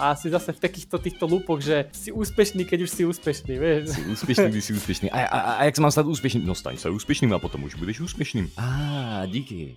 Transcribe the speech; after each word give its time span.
a 0.00 0.16
si 0.16 0.30
zase 0.30 0.52
v 0.52 0.60
takýchto 0.60 0.98
týchto 0.98 1.28
lúpoch, 1.28 1.60
že 1.60 1.92
si 1.92 2.08
úspešný, 2.08 2.64
keď 2.64 2.88
už 2.88 2.90
si 2.90 3.02
úspešný, 3.04 3.54
vieš. 3.60 3.92
Si 3.92 4.02
úspěšný, 4.08 4.48
když 4.48 4.64
si 4.64 4.72
úspěšný. 4.72 5.10
A, 5.10 5.26
a, 5.26 5.38
a 5.60 5.64
jak 5.64 5.76
se 5.76 5.82
mám 5.82 5.90
stát 5.90 6.06
úspěšným? 6.06 6.46
No 6.46 6.54
staň 6.54 6.76
se 6.76 6.90
úspěšným 6.90 7.32
a 7.32 7.38
potom 7.38 7.64
už 7.64 7.74
budeš 7.74 8.00
úspěšným. 8.00 8.50
A 8.56 8.64
ah, 8.64 9.26
díky. 9.26 9.76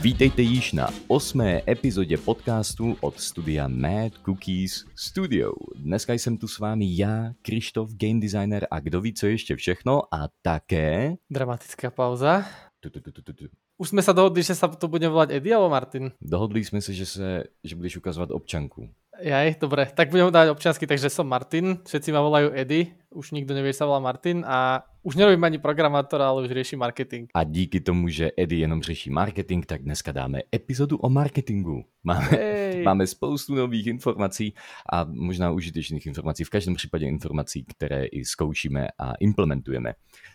Vítejte 0.00 0.42
již 0.42 0.72
na 0.72 0.88
osmé 1.08 1.62
epizodě 1.68 2.18
podcastu 2.18 2.96
od 3.00 3.20
studia 3.20 3.68
Mad 3.68 4.12
Cookies 4.24 4.84
Studio. 4.96 5.52
Dneska 5.76 6.12
jsem 6.12 6.38
tu 6.38 6.48
s 6.48 6.58
vámi 6.58 6.96
já, 6.96 7.32
Krištof, 7.42 7.90
game 7.94 8.20
designer 8.20 8.66
a 8.70 8.80
kdo 8.80 9.00
ví 9.00 9.14
co 9.14 9.26
ještě 9.26 9.56
všechno 9.56 10.14
a 10.14 10.28
také... 10.42 11.14
Dramatická 11.30 11.90
pauza. 11.90 12.44
Tu, 12.80 12.90
tu, 12.90 13.00
tu, 13.00 13.12
tu, 13.12 13.32
tu. 13.32 13.46
Už 13.76 13.92
sme 13.92 14.00
sa 14.00 14.16
dohodli, 14.16 14.40
že 14.40 14.56
sa 14.56 14.72
to 14.72 14.88
bude 14.88 15.04
volať 15.04 15.36
Eddie 15.36 15.52
alebo 15.52 15.68
Martin? 15.68 16.12
Dohodli 16.20 16.64
jsme 16.64 16.80
se, 16.80 16.92
že, 16.96 17.06
se, 17.06 17.44
že 17.64 17.76
budeš 17.76 17.96
ukazovat 17.96 18.30
občanku. 18.30 18.88
Jaj, 19.16 19.56
dobre, 19.56 19.88
tak 19.96 20.12
budem 20.12 20.28
dať 20.28 20.52
občiansky, 20.52 20.84
takže 20.84 21.08
som 21.08 21.24
Martin, 21.24 21.80
všetci 21.88 22.12
ma 22.12 22.20
volajú 22.20 22.52
Eddie, 22.52 22.92
už 23.08 23.32
nikto 23.32 23.56
nevie, 23.56 23.72
že 23.72 23.80
sa 23.80 23.88
volá 23.88 23.96
Martin 23.96 24.44
a 24.44 24.84
už 25.00 25.16
nerobím 25.16 25.40
ani 25.40 25.56
programátora, 25.56 26.28
ale 26.28 26.44
už 26.44 26.52
riešim 26.52 26.76
marketing. 26.76 27.32
A 27.32 27.44
díky 27.44 27.80
tomu, 27.80 28.08
že 28.08 28.30
Eddie 28.36 28.60
jenom 28.60 28.82
řeší 28.82 29.10
marketing, 29.10 29.64
tak 29.64 29.82
dneska 29.82 30.12
dáme 30.12 30.42
epizodu 30.54 30.96
o 30.96 31.08
marketingu. 31.08 31.84
Máme, 32.04 32.28
Hej. 32.28 32.82
máme 32.82 33.06
spoustu 33.06 33.54
nových 33.54 33.86
informací 33.86 34.54
a 34.92 35.04
možná 35.04 35.50
užitečných 35.50 36.06
informací, 36.06 36.44
v 36.44 36.50
každém 36.50 36.74
případě 36.74 37.06
informací, 37.06 37.64
které 37.64 38.04
i 38.04 38.24
zkoušíme 38.24 38.88
a 38.98 39.14
implementujeme. 39.14 39.92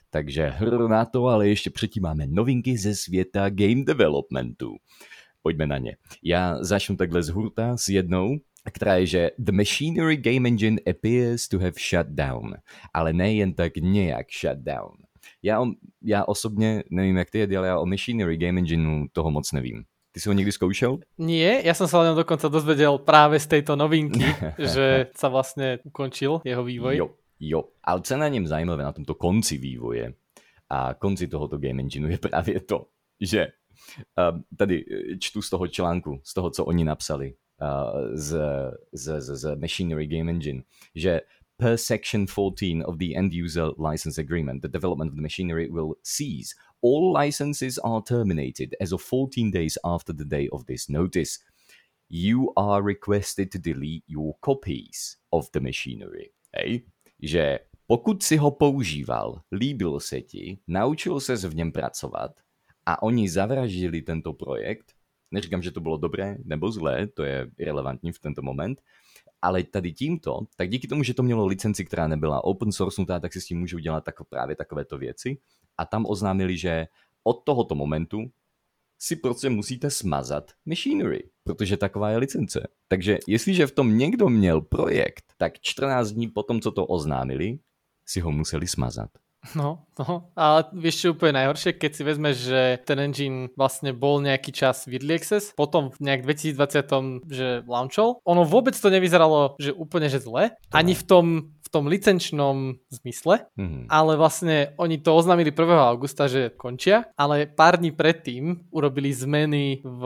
Takže 0.09 0.47
hr 0.47 0.87
na 0.87 1.05
to, 1.05 1.27
ale 1.27 1.47
ještě 1.47 1.69
předtím 1.69 2.03
máme 2.03 2.27
novinky 2.27 2.77
ze 2.77 2.95
světa 2.95 3.49
game 3.49 3.83
developmentu. 3.85 4.75
Pojďme 5.41 5.67
na 5.67 5.77
ně. 5.77 5.97
Já 6.23 6.63
začnu 6.63 6.95
takhle 6.95 7.23
z 7.23 7.29
hurta 7.29 7.77
s 7.77 7.89
jednou, 7.89 8.37
která 8.69 8.95
je, 8.95 9.05
že 9.05 9.31
The 9.39 9.51
Machinery 9.51 10.17
Game 10.17 10.49
Engine 10.49 10.77
appears 10.89 11.47
to 11.47 11.59
have 11.59 11.73
shut 11.89 12.07
down. 12.07 12.53
Ale 12.93 13.13
nejen 13.13 13.53
tak 13.53 13.77
nějak 13.77 14.27
shut 14.41 14.57
down. 14.57 14.91
Já, 15.43 15.61
o, 15.61 15.65
já 16.03 16.25
osobně, 16.25 16.83
nevím 16.89 17.17
jak 17.17 17.29
ty, 17.29 17.41
Eddie, 17.41 17.57
ale 17.57 17.67
já 17.67 17.79
o 17.79 17.85
Machinery 17.85 18.37
Game 18.37 18.59
Engineu 18.59 19.05
toho 19.11 19.31
moc 19.31 19.51
nevím. 19.51 19.83
Ty 20.11 20.19
si 20.19 20.29
ho 20.29 20.33
někdy 20.33 20.51
zkoušel? 20.51 20.97
Nie, 21.17 21.63
ja 21.63 21.71
som 21.71 21.87
sa 21.87 22.03
len 22.03 22.11
dokonca 22.19 22.51
dozvedel 22.51 22.99
práve 22.99 23.39
z 23.39 23.47
tejto 23.47 23.79
novinky, 23.79 24.27
že 24.75 25.07
sa 25.15 25.31
vlastne 25.31 25.79
ukončil 25.87 26.43
jeho 26.43 26.63
vývoj. 26.67 26.99
Jo, 26.99 27.07
jo. 27.39 27.71
Ale 27.79 28.03
co 28.03 28.13
je 28.13 28.17
na 28.19 28.27
něm 28.27 28.47
zajímavé, 28.47 28.83
na 28.83 28.91
tomto 28.91 29.15
konci 29.15 29.55
vývoje 29.57 30.11
a 30.69 30.93
konci 30.99 31.27
tohoto 31.27 31.57
Game 31.57 31.79
Engineu 31.79 32.11
je 32.11 32.17
právě 32.17 32.59
to, 32.59 32.91
že 33.21 33.47
uh, 34.19 34.39
tady 34.57 34.83
eh, 34.83 35.17
čtu 35.17 35.41
z 35.41 35.49
toho 35.49 35.67
článku, 35.67 36.19
z 36.23 36.33
toho, 36.33 36.49
co 36.49 36.65
oni 36.65 36.83
napsali 36.83 37.33
z, 38.15 38.35
z, 38.93 39.21
z, 39.21 39.55
Machinery 39.55 40.07
Game 40.07 40.29
Engine, 40.29 40.63
že 40.95 41.21
per 41.57 41.77
section 41.77 42.25
14 42.25 42.81
of 42.81 42.97
the 42.97 43.15
end 43.15 43.33
user 43.33 43.69
license 43.77 44.17
agreement, 44.17 44.61
the 44.61 44.67
development 44.67 45.11
of 45.11 45.15
the 45.15 45.21
machinery 45.21 45.69
will 45.69 45.95
cease. 46.03 46.55
All 46.81 47.13
licenses 47.13 47.77
are 47.83 48.01
terminated 48.01 48.75
as 48.81 48.91
of 48.91 49.01
14 49.01 49.51
days 49.51 49.77
after 49.83 50.11
the 50.11 50.25
day 50.25 50.49
of 50.51 50.65
this 50.65 50.89
notice. 50.89 51.37
You 52.09 52.51
are 52.57 52.81
requested 52.81 53.51
to 53.51 53.59
delete 53.59 54.03
your 54.07 54.35
copies 54.41 55.17
of 55.31 55.51
the 55.51 55.61
machinery. 55.61 56.33
Hej? 56.53 56.81
Že 57.21 57.59
pokud 57.87 58.23
si 58.23 58.37
ho 58.37 58.51
používal, 58.51 59.41
líbil 59.51 59.99
se 59.99 60.21
ti, 60.21 60.59
naučil 60.67 61.19
ses 61.19 61.43
v 61.43 61.55
něm 61.55 61.71
pracovat 61.71 62.31
a 62.85 63.03
oni 63.03 63.29
zavraždili 63.29 64.01
tento 64.01 64.33
projekt, 64.33 64.91
neříkám, 65.31 65.61
že 65.61 65.71
to 65.71 65.81
bylo 65.81 65.97
dobré 65.97 66.37
nebo 66.43 66.71
zlé, 66.71 67.07
to 67.07 67.23
je 67.23 67.51
irrelevantní 67.57 68.11
v 68.11 68.19
tento 68.19 68.41
moment, 68.41 68.81
ale 69.41 69.63
tady 69.63 69.93
tímto, 69.93 70.39
tak 70.55 70.69
díky 70.69 70.87
tomu, 70.87 71.03
že 71.03 71.13
to 71.13 71.23
mělo 71.23 71.45
licenci, 71.45 71.85
která 71.85 72.07
nebyla 72.07 72.43
open 72.43 72.71
sourcenutá, 72.71 73.19
tak 73.19 73.33
si 73.33 73.41
s 73.41 73.45
tím 73.45 73.59
můžou 73.59 73.77
dělat 73.77 74.03
tako, 74.03 74.23
právě 74.23 74.55
takovéto 74.55 74.97
věci. 74.97 75.37
A 75.77 75.85
tam 75.85 76.05
oznámili, 76.05 76.57
že 76.57 76.87
od 77.23 77.43
tohoto 77.43 77.75
momentu 77.75 78.31
si 78.99 79.15
prostě 79.15 79.49
musíte 79.49 79.89
smazat 79.89 80.51
machinery, 80.65 81.29
protože 81.43 81.77
taková 81.77 82.09
je 82.09 82.17
licence. 82.17 82.67
Takže 82.87 83.17
jestliže 83.27 83.67
v 83.67 83.71
tom 83.71 83.97
někdo 83.97 84.29
měl 84.29 84.61
projekt, 84.61 85.33
tak 85.37 85.59
14 85.61 86.11
dní 86.11 86.27
potom, 86.27 86.61
co 86.61 86.71
to 86.71 86.85
oznámili, 86.85 87.59
si 88.05 88.19
ho 88.19 88.31
museli 88.31 88.67
smazat. 88.67 89.09
No, 89.57 89.89
no, 89.97 90.29
ale 90.37 90.69
vieš 90.71 91.01
čo 91.01 91.07
úplne 91.11 91.41
najhoršie, 91.41 91.73
keď 91.73 91.91
si 91.91 92.01
vezmeš, 92.05 92.35
že 92.45 92.61
ten 92.85 93.01
engine 93.01 93.49
vlastne 93.57 93.89
bol 93.89 94.21
nejaký 94.21 94.53
čas 94.53 94.85
v 94.85 95.01
Early 95.01 95.17
Access, 95.17 95.49
potom 95.57 95.89
v 95.89 95.97
nejak 95.97 96.21
2020, 96.21 97.25
že 97.25 97.47
launchol. 97.65 98.21
Ono 98.21 98.45
vôbec 98.45 98.77
to 98.77 98.93
nevyzeralo, 98.93 99.57
že 99.57 99.73
úplne 99.73 100.13
že 100.13 100.21
zle, 100.21 100.53
ani 100.69 100.93
v 100.93 101.03
tom, 101.03 101.25
v 101.57 101.69
tom 101.71 101.89
licenčnom 101.89 102.77
zmysle, 102.93 103.49
Mhm. 103.57 103.89
ale 103.89 104.13
vlastne 104.13 104.77
oni 104.77 105.01
to 105.01 105.09
oznámili 105.09 105.49
1. 105.49 105.89
augusta, 105.89 106.29
že 106.29 106.53
končia, 106.53 107.09
ale 107.17 107.49
pár 107.49 107.81
dní 107.81 107.89
predtým 107.89 108.69
urobili 108.69 109.09
zmeny 109.09 109.81
v 109.81 110.01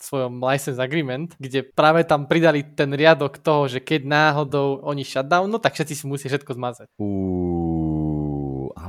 svojom 0.00 0.40
license 0.40 0.80
agreement, 0.80 1.36
kde 1.36 1.68
práve 1.68 2.00
tam 2.08 2.24
pridali 2.24 2.64
ten 2.64 2.96
riadok 2.96 3.36
toho, 3.36 3.68
že 3.68 3.84
keď 3.84 4.08
náhodou 4.08 4.80
oni 4.80 5.04
shutdown, 5.04 5.52
no 5.52 5.60
tak 5.60 5.76
všetci 5.76 5.94
si 5.94 6.04
musia 6.08 6.32
všetko 6.32 6.56
zmazať. 6.56 6.86
Uuu, 6.96 7.59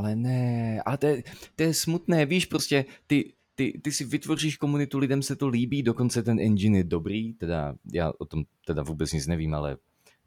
ale 0.01 0.15
ne, 0.15 0.81
ale 0.85 0.97
to 0.97 1.07
je, 1.07 1.23
to 1.55 1.63
je 1.63 1.73
smutné, 1.73 2.25
víš, 2.25 2.45
prostě 2.45 2.85
ty, 3.07 3.33
ty, 3.55 3.79
ty 3.83 3.91
si 3.91 4.05
vytvoříš 4.05 4.57
komunitu, 4.57 4.97
lidem 4.97 5.21
se 5.21 5.35
to 5.35 5.47
líbí, 5.47 5.83
dokonce 5.83 6.23
ten 6.23 6.39
engine 6.39 6.77
je 6.77 6.83
dobrý, 6.83 7.33
teda 7.33 7.75
já 7.93 8.11
o 8.17 8.25
tom 8.25 8.43
teda 8.65 8.83
vůbec 8.83 9.13
nic 9.13 9.27
nevím, 9.27 9.53
ale 9.53 9.77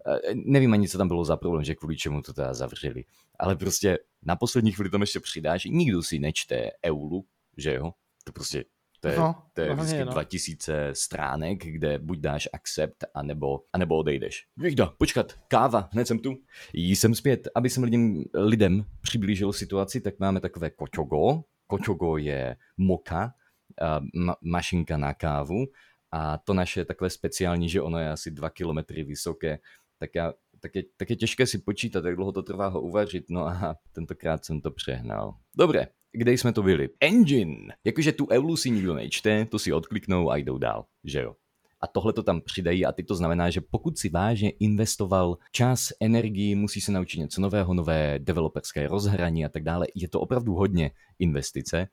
eh, 0.07 0.35
nevím 0.35 0.73
ani, 0.73 0.89
co 0.89 0.99
tam 0.99 1.09
bylo 1.09 1.25
za 1.25 1.37
problém, 1.37 1.65
že 1.65 1.75
kvůli 1.75 1.97
čemu 1.97 2.23
to 2.23 2.33
teda 2.33 2.55
zavřeli. 2.55 3.05
Ale 3.39 3.57
prostě 3.57 3.99
na 4.23 4.37
poslední 4.37 4.73
chvíli 4.73 4.91
tam 4.91 5.01
ještě 5.01 5.21
přidáš, 5.21 5.65
nikdo 5.65 6.03
si 6.03 6.19
nečte 6.19 6.71
EULu, 6.87 7.25
že 7.57 7.75
jo? 7.75 7.91
To 8.25 8.33
prostě, 8.33 8.65
to 9.05 9.09
je, 9.09 9.19
No, 9.19 9.35
to 9.53 9.61
je 9.61 9.69
no, 9.69 9.77
vždycky 9.77 10.05
no. 10.05 10.13
2000 10.13 10.91
stránek, 10.93 11.65
kde 11.65 11.99
buď 11.99 12.19
dáš 12.19 12.49
accept, 12.53 13.05
anebo, 13.15 13.61
anebo 13.73 13.97
odejdeš. 13.97 14.47
Víkda, 14.57 14.93
počkat, 14.99 15.33
káva, 15.49 15.89
hned 15.93 16.07
jsem 16.07 16.19
tu. 16.19 16.37
Jí 16.73 16.97
jsem 16.97 17.15
zpět, 17.15 17.49
aby 17.55 17.71
jsem 17.71 17.83
lidem, 17.85 18.25
lidem 18.35 18.85
přiblížil 19.01 19.53
situaci, 19.53 20.01
tak 20.01 20.19
máme 20.19 20.41
takové 20.41 20.71
kočogo. 20.71 21.43
Kočogo 21.67 22.17
je 22.17 22.57
moka, 22.77 23.35
a 23.81 24.01
ma- 24.01 24.37
mašinka 24.43 24.97
na 24.97 25.15
kávu 25.15 25.67
a 26.13 26.39
to 26.39 26.55
naše 26.55 26.81
je 26.81 26.85
takové 26.85 27.11
speciální, 27.11 27.69
že 27.69 27.83
ono 27.83 27.99
je 27.99 28.11
asi 28.11 28.31
2 28.31 28.51
kilometry 28.51 29.05
vysoké, 29.05 29.59
tak, 29.99 30.11
já, 30.15 30.33
tak, 30.61 30.75
je, 30.75 30.83
tak 30.97 31.11
je 31.11 31.17
těžké 31.17 31.47
si 31.47 31.59
počítat, 31.59 32.05
jak 32.05 32.17
dlouho 32.17 32.33
to 32.33 32.43
trvá 32.43 32.67
ho 32.67 32.81
uvařit, 32.81 33.25
no 33.31 33.47
a 33.47 33.77
tentokrát 33.93 34.45
jsem 34.45 34.61
to 34.61 34.71
přehnal. 34.71 35.35
Dobré, 35.57 35.87
kde 36.15 36.33
jsme 36.33 36.53
to 36.53 36.63
byli? 36.63 36.89
Engine! 37.01 37.75
Jakože 37.85 38.13
tu 38.13 38.27
Eulu 38.31 38.57
si 38.57 38.71
nikdo 38.71 38.95
nečte, 38.95 39.45
to 39.45 39.59
si 39.59 39.73
odkliknou 39.73 40.31
a 40.31 40.37
jdou 40.37 40.59
dál, 40.59 40.85
že 41.05 41.21
jo? 41.21 41.37
A 41.81 41.87
tohle 41.87 42.13
to 42.13 42.23
tam 42.23 42.41
přidají 42.41 42.87
a 42.87 42.93
teď 42.93 43.07
to 43.07 43.15
znamená, 43.15 43.51
že 43.51 43.61
pokud 43.61 43.99
si 43.99 44.09
vážně 44.09 44.51
investoval 44.51 45.39
čas, 45.53 45.93
energii, 46.01 46.55
musí 46.55 46.81
se 46.81 46.93
naučit 46.93 47.19
něco 47.19 47.41
nového, 47.41 47.75
nové 47.75 48.19
developerské 48.19 48.89
rozhraní 48.89 49.45
a 49.45 49.49
tak 49.49 49.63
dále, 49.63 49.87
je 49.95 50.09
to 50.09 50.21
opravdu 50.21 50.55
hodně 50.55 50.91
investice 51.19 51.89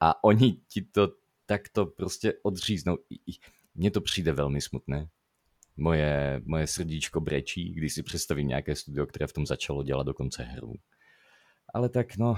a 0.00 0.24
oni 0.24 0.56
ti 0.68 0.82
to 0.82 1.08
takto 1.46 1.86
prostě 1.86 2.32
odříznou. 2.42 2.98
Mně 3.74 3.90
to 3.90 4.00
přijde 4.00 4.32
velmi 4.32 4.60
smutné. 4.60 5.08
Moje, 5.76 6.40
moje 6.44 6.66
srdíčko 6.66 7.20
brečí, 7.20 7.74
když 7.74 7.92
si 7.92 8.02
představím 8.02 8.48
nějaké 8.48 8.76
studio, 8.76 9.06
které 9.06 9.26
v 9.26 9.32
tom 9.32 9.46
začalo 9.46 9.82
dělat 9.82 10.06
dokonce 10.06 10.42
hru. 10.42 10.74
Ale 11.74 11.88
tak 11.88 12.16
no, 12.16 12.36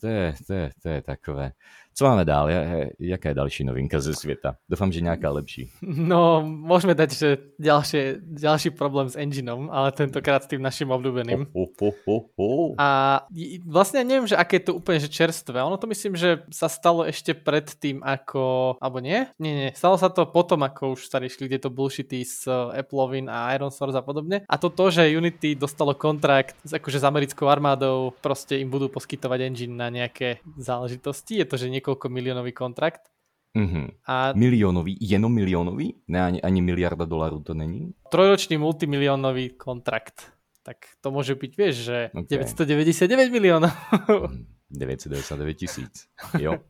to 0.00 0.06
je, 0.06 0.34
to 0.46 0.52
je, 0.52 0.70
to 0.82 0.88
je 0.88 1.02
takové. 1.02 1.52
Co 1.94 2.04
máme 2.04 2.24
dál? 2.24 2.48
Ja- 2.48 2.88
Jaká 2.98 3.28
je 3.28 3.34
další 3.34 3.64
novinka 3.64 4.00
ze 4.00 4.14
světa? 4.14 4.56
Doufám, 4.68 4.92
že 4.92 5.00
nějaká 5.00 5.30
lepší. 5.30 5.68
No, 5.84 6.40
môžeme 6.40 6.96
dať, 6.96 7.10
že 7.12 7.28
ďalšie, 7.60 8.24
ďalší 8.32 8.72
problém 8.72 9.12
s 9.12 9.16
engineom, 9.16 9.68
ale 9.68 9.92
tentokrát 9.92 10.40
s 10.40 10.48
tým 10.48 10.64
našim 10.64 10.88
obľúbeným. 10.88 11.52
Ho, 11.52 11.68
ho, 11.68 11.88
ho, 12.08 12.16
ho. 12.32 12.48
A 12.80 13.20
vlastne 13.68 14.00
neviem, 14.08 14.24
že 14.24 14.40
aké 14.40 14.56
je 14.56 14.72
to 14.72 14.80
úplne 14.80 15.04
že 15.04 15.12
čerstvé. 15.12 15.60
Ono 15.60 15.76
to 15.76 15.84
myslím, 15.84 16.16
že 16.16 16.48
sa 16.48 16.72
stalo 16.72 17.04
ešte 17.04 17.36
pred 17.36 17.68
tým, 17.76 18.00
ako... 18.00 18.74
Alebo 18.80 19.04
nie? 19.04 19.28
Nie, 19.36 19.52
nie. 19.52 19.70
Stalo 19.76 20.00
sa 20.00 20.08
to 20.08 20.24
potom, 20.24 20.64
ako 20.64 20.96
už 20.96 21.12
sa 21.12 21.20
riešili 21.20 21.52
tieto 21.52 21.68
bullshity 21.68 22.24
s 22.24 22.48
eh, 22.48 22.80
Appleovin 22.80 23.28
a 23.28 23.52
Iron 23.52 23.68
Source 23.70 24.00
a 24.00 24.02
podobne. 24.02 24.48
A 24.48 24.54
to 24.56 24.72
to, 24.72 24.88
že 24.88 25.12
Unity 25.12 25.60
dostalo 25.60 25.92
kontrakt 25.92 26.56
akože 26.64 26.98
s 26.98 27.04
americkou 27.04 27.52
armádou, 27.52 28.16
proste 28.24 28.56
im 28.56 28.72
budú 28.72 28.88
poskytovať 28.88 29.38
engine 29.44 29.76
na 29.82 29.90
nejaké 29.90 30.38
záležitosti. 30.54 31.42
Je 31.42 31.46
to, 31.46 31.58
že 31.58 31.66
niekoľko 31.74 32.06
miliónový 32.06 32.54
kontrakt. 32.54 33.10
Mhm. 33.52 34.00
A 34.08 34.32
Milionový, 34.32 34.96
jenom 34.96 35.28
milionový? 35.34 35.98
Ne, 36.08 36.22
ani, 36.24 36.38
ani 36.40 36.62
miliarda 36.62 37.04
dolarů 37.04 37.42
to 37.42 37.54
není? 37.54 37.92
trojročný 38.08 38.56
multimiliónový 38.56 39.50
kontrakt. 39.58 40.32
Tak 40.62 40.76
to 41.02 41.10
môže 41.10 41.34
byť, 41.34 41.52
vieš, 41.58 41.74
že 41.90 41.96
Ok. 42.14 42.30
999 42.30 43.34
miliónov. 43.34 43.74
Hm, 44.08 44.46
999 44.70 45.54
tisíc. 45.58 46.06
Jo, 46.38 46.62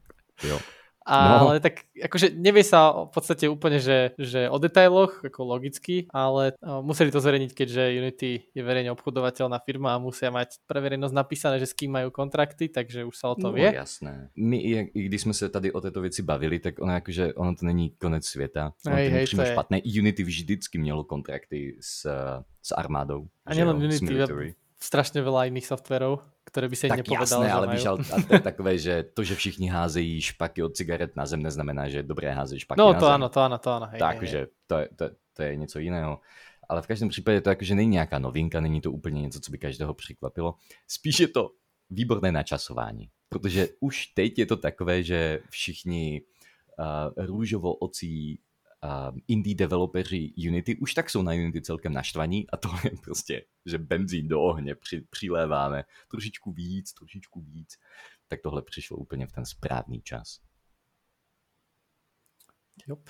jo. 0.43 0.59
No. 1.03 1.51
Ale 1.51 1.59
tak 1.59 1.83
akože 1.99 2.31
nevie 2.39 2.63
sa 2.63 3.07
v 3.07 3.13
podstate 3.13 3.51
úplne, 3.51 3.83
že, 3.83 4.15
že 4.17 4.47
o 4.47 4.57
detailoch, 4.63 5.27
ako 5.27 5.41
logicky, 5.43 6.07
ale 6.15 6.55
museli 6.63 7.11
to 7.11 7.19
zverejniť, 7.19 7.53
keďže 7.53 7.83
Unity 7.99 8.31
je 8.55 8.63
verejne 8.63 8.95
obchodovateľná 8.95 9.59
firma 9.67 9.99
a 9.99 10.03
musia 10.03 10.31
mať 10.31 10.63
pre 10.65 10.79
verejnosť 10.79 11.15
napísané, 11.15 11.59
že 11.59 11.71
s 11.71 11.75
kým 11.75 11.91
majú 11.91 12.15
kontrakty, 12.15 12.71
takže 12.71 13.03
už 13.03 13.15
sa 13.19 13.33
o 13.33 13.37
to 13.37 13.51
no, 13.51 13.59
vie. 13.59 13.67
jasné. 13.67 14.31
My, 14.39 14.57
i 14.95 15.01
když 15.11 15.27
sme 15.27 15.35
sa 15.35 15.51
tady 15.51 15.75
o 15.75 15.81
této 15.83 16.01
veci 16.01 16.23
bavili, 16.23 16.63
tak 16.63 16.79
ono 16.79 16.95
akože, 17.03 17.35
ono 17.35 17.53
to 17.59 17.67
není 17.67 17.99
konec 17.99 18.23
sveta. 18.23 18.73
Ono 18.87 18.95
hej, 18.95 19.07
to 19.11 19.15
hej, 19.15 19.27
to 19.27 19.43
je... 19.43 19.53
špatné. 19.53 19.77
Unity 19.83 20.23
vždycky 20.23 20.79
mělo 20.79 21.05
kontrakty 21.05 21.77
s, 21.81 22.07
s 22.63 22.71
armádou. 22.71 23.27
A 23.47 23.55
nielen 23.55 23.83
Unity, 23.83 24.55
strašne 24.83 25.23
veľa 25.23 25.47
iných 25.51 25.67
softverov 25.67 26.27
ktoré 26.53 26.69
by 26.69 26.77
si 26.77 26.85
tak 26.85 27.01
nepovedal, 27.01 27.25
jasné, 27.25 27.49
že 27.49 27.57
ale 27.57 27.67
majú. 27.67 27.75
víš, 27.75 27.85
ale 27.89 27.99
to 28.29 28.33
je 28.37 28.45
takové, 28.45 28.73
že 28.77 28.95
to, 29.17 29.21
že 29.25 29.35
všichni 29.41 29.67
házejí 29.73 30.21
špaky 30.21 30.61
od 30.61 30.77
cigaret 30.77 31.17
na 31.17 31.25
zem, 31.25 31.41
neznamená, 31.41 31.89
že 31.89 32.05
je 32.05 32.07
dobré 32.07 32.29
házet 32.29 32.69
špaky 32.69 32.77
no, 32.77 32.93
na 32.93 33.01
to 33.01 33.09
zem. 33.09 33.15
áno, 33.17 33.27
to 33.33 33.39
áno, 33.41 33.57
to 33.57 33.69
áno. 33.73 33.87
Hej, 33.89 33.99
tak, 33.99 34.17
hej, 34.21 34.29
že 34.29 34.41
to 34.69 34.75
je, 34.79 34.87
to, 34.93 35.05
to 35.33 35.41
je 35.43 35.51
něco 35.57 35.79
jiného. 35.81 36.21
Ale 36.69 36.83
v 36.83 36.87
každém 36.87 37.09
případě 37.09 37.41
to 37.41 37.51
akože 37.51 37.75
není 37.75 37.91
nějaká 37.91 38.19
novinka, 38.19 38.61
není 38.61 38.81
to 38.81 38.93
úplně 38.93 39.23
něco, 39.23 39.41
co 39.41 39.49
by 39.51 39.59
každého 39.59 39.95
překvapilo. 39.95 40.55
Spíš 40.89 41.21
je 41.21 41.29
to 41.29 41.51
výborné 41.91 42.33
načasování. 42.33 43.09
Protože 43.29 43.69
už 43.81 44.07
teď 44.07 44.39
je 44.39 44.47
to 44.47 44.57
takové, 44.57 45.03
že 45.03 45.41
všichni 45.49 46.21
uh, 46.79 47.25
růžovo 47.27 47.75
ocí 47.75 48.39
indie 49.29 49.55
developeři 49.55 50.33
Unity 50.49 50.77
už 50.77 50.95
tak 50.95 51.11
jsou 51.11 51.23
na 51.23 51.33
Unity 51.33 51.63
celkem 51.63 51.93
naštvaní 51.93 52.51
a 52.51 52.57
to 52.57 52.69
je 52.85 52.91
prostě, 53.05 53.45
že 53.67 53.79
benzín 53.79 54.29
do 54.29 54.43
ohně 54.43 54.75
při, 54.75 55.01
přiléváme 55.01 55.85
trošičku 56.09 56.53
víc, 56.53 56.93
trošičku 56.93 57.41
víc, 57.41 57.79
tak 58.29 58.41
tohle 58.43 58.63
přišlo 58.63 58.97
úplně 58.97 59.27
v 59.27 59.33
ten 59.33 59.47
správný 59.47 60.03
čas. 60.03 60.41
Yep. 62.89 63.09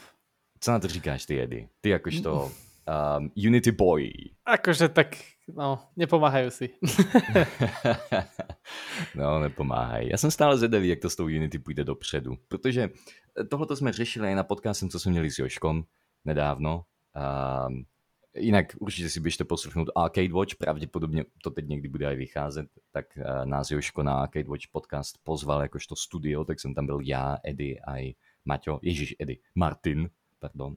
Co 0.60 0.70
na 0.70 0.78
to 0.78 0.88
říkáš 0.88 1.26
ty, 1.26 1.40
Eddie? 1.40 1.69
Ty 1.80 1.88
jakožto 1.88 2.44
um, 3.18 3.32
Unity 3.46 3.72
Boy. 3.72 4.12
Akože 4.44 4.88
tak, 4.88 5.16
no, 5.56 5.78
nepomáhajú 5.96 6.50
si. 6.50 6.70
no, 9.14 9.40
nepomáhají. 9.40 10.10
Já 10.10 10.16
jsem 10.16 10.31
stále 10.31 10.58
zvedavý, 10.58 10.88
jak 10.88 11.00
to 11.00 11.10
s 11.10 11.16
tou 11.16 11.25
Unity 11.25 11.58
půjde 11.58 11.84
dopředu, 11.84 12.37
protože 12.49 12.90
tohle 13.49 13.76
jsme 13.76 13.93
řešili 13.93 14.32
i 14.32 14.34
na 14.34 14.43
podcastem, 14.43 14.88
co 14.88 15.00
jsme 15.00 15.12
měli 15.12 15.31
s 15.31 15.38
Joškom 15.38 15.84
nedávno. 16.25 16.84
Um, 17.69 17.84
Jinak 18.34 18.66
určitě 18.81 19.10
si 19.10 19.20
běžte 19.20 19.44
poslouchnout 19.44 19.88
Arcade 19.96 20.32
Watch, 20.32 20.56
pravděpodobně 20.56 21.25
to 21.43 21.50
teď 21.50 21.69
někdy 21.69 21.88
bude 21.88 22.06
aj 22.06 22.16
vycházet, 22.16 22.66
tak 22.93 23.06
uh, 23.16 23.44
nás 23.44 23.70
Joško 23.70 24.02
na 24.02 24.14
Arcade 24.14 24.49
Watch 24.49 24.69
podcast 24.72 25.19
pozval 25.22 25.62
jakožto 25.62 25.96
studio, 25.96 26.44
tak 26.44 26.60
jsem 26.60 26.75
tam 26.75 26.87
byl 26.87 26.99
já, 27.04 27.37
Eddie 27.44 27.81
a 27.88 28.14
Maťo, 28.44 28.78
Ježíš 28.82 29.16
Eddie, 29.19 29.38
Martin, 29.54 30.10
pardon. 30.40 30.75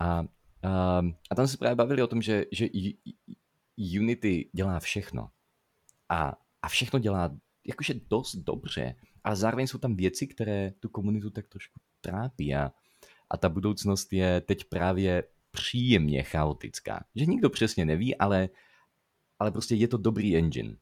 A 0.00 0.24
a, 0.62 1.02
a 1.30 1.34
tam 1.34 1.48
se 1.48 1.56
právě 1.56 1.74
bavili 1.74 2.02
o 2.02 2.06
tom, 2.06 2.22
že, 2.22 2.44
že 2.52 2.66
Unity 3.78 4.50
dělá 4.52 4.80
všechno. 4.80 5.28
A, 6.08 6.38
a 6.62 6.68
všechno 6.68 6.98
dělá 6.98 7.30
jakože 7.66 7.94
dost 8.10 8.36
dobře. 8.36 8.94
A 9.24 9.34
zároveň 9.34 9.66
jsou 9.66 9.78
tam 9.78 9.96
věci, 9.96 10.26
které 10.26 10.72
tu 10.80 10.88
komunitu 10.88 11.30
tak 11.30 11.48
trošku 11.48 11.80
trápí. 12.00 12.54
A, 12.54 12.72
a 13.30 13.36
ta 13.36 13.48
budoucnost 13.48 14.12
je 14.12 14.40
teď 14.40 14.64
právě 14.64 15.24
příjemně 15.50 16.22
chaotická. 16.22 17.04
Že 17.14 17.26
nikdo 17.26 17.50
přesně 17.50 17.84
neví, 17.84 18.16
ale, 18.16 18.48
ale 19.38 19.50
prostě 19.50 19.74
je 19.74 19.88
to 19.88 19.96
dobrý 19.96 20.36
engine. 20.36 20.76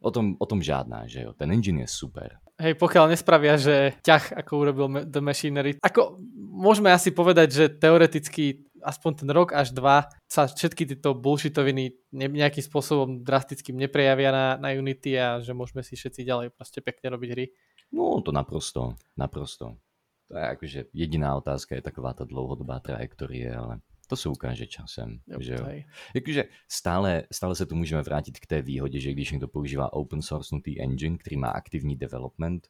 O 0.00 0.10
tom, 0.10 0.36
o 0.38 0.46
tom 0.46 0.62
žádná, 0.62 1.06
že 1.06 1.22
jo. 1.22 1.32
Ten 1.32 1.52
engine 1.52 1.80
je 1.80 1.88
super. 1.88 2.38
Hej, 2.56 2.76
pokiaľ 2.80 3.12
nespravia, 3.12 3.60
že 3.60 3.96
ťah, 4.00 4.40
ako 4.44 4.52
urobil 4.64 4.86
The 5.04 5.20
Machinery. 5.20 5.76
Ako 5.76 6.16
môžeme 6.36 6.88
asi 6.88 7.12
povedať, 7.12 7.48
že 7.52 7.64
teoreticky 7.68 8.65
aspoň 8.82 9.12
ten 9.24 9.30
rok 9.30 9.52
až 9.52 9.72
dva 9.72 10.08
sa 10.28 10.46
všetky 10.46 10.86
tieto 10.86 11.14
bullshitoviny 11.14 12.12
nejakým 12.12 12.64
spôsobom 12.64 13.22
drastickým 13.22 13.76
neprejavia 13.76 14.30
na, 14.32 14.46
na 14.56 14.68
Unity 14.76 15.16
a 15.16 15.40
že 15.40 15.52
môžeme 15.56 15.80
si 15.80 15.96
všetci 15.96 16.26
ďalej 16.26 16.46
proste 16.52 16.80
pekne 16.84 17.12
robiť 17.14 17.30
hry. 17.32 17.46
No 17.92 18.20
to 18.20 18.34
naprosto, 18.34 18.98
naprosto. 19.16 19.78
To 20.26 20.34
je 20.34 20.42
akože 20.42 20.80
jediná 20.90 21.38
otázka 21.38 21.78
je 21.78 21.86
taková 21.86 22.10
tá 22.10 22.26
dlouhodobá 22.26 22.82
trajektorie, 22.82 23.46
ale 23.46 23.78
to 24.08 24.16
se 24.16 24.28
ukáže 24.28 24.66
časem. 24.66 25.22
Jo, 25.26 25.38
že 25.40 25.54
jo? 25.54 25.66
Jakože 26.14 26.44
stále, 26.68 27.22
stále 27.32 27.54
se 27.54 27.66
tu 27.66 27.74
můžeme 27.76 28.02
vrátit 28.02 28.38
k 28.38 28.46
té 28.46 28.62
výhodě, 28.62 29.00
že 29.00 29.12
když 29.12 29.30
někdo 29.30 29.48
používá 29.48 29.92
open 29.92 30.22
source 30.22 30.56
engine, 30.78 31.18
který 31.18 31.36
má 31.36 31.48
aktivní 31.48 31.96
development 31.96 32.68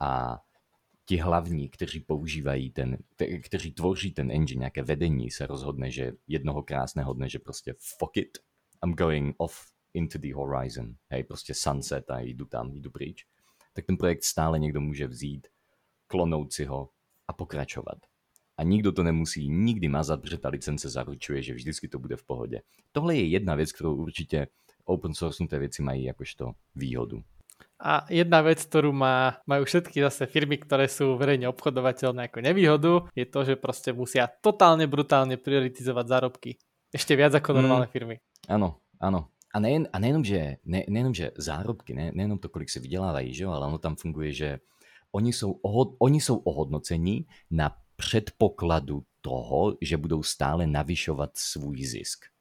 a 0.00 0.38
ti 1.04 1.16
hlavní, 1.16 1.68
kteří 1.68 2.00
používají 2.00 2.70
ten, 2.70 2.98
kteří 3.44 3.72
tvoří 3.72 4.10
ten 4.10 4.30
engine, 4.30 4.58
nějaké 4.58 4.82
vedení, 4.82 5.30
se 5.30 5.46
rozhodne, 5.46 5.90
že 5.90 6.12
jednoho 6.28 6.62
krásného 6.62 7.12
dne, 7.12 7.28
že 7.28 7.38
prostě 7.38 7.74
fuck 7.78 8.16
it, 8.16 8.38
I'm 8.84 8.94
going 8.94 9.34
off 9.38 9.72
into 9.94 10.18
the 10.18 10.34
horizon, 10.34 10.94
hej, 11.10 11.24
prostě 11.24 11.54
sunset 11.54 12.10
a 12.10 12.20
jdu 12.20 12.44
tam, 12.44 12.72
jdu 12.74 12.90
pryč, 12.90 13.26
tak 13.72 13.86
ten 13.86 13.96
projekt 13.96 14.24
stále 14.24 14.58
někdo 14.58 14.80
může 14.80 15.06
vzít, 15.06 15.46
klonout 16.06 16.52
si 16.52 16.64
ho 16.64 16.90
a 17.28 17.32
pokračovat. 17.32 17.98
A 18.56 18.62
nikdo 18.62 18.92
to 18.92 19.02
nemusí 19.02 19.48
nikdy 19.48 19.88
mazat, 19.88 20.22
protože 20.22 20.38
ta 20.38 20.48
licence 20.48 20.88
zaručuje, 20.88 21.42
že 21.42 21.54
vždycky 21.54 21.88
to 21.88 21.98
bude 21.98 22.16
v 22.16 22.24
pohodě. 22.24 22.62
Tohle 22.92 23.16
je 23.16 23.26
jedna 23.26 23.54
věc, 23.54 23.72
kterou 23.72 23.94
určitě 23.94 24.46
open 24.84 25.14
source 25.14 25.58
věci 25.58 25.82
mají 25.82 26.04
jakožto 26.04 26.52
výhodu. 26.74 27.24
A 27.82 28.06
jedna 28.06 28.42
vec, 28.46 28.62
ktorú 28.62 28.94
má, 28.94 29.42
majú 29.42 29.66
všetky 29.66 30.02
zase 30.06 30.30
firmy, 30.30 30.58
ktoré 30.62 30.86
sú 30.86 31.18
verejne 31.18 31.50
obchodovateľné 31.50 32.30
ako 32.30 32.38
nevýhodu, 32.38 32.92
je 33.18 33.26
to, 33.26 33.40
že 33.42 33.54
proste 33.58 33.90
musia 33.90 34.30
totálne 34.30 34.86
brutálne 34.86 35.34
prioritizovať 35.34 36.06
zárobky. 36.06 36.50
Ešte 36.94 37.18
viac 37.18 37.34
ako 37.34 37.50
mm. 37.52 37.56
normálne 37.58 37.88
mm, 37.88 37.94
firmy. 37.94 38.16
Áno, 38.46 38.82
áno. 39.02 39.32
A, 39.52 39.60
nejen, 39.60 39.84
a 39.92 39.96
nejenom, 40.00 40.24
že, 40.24 40.62
ne, 40.64 40.80
nejenom, 40.88 41.12
že 41.12 41.36
zárobky, 41.36 41.92
ne, 41.92 42.08
nejenom 42.14 42.40
to, 42.40 42.48
kolik 42.48 42.70
se 42.70 42.80
vydělávají, 42.80 43.34
že 43.34 43.44
ale 43.44 43.66
ono 43.66 43.78
tam 43.78 43.96
funguje, 43.96 44.32
že 44.32 44.48
oni 45.12 45.32
jsou, 45.32 45.52
ohod, 45.52 45.88
oni 45.98 46.20
jsou 46.20 46.36
ohodnocení 46.36 47.26
na 47.50 47.76
předpokladu 47.96 49.02
toho, 49.20 49.76
že 49.80 49.96
budou 49.96 50.22
stále 50.22 50.66
navyšovat 50.66 51.30
svůj 51.34 51.84
zisk. 51.84 52.31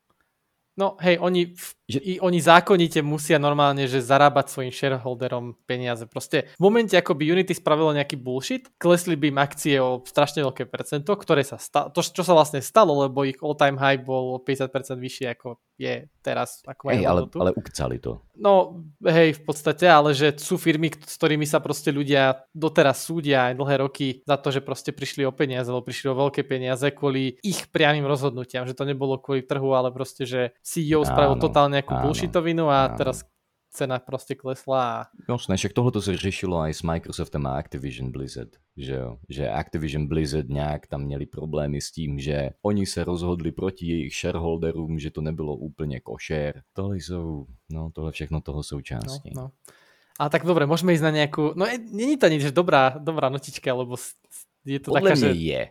No 0.79 0.95
hej, 1.03 1.19
oni, 1.19 1.51
že... 1.83 1.99
i, 1.99 2.15
oni 2.23 2.39
zákonite 2.39 3.03
musia 3.03 3.35
normálne, 3.35 3.83
že 3.91 3.99
zarábať 3.99 4.47
svojim 4.47 4.71
shareholderom 4.71 5.59
peniaze. 5.67 6.07
Proste 6.07 6.47
v 6.55 6.61
momente, 6.63 6.95
ako 6.95 7.11
by 7.11 7.23
Unity 7.27 7.51
spravilo 7.51 7.91
nejaký 7.91 8.15
bullshit, 8.15 8.71
klesli 8.79 9.19
by 9.19 9.35
im 9.35 9.39
akcie 9.43 9.75
o 9.83 9.99
strašne 10.07 10.47
veľké 10.47 10.71
percento, 10.71 11.11
ktoré 11.11 11.43
sa 11.43 11.59
stalo, 11.59 11.91
to, 11.91 11.99
čo 11.99 12.23
sa 12.23 12.31
vlastne 12.31 12.63
stalo, 12.63 13.03
lebo 13.03 13.27
ich 13.27 13.35
all-time 13.43 13.75
high 13.75 13.99
bol 13.99 14.35
o 14.35 14.41
50% 14.41 14.71
vyššie 14.95 15.27
ako 15.35 15.59
je 15.81 16.05
teraz. 16.21 16.61
Ako 16.63 16.93
hej, 16.93 17.03
ale, 17.03 17.25
ale 17.25 17.51
ukcali 17.57 17.97
to. 17.97 18.21
No 18.37 18.85
hej, 19.01 19.37
v 19.37 19.41
podstate, 19.41 19.89
ale 19.89 20.13
že 20.13 20.37
sú 20.37 20.61
firmy, 20.61 20.93
s 20.93 21.17
ktorými 21.17 21.45
sa 21.45 21.57
proste 21.57 21.89
ľudia 21.89 22.45
doteraz 22.53 23.01
súdia 23.01 23.49
aj 23.49 23.57
dlhé 23.57 23.75
roky 23.81 24.07
za 24.25 24.37
to, 24.37 24.53
že 24.53 24.61
proste 24.61 24.93
prišli 24.93 25.25
o 25.25 25.33
peniaze, 25.33 25.69
alebo 25.69 25.85
prišli 25.85 26.13
o 26.13 26.19
veľké 26.25 26.45
peniaze 26.45 26.85
kvôli 26.93 27.41
ich 27.41 27.69
priamým 27.73 28.05
rozhodnutiam, 28.05 28.65
že 28.69 28.77
to 28.77 28.85
nebolo 28.85 29.17
kvôli 29.17 29.41
trhu, 29.41 29.73
ale 29.73 29.89
proste, 29.89 30.29
že 30.29 30.53
CEO 30.61 31.01
spravil 31.03 31.37
áno, 31.37 31.43
totálne 31.43 31.81
nejakú 31.81 31.93
áno, 31.93 32.03
bullshitovinu 32.09 32.69
a 32.69 32.89
áno. 32.89 32.97
teraz 32.97 33.25
cena 33.71 33.99
proste 34.03 34.35
klesla. 34.35 35.07
Jasné, 35.29 35.55
však 35.55 35.73
tohle 35.73 35.91
to 35.95 36.03
sa 36.03 36.11
řešilo 36.11 36.59
aj 36.59 36.71
s 36.75 36.81
Microsoftem 36.83 37.43
a 37.47 37.55
Activision 37.55 38.11
Blizzard, 38.11 38.51
že? 38.75 38.99
Že 39.31 39.47
Activision 39.47 40.07
Blizzard 40.11 40.49
nějak 40.49 40.87
tam 40.87 41.01
měli 41.07 41.25
problémy 41.25 41.81
s 41.81 41.91
tím, 41.91 42.19
že 42.19 42.49
oni 42.61 42.85
se 42.85 43.03
rozhodli 43.03 43.51
proti 43.51 43.87
jejich 43.87 44.13
shareholderům, 44.13 44.99
že 44.99 45.11
to 45.11 45.21
nebylo 45.21 45.55
úplně 45.55 45.99
košer. 45.99 46.61
Tohle 46.73 46.97
jsou, 46.97 47.45
no 47.71 47.91
tohle 47.95 48.11
všechno 48.11 48.41
toho 48.41 48.63
součástí. 48.63 49.31
No, 49.35 49.41
no. 49.41 49.51
A 50.19 50.29
tak 50.29 50.45
dobre, 50.45 50.69
môžeme 50.69 50.93
ísť 50.93 51.05
na 51.07 51.13
nejakú, 51.17 51.57
no 51.57 51.65
e, 51.65 51.81
není 51.81 52.13
to 52.13 52.29
nič 52.29 52.53
dobrá, 52.53 52.93
dobrá 53.01 53.33
notička, 53.33 53.73
lebo 53.73 53.97
je 54.61 54.77
to 54.77 54.93
Podľa 54.93 55.01
taká, 55.01 55.15
že... 55.17 55.33
je. 55.33 55.61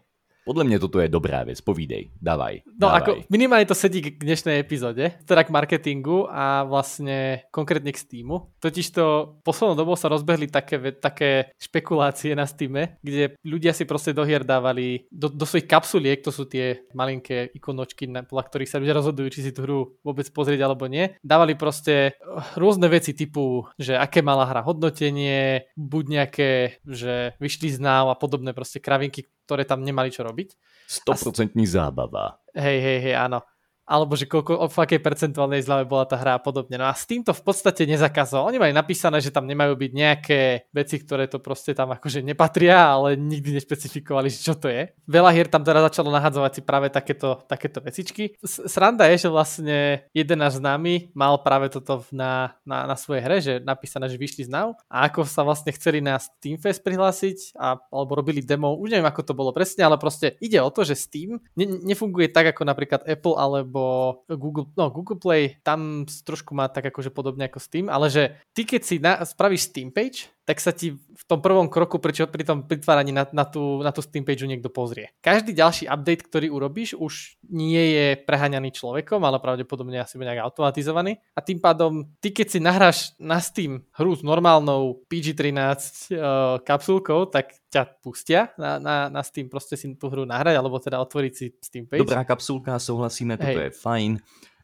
Podľa 0.50 0.66
mňa 0.66 0.78
toto 0.83 0.99
je 0.99 1.07
dobrá 1.07 1.47
vec, 1.47 1.62
povídej, 1.62 2.11
dávaj. 2.19 2.66
No 2.75 2.90
dávaj. 2.90 2.99
ako 2.99 3.11
minimálne 3.30 3.71
to 3.71 3.78
sedí 3.78 4.02
k 4.02 4.19
dnešnej 4.19 4.59
epizóde, 4.59 5.14
teda 5.23 5.47
k 5.47 5.54
marketingu 5.54 6.26
a 6.26 6.66
vlastne 6.66 7.47
konkrétne 7.54 7.95
k 7.95 8.02
Steamu. 8.02 8.50
Totiž 8.59 8.90
to 8.90 9.38
poslednou 9.47 9.78
dobou 9.78 9.95
sa 9.95 10.11
rozbehli 10.11 10.50
také, 10.50 10.83
také 10.99 11.54
špekulácie 11.54 12.35
na 12.35 12.50
Steame, 12.50 12.99
kde 12.99 13.38
ľudia 13.47 13.71
si 13.71 13.87
proste 13.87 14.11
do 14.11 14.26
hier 14.26 14.42
dávali, 14.42 15.07
do, 15.14 15.30
do 15.30 15.47
svojich 15.47 15.71
kapsuliek, 15.71 16.19
to 16.19 16.35
sú 16.35 16.50
tie 16.50 16.83
malinké 16.99 17.54
ikonočky, 17.54 18.11
podľa 18.11 18.45
ktorých 18.50 18.71
sa 18.75 18.83
ľudia 18.83 18.99
rozhodujú, 18.99 19.30
či 19.30 19.47
si 19.47 19.54
tú 19.54 19.62
hru 19.62 19.78
vôbec 20.02 20.26
pozrieť 20.35 20.66
alebo 20.66 20.90
nie, 20.90 21.14
dávali 21.23 21.54
proste 21.54 22.19
rôzne 22.59 22.90
veci 22.90 23.14
typu, 23.14 23.71
že 23.78 23.95
aké 23.95 24.19
mala 24.19 24.50
hra 24.50 24.66
hodnotenie, 24.66 25.71
buď 25.78 26.04
nejaké, 26.11 26.50
že 26.83 27.38
vyšli 27.38 27.71
z 27.71 27.78
náv 27.78 28.11
a 28.11 28.19
podobné 28.19 28.50
proste 28.50 28.83
kravinky, 28.83 29.30
ktoré 29.50 29.66
tam 29.66 29.83
nemali 29.83 30.14
čo 30.14 30.23
robiť. 30.23 30.54
100% 30.87 31.59
zábava. 31.66 32.38
Hej, 32.54 32.78
hej, 32.78 32.99
hej, 33.02 33.14
áno. 33.19 33.42
Alebo 33.90 34.14
že 34.14 34.30
koľko, 34.30 34.70
v 34.70 34.78
akej 34.87 35.00
percentuálnej 35.02 35.66
zľave 35.66 35.90
bola 35.90 36.06
tá 36.06 36.14
hra 36.14 36.38
a 36.38 36.40
podobne. 36.40 36.78
No 36.78 36.87
a 36.87 36.94
s 36.94 37.11
týmto 37.11 37.35
v 37.35 37.42
podstate 37.42 37.82
nezakazoval. 37.90 38.54
Oni 38.54 38.62
mali 38.62 38.70
napísané, 38.70 39.18
že 39.18 39.35
tam 39.35 39.50
nemajú 39.50 39.75
byť 39.75 39.90
nejaké 39.90 40.40
veci, 40.70 41.02
ktoré 41.02 41.26
to 41.26 41.42
proste 41.42 41.75
tam 41.75 41.90
akože 41.90 42.23
nepatria, 42.23 42.94
ale 42.94 43.18
nikdy 43.18 43.59
nešpecifikovali, 43.59 44.30
čo 44.30 44.54
to 44.54 44.70
je. 44.70 44.94
Veľa 45.11 45.35
hier 45.35 45.50
tam 45.50 45.66
teda 45.66 45.90
začalo 45.90 46.14
nahadzovať 46.14 46.52
si 46.54 46.62
práve 46.62 46.87
takéto, 46.94 47.42
takéto 47.50 47.82
vecičky. 47.82 48.38
Sranda 48.47 49.11
je, 49.11 49.26
že 49.26 49.28
vlastne 49.28 50.06
jeden 50.14 50.38
náš 50.38 50.62
známy 50.62 51.11
mal 51.11 51.42
práve 51.42 51.66
toto 51.75 52.06
na, 52.14 52.54
na, 52.62 52.87
na 52.87 52.94
svojej 52.94 53.23
hre, 53.26 53.37
že 53.42 53.59
napísané, 53.59 54.06
že 54.06 54.14
vyšli 54.14 54.47
z 54.47 54.50
Now 54.54 54.78
a 54.87 55.11
ako 55.11 55.26
sa 55.26 55.42
vlastne 55.42 55.75
chceli 55.75 55.99
na 55.99 56.14
Steamfest 56.23 56.87
prihlásiť 56.87 57.59
a, 57.59 57.75
alebo 57.90 58.14
robili 58.14 58.38
demo, 58.38 58.78
už 58.78 58.94
neviem 58.94 59.11
ako 59.11 59.26
to 59.26 59.35
bolo 59.35 59.50
presne, 59.50 59.82
ale 59.82 59.99
proste 59.99 60.38
ide 60.38 60.62
o 60.62 60.70
to, 60.70 60.87
že 60.87 60.94
Steam 60.94 61.42
ne, 61.59 61.66
nefunguje 61.66 62.30
tak 62.30 62.54
ako 62.54 62.62
napríklad 62.62 63.02
Apple 63.02 63.35
alebo 63.35 63.79
Google, 64.26 64.70
no 64.75 64.90
Google 64.90 65.18
Play, 65.18 65.58
tam 65.62 66.04
trošku 66.06 66.54
má 66.56 66.70
tak 66.70 66.90
akože 66.90 67.12
podobne 67.12 67.46
ako 67.46 67.58
Steam, 67.62 67.87
ale 67.88 68.08
že 68.08 68.38
ty 68.54 68.64
keď 68.64 68.82
si 68.82 68.96
na, 68.99 69.20
spravíš 69.22 69.70
Steam 69.72 69.90
page, 69.90 70.30
tak 70.49 70.59
sa 70.59 70.73
ti 70.75 70.97
v 70.97 71.25
tom 71.28 71.38
prvom 71.38 71.68
kroku 71.68 72.00
pri, 72.00 72.26
pri 72.26 72.42
tom 72.42 72.64
pritváraní 72.64 73.12
na, 73.12 73.28
na, 73.30 73.44
tú, 73.44 73.85
na 73.85 73.92
tú 73.92 74.00
Steam 74.00 74.25
page 74.25 74.42
niekto 74.49 74.73
pozrie. 74.73 75.12
Každý 75.20 75.52
ďalší 75.52 75.87
update, 75.87 76.26
ktorý 76.26 76.49
urobíš, 76.50 76.97
už 76.97 77.38
nie 77.52 77.94
je 77.94 78.06
preháňaný 78.25 78.73
človekom, 78.75 79.20
ale 79.23 79.38
pravdepodobne 79.38 80.00
asi 80.00 80.16
bude 80.16 80.32
nejak 80.32 80.49
automatizovaný. 80.49 81.20
A 81.37 81.40
tým 81.44 81.61
pádom, 81.61 82.09
ty 82.18 82.32
keď 82.32 82.47
si 82.50 82.59
nahráš 82.59 82.99
na 83.20 83.38
Steam 83.38 83.85
hru 83.94 84.16
s 84.16 84.25
normálnou 84.25 85.04
PG-13 85.06 85.54
uh, 85.54 86.59
kapsulkou, 86.64 87.28
tak 87.28 87.54
ťa 87.70 88.02
pustia 88.02 88.50
na, 88.59 88.82
na, 88.82 88.94
na 89.06 89.23
Steam 89.23 89.47
proste 89.47 89.78
si 89.78 89.87
tú 89.94 90.11
hru 90.11 90.26
nahrať, 90.26 90.59
alebo 90.59 90.82
teda 90.82 90.99
otvoriť 91.04 91.32
si 91.37 91.47
Steam 91.62 91.87
page. 91.87 92.02
Dobrá 92.02 92.26
kapsulka, 92.26 92.80
souhlasíme, 92.80 93.38
toto 93.38 93.54
Hej. 93.54 93.70
je 93.70 93.73
fajn 93.76 94.12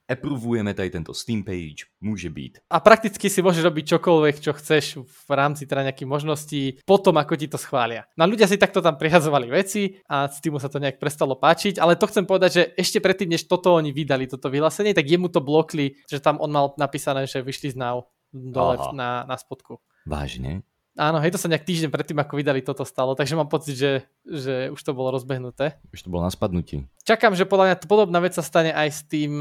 approvujeme 0.07 0.75
tady 0.75 0.91
tento 0.91 1.13
Steam 1.15 1.43
page, 1.43 1.91
môže 1.99 2.31
byť. 2.31 2.71
A 2.71 2.79
prakticky 2.79 3.27
si 3.27 3.43
môžeš 3.43 3.67
robiť 3.67 3.85
čokoľvek, 3.99 4.37
čo 4.39 4.55
chceš 4.55 5.03
v 5.03 5.31
rámci 5.35 5.67
teda 5.67 5.83
nejakých 5.91 6.09
možností, 6.09 6.63
potom 6.87 7.19
ako 7.19 7.35
ti 7.35 7.51
to 7.51 7.59
schvália. 7.59 8.07
No 8.15 8.25
ľudia 8.31 8.47
si 8.47 8.57
takto 8.57 8.79
tam 8.79 8.95
prihazovali 8.95 9.51
veci 9.51 9.99
a 10.07 10.31
Steamu 10.31 10.63
sa 10.63 10.71
to 10.71 10.79
nejak 10.79 11.03
prestalo 11.03 11.35
páčiť, 11.35 11.83
ale 11.83 11.99
to 11.99 12.07
chcem 12.07 12.25
povedať, 12.25 12.51
že 12.55 12.63
ešte 12.79 13.03
predtým, 13.03 13.35
než 13.35 13.51
toto 13.51 13.75
oni 13.75 13.91
vydali, 13.91 14.31
toto 14.31 14.47
vyhlásenie, 14.47 14.95
tak 14.95 15.11
jemu 15.11 15.27
to 15.29 15.43
blokli, 15.43 15.99
že 16.07 16.23
tam 16.23 16.39
on 16.39 16.51
mal 16.55 16.67
napísané, 16.79 17.27
že 17.27 17.43
vyšli 17.43 17.75
z 17.75 17.77
now 17.77 18.07
dole 18.31 18.79
Aha. 18.79 18.95
na, 18.95 19.11
na 19.27 19.37
spodku. 19.37 19.83
Vážne? 20.07 20.63
Áno, 20.97 21.21
hej, 21.21 21.29
to 21.29 21.37
sa 21.37 21.53
nejak 21.53 21.69
týždeň 21.69 21.93
predtým, 21.93 22.17
ako 22.17 22.41
vydali 22.41 22.65
toto 22.65 22.81
stalo, 22.89 23.13
takže 23.13 23.37
mám 23.37 23.53
pocit, 23.53 23.77
že, 23.77 24.09
že 24.25 24.73
už 24.73 24.81
to 24.81 24.97
bolo 24.97 25.13
rozbehnuté. 25.13 25.77
Už 25.93 26.01
to 26.01 26.09
bolo 26.09 26.25
na 26.25 26.33
spadnutí. 26.33 26.89
Čakám, 27.05 27.37
že 27.37 27.45
podľa 27.45 27.65
mňa 27.69 27.77
podobná 27.85 28.19
vec 28.25 28.33
sa 28.33 28.41
stane 28.41 28.73
aj 28.73 28.89
s 28.89 29.01
tým, 29.05 29.33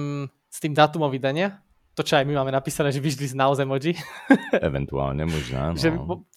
s 0.52 0.58
tým 0.60 0.76
dátumom 0.76 1.08
vydania. 1.08 1.64
To, 1.96 2.04
čo 2.04 2.20
aj 2.20 2.28
my 2.28 2.36
máme 2.36 2.52
napísané, 2.52 2.92
že 2.92 3.00
vyšli 3.00 3.32
z 3.32 3.36
naozaj 3.40 3.64
emoji. 3.64 3.96
Eventuálne, 4.70 5.24
možná. 5.24 5.72
No. 5.72 5.80
že 5.80 5.90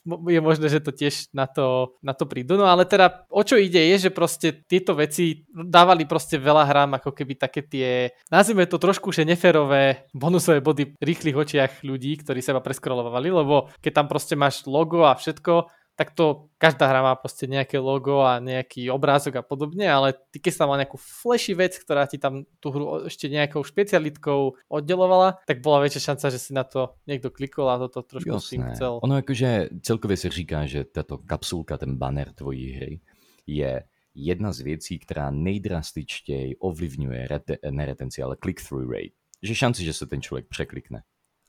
je 0.06 0.40
možné, 0.40 0.66
že 0.70 0.80
to 0.80 0.94
tiež 0.94 1.34
na 1.34 1.50
to, 1.50 1.98
na 2.00 2.14
to 2.14 2.24
prídu. 2.30 2.54
No 2.54 2.70
ale 2.70 2.86
teda, 2.86 3.26
o 3.28 3.42
čo 3.42 3.58
ide, 3.58 3.82
je, 3.94 4.08
že 4.08 4.10
proste 4.14 4.64
tieto 4.64 4.94
veci 4.94 5.44
dávali 5.50 6.06
proste 6.06 6.38
veľa 6.38 6.64
hrám, 6.64 6.90
ako 7.02 7.10
keby 7.10 7.34
také 7.36 7.66
tie, 7.66 8.14
nazvime 8.30 8.64
to 8.70 8.78
trošku 8.78 9.10
že 9.10 9.26
neférové 9.26 10.08
bonusové 10.14 10.62
body 10.62 10.94
v 10.94 11.02
rýchlych 11.02 11.36
očiach 11.36 11.72
ľudí, 11.82 12.22
ktorí 12.22 12.38
seba 12.38 12.62
preskrolovali, 12.62 13.28
lebo 13.28 13.68
keď 13.82 13.92
tam 13.98 14.06
proste 14.06 14.38
máš 14.38 14.64
logo 14.64 15.04
a 15.04 15.18
všetko, 15.18 15.77
tak 15.98 16.14
to 16.14 16.46
každá 16.62 16.86
hra 16.86 17.02
má 17.02 17.18
proste 17.18 17.50
nejaké 17.50 17.82
logo 17.82 18.22
a 18.22 18.38
nejaký 18.38 18.86
obrázok 18.86 19.42
a 19.42 19.42
podobne, 19.42 19.82
ale 19.90 20.14
ty 20.30 20.38
keď 20.38 20.52
sa 20.54 20.64
mal 20.70 20.78
nejakú 20.78 20.94
flashy 20.94 21.58
vec, 21.58 21.74
ktorá 21.74 22.06
ti 22.06 22.22
tam 22.22 22.46
tú 22.62 22.70
hru 22.70 23.10
ešte 23.10 23.26
nejakou 23.26 23.66
špecialitkou 23.66 24.70
oddelovala, 24.70 25.42
tak 25.42 25.58
bola 25.58 25.82
väčšia 25.82 26.14
šanca, 26.14 26.30
že 26.30 26.38
si 26.38 26.54
na 26.54 26.62
to 26.62 26.94
niekto 27.10 27.34
klikol 27.34 27.66
a 27.66 27.82
toto 27.82 28.06
trošku 28.06 28.30
Jasné. 28.30 28.50
tým 28.54 28.62
chcel. 28.78 28.92
Ono 29.02 29.14
akože 29.18 29.82
celkově 29.82 30.16
se 30.16 30.28
říká, 30.30 30.66
že 30.70 30.86
táto 30.86 31.18
kapsulka, 31.18 31.74
ten 31.74 31.98
banner 31.98 32.30
tvojí 32.30 32.72
hry 32.72 33.00
je 33.46 33.82
jedna 34.14 34.52
z 34.52 34.60
věcí, 34.60 34.98
která 34.98 35.30
nejdrastičtěji 35.30 36.56
ovlivňuje 36.56 37.26
rete, 37.26 37.58
neretenci, 37.70 38.22
ale 38.22 38.36
click-through 38.36 38.86
rate. 38.86 39.18
Že 39.42 39.54
šanci, 39.54 39.84
že 39.84 39.92
se 39.92 40.06
ten 40.06 40.22
člověk 40.22 40.46
překlikne. 40.48 41.02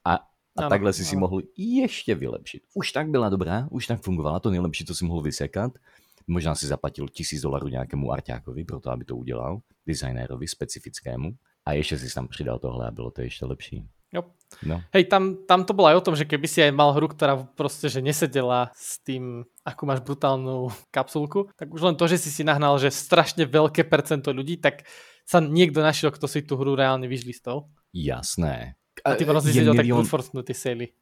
A 0.06 0.20
a 0.60 0.66
ano, 0.66 0.70
takhle 0.70 0.94
si 0.94 1.02
ano. 1.02 1.10
si 1.10 1.16
mohl 1.16 1.42
ještě 1.58 2.16
vylepšit. 2.16 2.64
Už 2.74 2.92
tak 2.92 3.10
byla 3.10 3.30
dobrá, 3.30 3.68
už 3.72 3.88
tak 3.88 4.02
fungovala, 4.02 4.40
to 4.40 4.50
nejlepší, 4.50 4.86
co 4.86 4.96
si 4.96 5.06
mohl 5.06 5.22
vysekat. 5.22 5.72
Možná 6.28 6.56
si 6.56 6.68
zaplatil 6.68 7.08
tisíc 7.08 7.42
dolarů 7.42 7.68
nějakému 7.68 8.12
arťákovi, 8.12 8.64
proto 8.64 8.92
aby 8.92 9.06
to 9.06 9.16
udělal, 9.16 9.60
designérovi 9.88 10.48
specifickému. 10.48 11.32
A 11.66 11.74
ještě 11.74 11.98
si 11.98 12.14
tam 12.14 12.28
přidal 12.28 12.60
tohle 12.60 12.88
a 12.88 12.92
bylo 12.92 13.12
to 13.12 13.22
ještě 13.22 13.46
lepší. 13.46 13.86
Jo. 14.14 14.26
No. 14.66 14.82
Hej, 14.90 15.06
tam, 15.06 15.46
tam 15.46 15.62
to 15.62 15.78
bolo 15.78 15.94
aj 15.94 16.02
o 16.02 16.06
tom, 16.10 16.16
že 16.18 16.26
keby 16.26 16.50
si 16.50 16.66
aj 16.66 16.74
mal 16.74 16.90
hru, 16.98 17.06
ktorá 17.06 17.38
proste 17.54 17.94
že 17.94 18.02
nesedela 18.02 18.74
s 18.74 18.98
tým, 19.06 19.46
akú 19.62 19.86
máš 19.86 20.02
brutálnu 20.02 20.74
kapsulku, 20.90 21.54
tak 21.54 21.70
už 21.70 21.86
len 21.86 21.94
to, 21.94 22.10
že 22.10 22.18
si 22.18 22.34
si 22.34 22.42
nahnal, 22.42 22.82
že 22.82 22.90
strašne 22.90 23.46
veľké 23.46 23.86
percento 23.86 24.34
ľudí, 24.34 24.58
tak 24.58 24.90
sa 25.30 25.38
niekto 25.38 25.86
našiel, 25.86 26.10
kto 26.10 26.26
si 26.26 26.42
tú 26.42 26.58
hru 26.58 26.74
reálne 26.74 27.06
vyžlistou. 27.06 27.70
Jasné. 27.94 28.79
A 29.06 29.16
ty 29.16 29.26
prostě 29.26 29.50
je 29.50 29.54
milion, 29.54 29.78
tak 29.78 29.86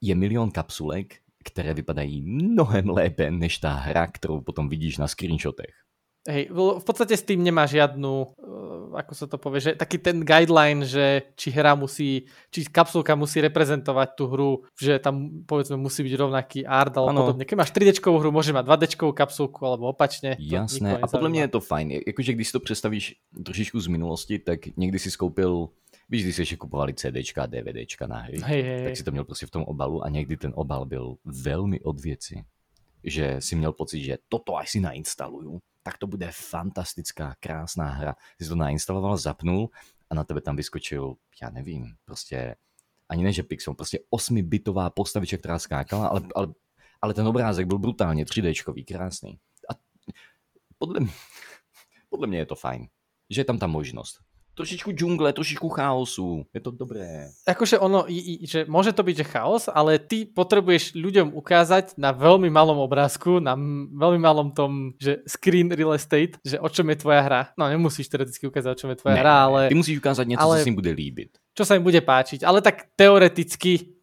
Je 0.01 0.15
milion 0.15 0.51
kapsulek, 0.51 1.15
které 1.43 1.73
vypadají 1.73 2.21
mnohem 2.21 2.89
lépe 2.89 3.31
než 3.31 3.57
tá 3.57 3.71
hra, 3.71 4.07
ktorú 4.11 4.43
potom 4.43 4.67
vidíš 4.67 4.99
na 4.99 5.07
screenshotech. 5.07 5.87
Hej, 6.27 6.51
v 6.51 6.83
podstate 6.83 7.15
s 7.15 7.23
tým 7.23 7.39
nemá 7.39 7.63
žiadnu, 7.63 8.13
uh, 8.35 8.99
ako 8.99 9.13
sa 9.15 9.31
to 9.31 9.39
povie, 9.39 9.63
že 9.63 9.79
taký 9.79 9.95
ten 9.95 10.27
guideline, 10.27 10.83
že 10.83 11.23
či 11.39 11.55
hra 11.55 11.71
musí, 11.79 12.27
či 12.51 12.67
kapsulka 12.67 13.15
musí 13.15 13.39
reprezentovať 13.39 14.09
tú 14.19 14.27
hru, 14.27 14.51
že 14.75 14.99
tam 14.99 15.47
povedzme 15.47 15.79
musí 15.79 16.03
byť 16.03 16.13
rovnaký 16.19 16.59
art 16.67 16.99
alebo 16.99 17.15
ano. 17.15 17.19
podobne. 17.23 17.47
Keď 17.47 17.55
máš 17.55 17.71
3D 17.71 18.03
hru, 18.03 18.27
môže 18.35 18.51
mať 18.51 18.67
2D 18.67 19.15
kapsulku 19.15 19.63
alebo 19.63 19.87
opačne. 19.87 20.35
Jasné, 20.35 20.99
a 20.99 21.07
podľa 21.07 21.31
mňa 21.31 21.41
je 21.47 21.51
to 21.55 21.61
fajn. 21.63 21.87
Jakože 22.03 22.35
když 22.35 22.47
si 22.51 22.53
to 22.53 22.59
představíš 22.59 23.05
trošičku 23.31 23.79
z 23.79 23.87
minulosti, 23.87 24.35
tak 24.43 24.75
někdy 24.75 24.99
si 24.99 25.07
skoupil 25.11 25.71
Když 26.07 26.35
si 26.35 26.41
ještě 26.41 26.57
kupovali 26.57 26.93
CDčka 26.93 27.43
a 27.43 27.45
DVDčka 27.45 28.07
na 28.07 28.17
hry, 28.17 28.39
hej, 28.43 28.61
hej, 28.61 28.83
tak 28.83 28.97
si 28.97 29.03
to 29.03 29.11
měl 29.11 29.23
prostě 29.23 29.45
v 29.45 29.51
tom 29.51 29.63
obalu 29.63 30.03
a 30.03 30.09
někdy 30.09 30.37
ten 30.37 30.53
obal 30.55 30.85
byl 30.85 31.17
velmi 31.25 31.81
od 31.81 31.99
věci. 31.99 32.45
Že 33.03 33.35
si 33.39 33.55
měl 33.55 33.73
pocit, 33.73 34.03
že 34.03 34.17
toto 34.29 34.57
až 34.57 34.71
si 34.71 34.79
nainstaluju, 34.79 35.61
tak 35.83 35.97
to 35.97 36.07
bude 36.07 36.29
fantastická, 36.31 37.35
krásná 37.39 37.89
hra. 37.89 38.15
Si 38.41 38.49
to 38.49 38.55
nainstaloval, 38.55 39.17
zapnul 39.17 39.69
a 40.09 40.15
na 40.15 40.23
tebe 40.23 40.41
tam 40.41 40.55
vyskočil, 40.55 41.15
já 41.41 41.49
nevím, 41.49 41.95
prostě 42.05 42.55
ani 43.09 43.23
ne, 43.23 43.33
že 43.33 43.43
pixel, 43.43 43.73
prostě 43.73 43.99
8-bitová 44.11 44.89
postavička, 44.89 45.37
která 45.37 45.59
skákala, 45.59 46.07
ale, 46.07 46.21
ale, 46.35 46.47
ale 47.01 47.13
ten 47.13 47.27
obrázek 47.27 47.67
byl 47.67 47.77
brutálně 47.77 48.25
3Dčkový, 48.25 48.85
krásný. 48.85 49.39
A 49.69 49.79
podle, 50.77 50.99
podle 52.09 52.27
mě 52.27 52.37
je 52.37 52.45
to 52.45 52.55
fajn, 52.55 52.87
že 53.29 53.41
je 53.41 53.45
tam 53.45 53.59
ta 53.59 53.67
možnost 53.67 54.26
trošičku 54.57 54.89
džungle, 54.91 55.29
trošičku 55.29 55.69
chaosu. 55.69 56.49
Je 56.49 56.61
to 56.61 56.73
dobré. 56.73 57.29
Akože 57.45 57.77
ono, 57.77 58.09
že 58.43 58.65
môže 58.65 58.91
to 58.91 59.05
byť, 59.05 59.15
že 59.21 59.25
chaos, 59.29 59.63
ale 59.69 60.01
ty 60.01 60.25
potrebuješ 60.25 60.97
ľuďom 60.97 61.37
ukázať 61.37 61.93
na 62.01 62.09
veľmi 62.09 62.49
malom 62.49 62.81
obrázku, 62.81 63.37
na 63.37 63.53
veľmi 63.93 64.17
malom 64.17 64.49
tom, 64.51 64.97
že 64.97 65.21
screen 65.29 65.69
real 65.69 65.93
estate, 65.93 66.41
že 66.41 66.57
o 66.57 66.67
čom 66.67 66.89
je 66.89 66.97
tvoja 66.97 67.21
hra. 67.21 67.41
No 67.53 67.69
nemusíš 67.69 68.09
teoreticky 68.09 68.49
ukázať, 68.49 68.71
o 68.73 68.79
čom 68.81 68.89
je 68.91 68.97
tvoja 68.97 69.15
ne, 69.15 69.21
hra, 69.21 69.35
ale... 69.45 69.61
Ty 69.69 69.75
musíš 69.77 70.01
ukázať 70.01 70.25
niečo, 70.25 70.41
ale... 70.41 70.57
co 70.59 70.65
si 70.65 70.71
im 70.73 70.79
bude 70.81 70.91
líbiť 70.91 71.46
čo 71.57 71.65
sa 71.65 71.73
im 71.73 71.81
bude 71.81 72.05
páčiť. 72.05 72.45
Ale 72.45 72.61
tak 72.61 72.93
teoreticky, 72.93 73.97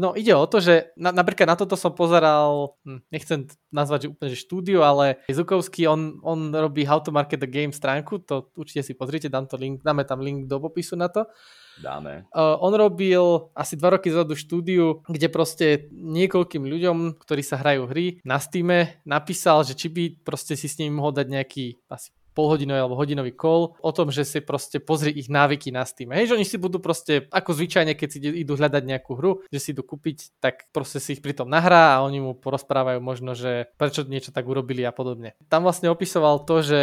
no 0.00 0.16
ide 0.16 0.32
o 0.32 0.48
to, 0.48 0.64
že 0.64 0.96
na, 0.96 1.12
napríklad 1.12 1.52
na 1.52 1.56
toto 1.60 1.76
som 1.76 1.92
pozeral, 1.92 2.80
hm, 2.88 3.04
nechcem 3.12 3.44
nazvať 3.68 4.08
že 4.08 4.10
úplne 4.16 4.30
že 4.32 4.40
štúdio, 4.40 4.80
ale 4.80 5.20
Zukovský, 5.28 5.84
on, 5.84 6.16
on 6.24 6.48
robí 6.48 6.88
How 6.88 7.04
to 7.04 7.12
Market 7.12 7.44
the 7.44 7.50
Game 7.50 7.76
stránku, 7.76 8.24
to 8.24 8.48
určite 8.56 8.80
si 8.88 8.96
pozrite, 8.96 9.28
dám 9.28 9.44
to 9.44 9.60
link, 9.60 9.84
dáme 9.84 10.08
tam 10.08 10.24
link 10.24 10.48
do 10.48 10.56
popisu 10.56 10.96
na 10.96 11.12
to. 11.12 11.28
Dáme. 11.74 12.24
Uh, 12.30 12.56
on 12.62 12.72
robil 12.72 13.50
asi 13.52 13.74
dva 13.76 13.98
roky 13.98 14.08
zadu 14.08 14.38
štúdiu, 14.38 15.04
kde 15.04 15.28
proste 15.28 15.66
niekoľkým 15.92 16.64
ľuďom, 16.64 17.20
ktorí 17.20 17.42
sa 17.44 17.60
hrajú 17.60 17.90
hry 17.90 18.24
na 18.24 18.40
Steam, 18.40 18.72
napísal, 19.04 19.60
že 19.66 19.76
či 19.76 19.92
by 19.92 20.24
proste 20.24 20.56
si 20.56 20.70
s 20.70 20.78
nimi 20.80 20.94
mohol 20.96 21.12
dať 21.12 21.26
nejaký 21.28 21.84
asi 21.90 22.14
polhodinový 22.34 22.82
alebo 22.82 22.98
hodinový 22.98 23.32
call 23.32 23.78
o 23.78 23.90
tom, 23.94 24.10
že 24.10 24.26
si 24.26 24.42
proste 24.42 24.82
pozri 24.82 25.14
ich 25.14 25.30
návyky 25.30 25.70
na 25.70 25.86
Steam. 25.86 26.10
Hej, 26.12 26.34
že 26.34 26.36
oni 26.36 26.46
si 26.46 26.58
budú 26.58 26.82
proste, 26.82 27.30
ako 27.30 27.54
zvyčajne, 27.54 27.94
keď 27.94 28.08
si 28.10 28.18
idú 28.20 28.58
hľadať 28.58 28.82
nejakú 28.82 29.14
hru, 29.14 29.46
že 29.48 29.58
si 29.62 29.68
idú 29.70 29.86
kúpiť, 29.86 30.42
tak 30.42 30.66
proste 30.74 30.98
si 30.98 31.16
ich 31.16 31.22
pritom 31.22 31.46
nahrá 31.46 31.96
a 31.96 32.02
oni 32.04 32.18
mu 32.20 32.32
porozprávajú 32.34 32.98
možno, 32.98 33.32
že 33.38 33.70
prečo 33.78 34.02
niečo 34.04 34.34
tak 34.34 34.44
urobili 34.44 34.82
a 34.82 34.90
podobne. 34.90 35.38
Tam 35.46 35.62
vlastne 35.62 35.88
opisoval 35.88 36.42
to, 36.42 36.60
že 36.60 36.80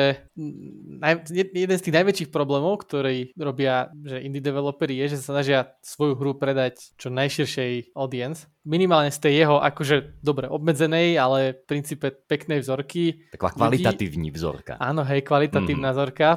jeden 1.45 1.77
z 1.77 1.83
tých 1.83 1.97
najväčších 1.99 2.29
problémov, 2.33 2.81
ktorý 2.81 3.35
robia 3.35 3.91
že 4.07 4.23
indie 4.23 4.41
developeri 4.41 4.97
je, 5.03 5.15
že 5.15 5.19
sa 5.19 5.37
snažia 5.37 5.75
svoju 5.83 6.15
hru 6.15 6.39
predať 6.39 6.95
čo 6.95 7.11
najširšej 7.11 7.93
audience 7.93 8.47
minimálne 8.61 9.09
z 9.09 9.19
tej 9.19 9.33
jeho 9.45 9.57
akože 9.57 10.21
dobre 10.21 10.45
obmedzenej, 10.45 11.17
ale 11.17 11.57
v 11.57 11.63
princípe 11.65 12.13
peknej 12.13 12.61
vzorky. 12.61 13.29
Taková 13.33 13.57
kvalitatívní 13.57 14.29
vzorka. 14.29 14.77
Áno, 14.77 15.01
hej, 15.05 15.25
kvalitatívna 15.25 15.91
mm. 15.91 15.95
vzorka 15.97 16.27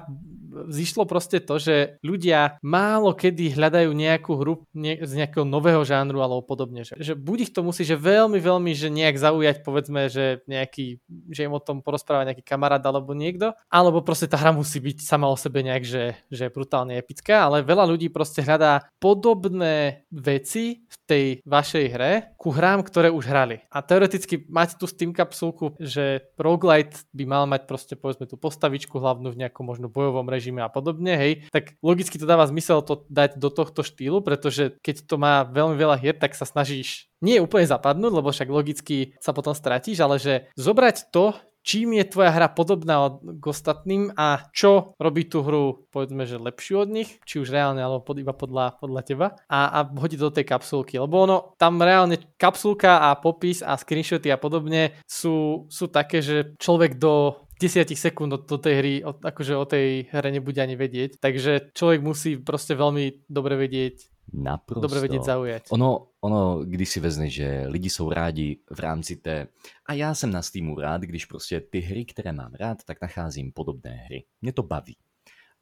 zišlo 0.70 1.04
proste 1.04 1.42
to, 1.42 1.58
že 1.58 1.98
ľudia 2.00 2.58
málo 2.62 3.16
kedy 3.16 3.54
hľadajú 3.56 3.90
nejakú 3.90 4.32
hru 4.38 4.54
z 4.74 5.12
nejakého 5.14 5.42
nového 5.42 5.82
žánru 5.82 6.20
alebo 6.20 6.44
podobne. 6.44 6.86
Že, 6.86 6.94
že 7.00 7.12
buď 7.18 7.38
ich 7.48 7.52
to 7.52 7.60
musí, 7.64 7.82
že 7.82 7.98
veľmi, 7.98 8.38
veľmi, 8.38 8.72
že 8.76 8.92
nejak 8.92 9.16
zaujať, 9.16 9.56
povedzme, 9.64 10.12
že 10.12 10.44
nejaký, 10.46 11.00
že 11.30 11.46
im 11.46 11.54
o 11.54 11.62
tom 11.62 11.80
porozpráva 11.80 12.28
nejaký 12.28 12.44
kamarát 12.44 12.82
alebo 12.84 13.16
niekto, 13.16 13.56
alebo 13.66 14.04
proste 14.04 14.28
tá 14.30 14.36
hra 14.36 14.54
musí 14.54 14.78
byť 14.78 15.02
sama 15.02 15.26
o 15.30 15.36
sebe 15.38 15.64
nejak, 15.64 15.84
že, 15.84 16.04
že 16.28 16.52
brutálne 16.52 16.94
epická, 17.00 17.48
ale 17.48 17.64
veľa 17.64 17.88
ľudí 17.88 18.12
proste 18.12 18.44
hľadá 18.44 18.86
podobné 19.00 20.04
veci 20.12 20.84
v 20.84 20.96
tej 21.08 21.26
vašej 21.48 21.86
hre 21.90 22.12
ku 22.36 22.52
hrám, 22.52 22.84
ktoré 22.84 23.08
už 23.08 23.24
hrali. 23.24 23.64
A 23.72 23.80
teoreticky 23.80 24.44
máte 24.52 24.76
tu 24.76 24.84
Steam 24.84 25.16
kapsulku, 25.16 25.72
že 25.80 26.28
roguelite 26.36 27.08
by 27.16 27.24
mal 27.24 27.44
mať 27.48 27.64
proste 27.64 27.94
povedzme 27.96 28.28
tú 28.28 28.36
postavičku 28.36 29.00
hlavnú 29.00 29.32
v 29.32 29.40
nejakom 29.44 29.64
možno 29.64 29.88
bojovom 29.88 30.28
režime 30.28 30.43
a 30.50 30.68
podobne, 30.68 31.14
hej, 31.14 31.32
tak 31.48 31.78
logicky 31.80 32.18
to 32.18 32.26
dáva 32.26 32.44
zmysel 32.50 32.82
to 32.84 33.06
dať 33.08 33.38
do 33.40 33.48
tohto 33.48 33.80
štýlu, 33.86 34.20
pretože 34.20 34.76
keď 34.84 35.06
to 35.08 35.16
má 35.16 35.46
veľmi 35.46 35.78
veľa 35.78 35.96
hier, 35.96 36.18
tak 36.18 36.34
sa 36.34 36.44
snažíš 36.44 37.08
nie 37.24 37.40
úplne 37.40 37.64
zapadnúť, 37.64 38.12
lebo 38.12 38.28
však 38.28 38.52
logicky 38.52 39.16
sa 39.22 39.32
potom 39.32 39.56
stratíš, 39.56 40.04
ale 40.04 40.20
že 40.20 40.52
zobrať 40.58 41.08
to, 41.08 41.32
čím 41.64 41.96
je 41.96 42.04
tvoja 42.04 42.30
hra 42.30 42.52
podobná 42.52 43.08
od, 43.08 43.40
k 43.40 43.44
ostatným 43.48 44.12
a 44.14 44.46
čo 44.52 44.92
robí 45.00 45.24
tú 45.24 45.40
hru, 45.40 45.88
povedzme, 45.88 46.28
že 46.28 46.36
lepšiu 46.36 46.84
od 46.84 46.92
nich, 46.92 47.16
či 47.24 47.40
už 47.40 47.48
reálne, 47.48 47.80
alebo 47.80 48.04
pod, 48.04 48.20
iba 48.20 48.36
podľa, 48.36 48.76
podľa 48.78 49.02
teba 49.02 49.26
a, 49.48 49.72
a 49.72 49.88
hodiť 49.88 50.20
do 50.20 50.30
tej 50.30 50.44
kapsulky, 50.44 51.00
lebo 51.00 51.24
ono, 51.24 51.56
tam 51.56 51.80
reálne 51.80 52.20
kapsulka 52.36 53.08
a 53.08 53.16
popis 53.16 53.64
a 53.64 53.74
screenshoty 53.80 54.28
a 54.28 54.36
podobne 54.36 54.92
sú, 55.08 55.64
sú 55.72 55.88
také, 55.88 56.20
že 56.20 56.52
človek 56.60 57.00
do 57.00 57.43
10 57.60 57.86
sekúnd 57.94 58.30
do, 58.30 58.38
do 58.38 58.58
tej 58.58 58.74
hry, 58.78 58.94
o, 59.04 59.14
akože 59.14 59.54
o 59.56 59.64
tej 59.64 60.10
hre 60.10 60.30
nebude 60.34 60.58
ani 60.58 60.74
vedieť, 60.74 61.22
takže 61.22 61.70
človek 61.74 62.00
musí 62.02 62.36
proste 62.38 62.74
veľmi 62.74 63.26
dobre 63.30 63.54
vedieť 63.56 64.14
Naprosto. 64.32 64.88
Dobre 64.88 65.04
vedieť 65.04 65.24
zaujať. 65.24 65.62
Ono, 65.70 66.16
ono, 66.24 66.64
když 66.64 66.88
si 66.88 67.00
vezne, 67.00 67.28
že 67.30 67.68
lidi 67.68 67.90
jsou 67.90 68.10
rádi 68.10 68.58
v 68.70 68.80
rámci 68.80 69.16
té... 69.16 69.48
A 69.86 69.92
já 69.92 70.14
jsem 70.14 70.30
na 70.30 70.42
Steamu 70.42 70.80
rád, 70.80 71.02
když 71.02 71.24
prostě 71.24 71.60
ty 71.60 71.80
hry, 71.80 72.04
které 72.04 72.32
mám 72.32 72.54
rád, 72.54 72.84
tak 72.84 73.00
nacházím 73.02 73.52
podobné 73.52 73.90
hry. 73.90 74.24
Mě 74.42 74.52
to 74.52 74.62
baví. 74.62 74.96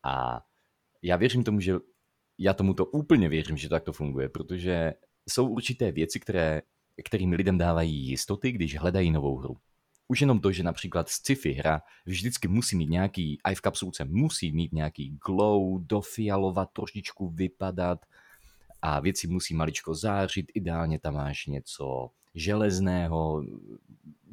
A 0.05 0.41
já 1.03 1.17
věřím 1.17 1.45
tomu, 1.45 1.61
že 1.61 1.75
já 2.39 2.55
tomu 2.55 2.75
to 2.75 2.87
úplně 2.87 3.29
věřím, 3.29 3.57
že 3.57 3.69
tak 3.69 3.83
to 3.83 3.93
funguje, 3.93 4.29
protože 4.29 4.93
jsou 5.29 5.49
určité 5.49 5.93
věci, 5.93 6.21
které, 6.21 6.63
kterým 7.05 7.33
lidem 7.33 7.59
dávají 7.59 8.09
jistoty, 8.09 8.53
když 8.53 8.79
hledají 8.79 9.11
novou 9.11 9.37
hru. 9.37 9.57
Už 10.13 10.21
jenom 10.21 10.41
to, 10.41 10.53
že 10.53 10.63
například 10.63 11.09
sci-fi 11.09 11.53
hra 11.53 11.81
vždycky 12.07 12.49
musí 12.49 12.77
mít 12.77 12.91
nějaký, 12.91 13.39
aj 13.45 13.55
v 13.55 13.61
kapsulce 13.61 14.05
musí 14.05 14.53
mít 14.53 14.73
nějaký 14.73 15.19
glow, 15.27 15.87
dofialovat, 15.87 16.69
trošičku 16.73 17.29
vypadat, 17.29 17.99
a 18.83 19.01
věci 19.01 19.27
musí 19.27 19.55
maličko 19.55 19.95
zářit, 19.95 20.53
ideálně 20.55 20.99
tam 20.99 21.15
máš 21.15 21.47
něco 21.47 22.11
železného, 22.35 23.45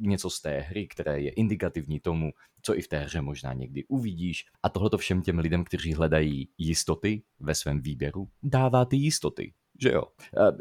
něco 0.00 0.30
z 0.30 0.40
té 0.40 0.60
hry, 0.60 0.86
které 0.86 1.20
je 1.20 1.30
indikativní 1.30 2.00
tomu, 2.00 2.32
co 2.62 2.78
i 2.78 2.82
v 2.82 2.88
té 2.88 2.98
hře 2.98 3.20
možná 3.20 3.52
někdy 3.52 3.84
uvidíš. 3.84 4.44
A 4.62 4.68
tohleto 4.68 4.98
všem 4.98 5.22
těm 5.22 5.38
lidem, 5.38 5.64
kteří 5.64 5.94
hledají 5.94 6.48
jistoty 6.58 7.22
ve 7.40 7.54
svém 7.54 7.80
výběru, 7.80 8.28
dává 8.42 8.84
ty 8.84 8.96
jistoty. 8.96 9.52
Že 9.82 9.90
jo? 9.90 10.02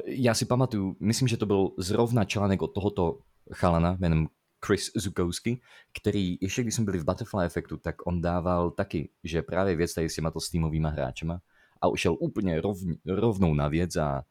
Já 0.05 0.33
si 0.33 0.45
pamatuju, 0.45 0.95
myslím, 0.99 1.27
že 1.27 1.37
to 1.37 1.45
byl 1.45 1.71
zrovna 1.77 2.25
článek 2.25 2.61
od 2.61 2.67
tohoto 2.67 3.19
chalana 3.53 3.97
jménem 3.99 4.27
Chris 4.65 4.91
Zukowski, 4.95 5.61
který 6.01 6.37
ještě 6.41 6.61
když 6.61 6.75
jsme 6.75 6.85
byli 6.85 6.99
v 6.99 7.05
Butterfly 7.05 7.45
efektu, 7.45 7.77
tak 7.77 8.07
on 8.07 8.21
dával 8.21 8.71
taky, 8.71 9.09
že 9.23 9.41
právě 9.41 9.75
věc 9.75 9.93
tady 9.93 10.09
s 10.09 10.15
těma 10.15 10.31
to 10.31 10.39
Steamovýma 10.39 10.89
hráčema, 10.89 11.41
a 11.81 11.87
šel 11.95 12.17
úplně 12.19 12.61
rov, 12.61 12.77
rovnou 13.05 13.53
na 13.53 13.67
věc 13.67 13.95
a, 13.95 14.23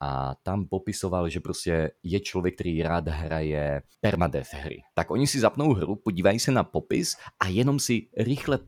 a 0.00 0.34
tam 0.42 0.66
popisoval, 0.68 1.28
že 1.28 1.40
prostě 1.40 1.90
je 2.02 2.20
člověk, 2.20 2.54
který 2.54 2.82
rád 2.82 3.08
hraje 3.08 3.82
permadeath 4.00 4.54
hry. 4.54 4.82
Tak 4.94 5.10
oni 5.10 5.26
si 5.26 5.40
zapnou 5.40 5.72
hru, 5.74 5.96
podívají 5.96 6.38
se 6.38 6.50
na 6.50 6.64
popis 6.64 7.16
a 7.40 7.48
jenom 7.48 7.78
si 7.78 8.08
rychle 8.16 8.58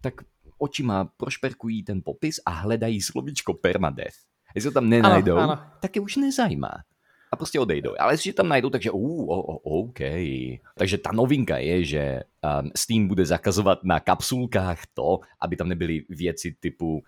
tak 0.00 0.14
očima 0.58 1.04
prošperkují 1.04 1.84
ten 1.84 2.02
popis 2.04 2.40
a 2.46 2.50
hledají 2.50 3.02
slovičko 3.02 3.54
permadeath. 3.54 4.16
Jestli 4.54 4.70
to 4.70 4.74
tam 4.74 4.88
nenajdou, 4.88 5.36
ano, 5.36 5.52
ano. 5.52 5.62
tak 5.80 5.96
je 5.96 6.02
už 6.02 6.16
nezajímá. 6.16 6.72
A 7.32 7.36
prostě 7.36 7.60
odejdou. 7.60 7.94
Ale 7.98 8.12
jestli 8.12 8.32
tam 8.32 8.48
najdou, 8.48 8.70
takže 8.70 8.90
uh, 8.90 9.30
oh, 9.30 9.44
oh, 9.48 9.88
OK. 9.88 10.00
Takže 10.78 10.98
ta 10.98 11.12
novinka 11.12 11.58
je, 11.58 11.84
že 11.84 12.22
um, 12.60 12.70
Steam 12.76 13.08
bude 13.08 13.26
zakazovat 13.26 13.84
na 13.84 14.00
kapsulkách 14.00 14.80
to, 14.94 15.20
aby 15.40 15.56
tam 15.56 15.68
nebyly 15.68 16.04
věci 16.08 16.56
typu 16.60 17.02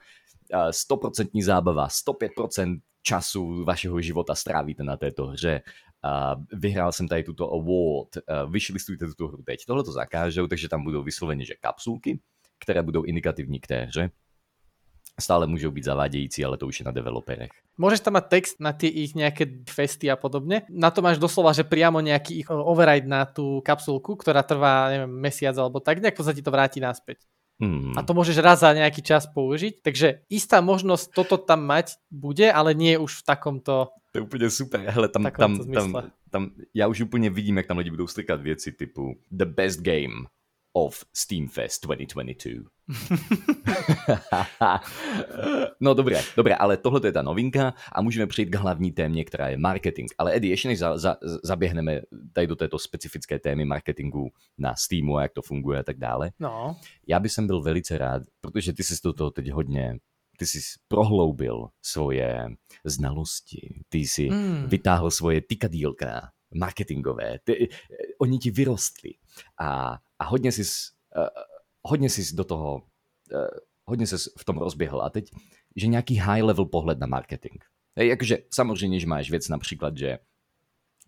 100% 0.52 1.44
zábava, 1.44 1.88
105% 1.88 2.80
času 3.02 3.64
vašeho 3.64 4.00
života 4.00 4.34
strávíte 4.34 4.82
na 4.82 4.96
této 4.96 5.26
hře. 5.26 5.62
Vyhrál 6.52 6.92
jsem 6.92 7.08
tady 7.08 7.22
tuto 7.22 7.52
award, 7.52 8.08
vyšlistujte 8.50 9.06
tuto 9.06 9.28
hru 9.28 9.42
teď. 9.42 9.64
Tohle 9.66 9.84
to 9.84 9.92
zakážou, 9.92 10.46
takže 10.46 10.68
tam 10.68 10.84
budou 10.84 11.02
vysloveně, 11.02 11.44
že 11.44 11.54
kapsulky, 11.60 12.20
které 12.58 12.82
budou 12.82 13.02
indikativní 13.02 13.60
k 13.60 13.66
té 13.66 13.84
hře. 13.84 14.10
Stále 15.20 15.46
můžou 15.46 15.70
být 15.70 15.84
zavádějící, 15.84 16.44
ale 16.44 16.56
to 16.56 16.66
už 16.66 16.80
je 16.80 16.84
na 16.84 16.92
developerech. 16.92 17.50
Môžeš 17.78 18.06
tam 18.06 18.14
mať 18.14 18.26
text 18.30 18.56
na 18.62 18.70
tie 18.70 18.86
ich 18.86 19.18
nejaké 19.18 19.66
festy 19.66 20.06
a 20.06 20.14
podobne. 20.14 20.62
Na 20.70 20.94
to 20.94 21.02
máš 21.02 21.18
doslova, 21.18 21.50
že 21.50 21.66
priamo 21.66 21.98
nejaký 21.98 22.42
ich 22.42 22.48
override 22.50 23.06
na 23.06 23.26
tú 23.26 23.58
kapsulku, 23.66 24.14
ktorá 24.14 24.46
trvá, 24.46 24.90
neviem, 24.90 25.10
mesiac 25.10 25.54
alebo 25.58 25.82
tak, 25.82 25.98
nejak 25.98 26.18
sa 26.18 26.34
ti 26.34 26.42
to 26.42 26.54
vráti 26.54 26.78
naspäť. 26.78 27.26
Hmm. 27.62 27.94
A 27.94 28.02
to 28.02 28.14
môžeš 28.14 28.42
raz 28.42 28.62
za 28.62 28.74
nejaký 28.74 29.02
čas 29.02 29.30
použiť. 29.30 29.82
Takže 29.82 30.26
istá 30.30 30.58
možnosť 30.58 31.14
toto 31.14 31.38
tam 31.38 31.66
mať 31.66 31.98
bude, 32.10 32.50
ale 32.50 32.74
nie 32.74 32.98
už 32.98 33.22
v 33.22 33.26
takomto 33.26 33.94
to 34.14 34.18
je 34.18 34.22
úplně 34.22 34.50
super. 34.50 34.80
Hele, 34.80 35.08
tam, 35.08 35.26
tam, 35.38 35.72
tam, 35.72 36.10
tam, 36.30 36.50
já 36.74 36.86
už 36.86 37.00
úplně 37.00 37.30
vidím, 37.30 37.56
jak 37.56 37.66
tam 37.66 37.78
lidi 37.78 37.90
budou 37.90 38.06
strikat 38.06 38.40
věci 38.40 38.72
typu 38.72 39.18
The 39.30 39.44
best 39.44 39.80
game 39.80 40.26
of 40.72 41.04
Steamfest 41.12 41.86
2022. 41.86 42.73
no 45.80 45.94
dobré, 45.94 46.20
dobré, 46.36 46.54
ale 46.54 46.76
tohle 46.76 47.00
je 47.04 47.12
ta 47.12 47.22
novinka 47.22 47.74
a 47.92 48.02
můžeme 48.02 48.26
přejít 48.26 48.50
k 48.50 48.54
hlavní 48.54 48.92
témě, 48.92 49.24
která 49.24 49.48
je 49.48 49.56
marketing. 49.56 50.10
Ale 50.18 50.36
Eddie, 50.36 50.52
ještě 50.52 50.68
než 50.68 50.78
za, 50.78 50.98
za, 50.98 51.16
zaběhneme 51.42 52.00
tady 52.32 52.46
do 52.46 52.56
této 52.56 52.78
specifické 52.78 53.38
témy 53.38 53.64
marketingu 53.64 54.30
na 54.58 54.74
Steamu 54.74 55.16
a 55.16 55.22
jak 55.22 55.32
to 55.32 55.42
funguje 55.42 55.80
a 55.80 55.82
tak 55.82 55.98
dále, 55.98 56.30
no. 56.40 56.76
já 57.06 57.20
bych 57.20 57.32
byl 57.40 57.62
velice 57.62 57.98
rád, 57.98 58.22
protože 58.40 58.72
ty 58.72 58.82
jsi 58.84 58.94
do 59.04 59.12
toho 59.12 59.30
teď 59.30 59.50
hodně 59.50 59.98
ty 60.38 60.46
jsi 60.46 60.58
prohloubil 60.88 61.68
svoje 61.82 62.48
znalosti, 62.84 63.82
ty 63.88 63.98
jsi 63.98 64.30
mm. 64.30 64.66
vytáhl 64.66 65.10
svoje 65.10 65.40
tykadílka 65.40 66.30
marketingové, 66.54 67.38
ty, 67.44 67.68
oni 68.18 68.38
ti 68.38 68.50
vyrostli 68.50 69.10
a, 69.60 69.98
a 70.18 70.24
hodně 70.24 70.52
jsi 70.52 70.62
uh, 70.62 71.26
hodně 71.86 72.10
jsi 72.10 72.36
do 72.36 72.44
toho, 72.44 72.74
uh, 72.74 73.46
hodně 73.84 74.06
se 74.06 74.16
v 74.38 74.44
tom 74.44 74.58
rozběhl 74.58 75.02
a 75.02 75.10
teď, 75.10 75.30
že 75.76 75.86
nějaký 75.86 76.16
high 76.16 76.42
level 76.42 76.66
pohled 76.66 76.98
na 76.98 77.06
marketing. 77.06 77.64
Hej, 77.96 78.08
jakože 78.08 78.38
samozřejmě, 78.50 79.00
že 79.00 79.06
máš 79.06 79.30
věc 79.30 79.48
například, 79.48 79.96
že 79.96 80.18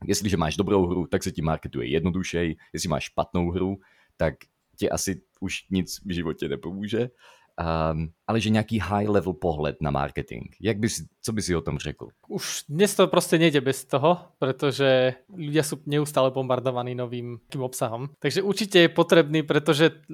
jestliže 0.05 0.37
máš 0.37 0.57
dobrou 0.57 0.87
hru, 0.87 1.07
tak 1.07 1.23
se 1.23 1.33
ti 1.33 1.43
marketuje 1.43 1.89
jednodušej, 1.89 2.57
jestli 2.73 2.89
máš 2.89 3.05
špatnou 3.05 3.51
hru, 3.51 3.79
tak 4.17 4.35
ti 4.77 4.91
asi 4.91 5.23
už 5.41 5.69
nic 5.71 6.01
v 6.05 6.15
životě 6.15 6.49
nepomůže 6.49 7.09
um, 7.57 8.13
ale 8.27 8.43
že 8.43 8.51
nejaký 8.51 8.83
high 8.83 9.09
level 9.09 9.33
pohled 9.39 9.79
na 9.79 9.95
marketing. 9.95 10.51
Jak 10.61 10.83
by 10.83 10.89
si, 10.91 11.07
co 11.23 11.31
by 11.33 11.41
si 11.43 11.53
o 11.55 11.63
tom 11.63 11.79
řekl? 11.79 12.11
Už 12.29 12.67
dnes 12.69 12.91
to 12.95 13.07
proste 13.07 13.39
nejde 13.39 13.63
bez 13.63 13.87
toho, 13.87 14.35
pretože 14.43 15.15
ľudia 15.31 15.63
sú 15.63 15.79
neustále 15.87 16.35
bombardovaní 16.35 16.99
novým 16.99 17.39
obsahom. 17.55 18.11
Takže 18.19 18.43
určite 18.43 18.79
je 18.87 18.91
potrebný, 18.91 19.47
pretože 19.47 20.05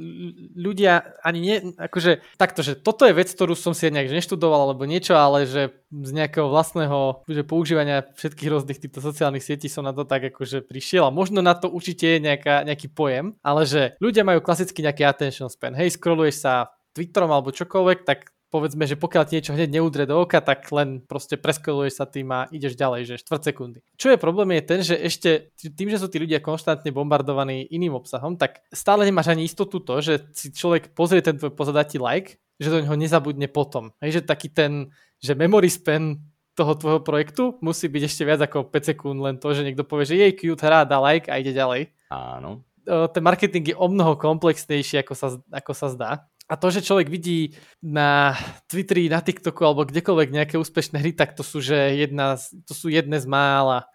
ľudia 0.55 1.17
ani 1.25 1.41
nie, 1.41 1.57
akože 1.75 2.37
takto, 2.37 2.61
že 2.61 2.77
toto 2.79 3.09
je 3.09 3.17
vec, 3.17 3.33
ktorú 3.33 3.57
som 3.57 3.73
si 3.73 3.89
nejak 3.89 4.13
neštudoval 4.13 4.69
alebo 4.69 4.85
niečo, 4.85 5.17
ale 5.17 5.49
že 5.49 5.73
z 5.89 6.11
nejakého 6.13 6.49
vlastného 6.49 7.25
že 7.29 7.43
používania 7.45 8.05
všetkých 8.17 8.51
rôznych 8.53 8.81
týchto 8.81 9.01
sociálnych 9.01 9.45
sietí 9.45 9.69
som 9.69 9.85
na 9.85 9.93
to 9.93 10.05
tak 10.05 10.33
akože 10.33 10.65
prišiel 10.65 11.09
a 11.09 11.15
možno 11.15 11.41
na 11.41 11.57
to 11.57 11.69
určite 11.69 12.17
je 12.17 12.19
nejaká, 12.21 12.65
nejaký 12.65 12.93
pojem, 12.93 13.37
ale 13.41 13.65
že 13.65 13.97
ľudia 14.01 14.25
majú 14.25 14.45
klasicky 14.45 14.85
nejaký 14.85 15.05
attention 15.05 15.49
span. 15.49 15.73
Hej, 15.77 15.97
scrolluješ 15.97 16.37
sa 16.45 16.73
Twitterom 16.93 17.33
alebo 17.33 17.53
čokoľvek, 17.53 18.05
tak 18.05 18.33
povedzme, 18.53 18.85
že 18.85 19.01
pokiaľ 19.01 19.23
ti 19.25 19.41
niečo 19.41 19.57
hneď 19.57 19.81
neudre 19.81 20.05
do 20.05 20.21
oka, 20.21 20.45
tak 20.45 20.69
len 20.77 21.01
proste 21.01 21.41
preskoluješ 21.41 21.97
sa 21.97 22.05
tým 22.05 22.29
a 22.37 22.45
ideš 22.53 22.77
ďalej, 22.77 23.09
že 23.09 23.15
4 23.25 23.49
sekundy. 23.49 23.81
Čo 23.97 24.13
je 24.13 24.21
problém 24.21 24.61
je 24.61 24.63
ten, 24.63 24.81
že 24.85 24.95
ešte 25.01 25.57
tým, 25.57 25.89
že 25.89 25.97
sú 25.97 26.13
tí 26.13 26.21
ľudia 26.21 26.45
konštantne 26.45 26.93
bombardovaní 26.93 27.65
iným 27.73 27.97
obsahom, 27.97 28.37
tak 28.37 28.61
stále 28.69 29.09
nemáš 29.09 29.33
ani 29.33 29.49
istotu 29.49 29.81
to, 29.81 30.05
že 30.05 30.21
si 30.37 30.53
človek 30.53 30.93
pozrie 30.93 31.25
ten 31.25 31.41
tvoj 31.41 31.57
pozadatý 31.57 31.97
like, 31.97 32.37
že 32.61 32.69
do 32.69 32.85
neho 32.85 32.93
nezabudne 32.93 33.49
potom. 33.49 33.97
Hej, 34.05 34.21
že 34.21 34.29
taký 34.29 34.53
ten, 34.53 34.93
že 35.25 35.33
memory 35.33 35.73
span 35.73 36.21
toho 36.53 36.77
tvojho 36.77 37.01
projektu 37.01 37.57
musí 37.65 37.89
byť 37.89 38.03
ešte 38.05 38.23
viac 38.29 38.45
ako 38.45 38.69
5 38.69 38.93
sekúnd, 38.93 39.17
len 39.25 39.41
to, 39.41 39.57
že 39.57 39.65
niekto 39.65 39.89
povie, 39.89 40.05
že 40.05 40.21
jej 40.21 40.33
cute 40.37 40.61
hra, 40.61 40.85
dá 40.85 41.01
like 41.01 41.33
a 41.33 41.41
ide 41.41 41.57
ďalej. 41.57 41.89
Áno. 42.13 42.61
Ten 42.85 43.23
marketing 43.23 43.73
je 43.73 43.77
o 43.79 43.87
mnoho 43.87 44.19
komplexnejší, 44.19 45.07
ako 45.07 45.15
sa, 45.15 45.39
ako 45.49 45.73
sa 45.73 45.87
zdá. 45.89 46.11
A 46.53 46.61
to, 46.61 46.69
že 46.69 46.85
človek 46.85 47.09
vidí 47.09 47.57
na 47.81 48.37
Twitteri, 48.69 49.09
na 49.09 49.25
TikToku 49.25 49.65
alebo 49.65 49.89
kdekoľvek 49.89 50.29
nejaké 50.37 50.61
úspešné 50.61 51.01
hry, 51.01 51.17
tak 51.17 51.33
to 51.33 51.41
sú, 51.41 51.65
že 51.65 51.97
jedna, 51.97 52.37
to 52.69 52.77
sú 52.77 52.93
jedné 52.93 53.17
z 53.17 53.25
mála 53.25 53.89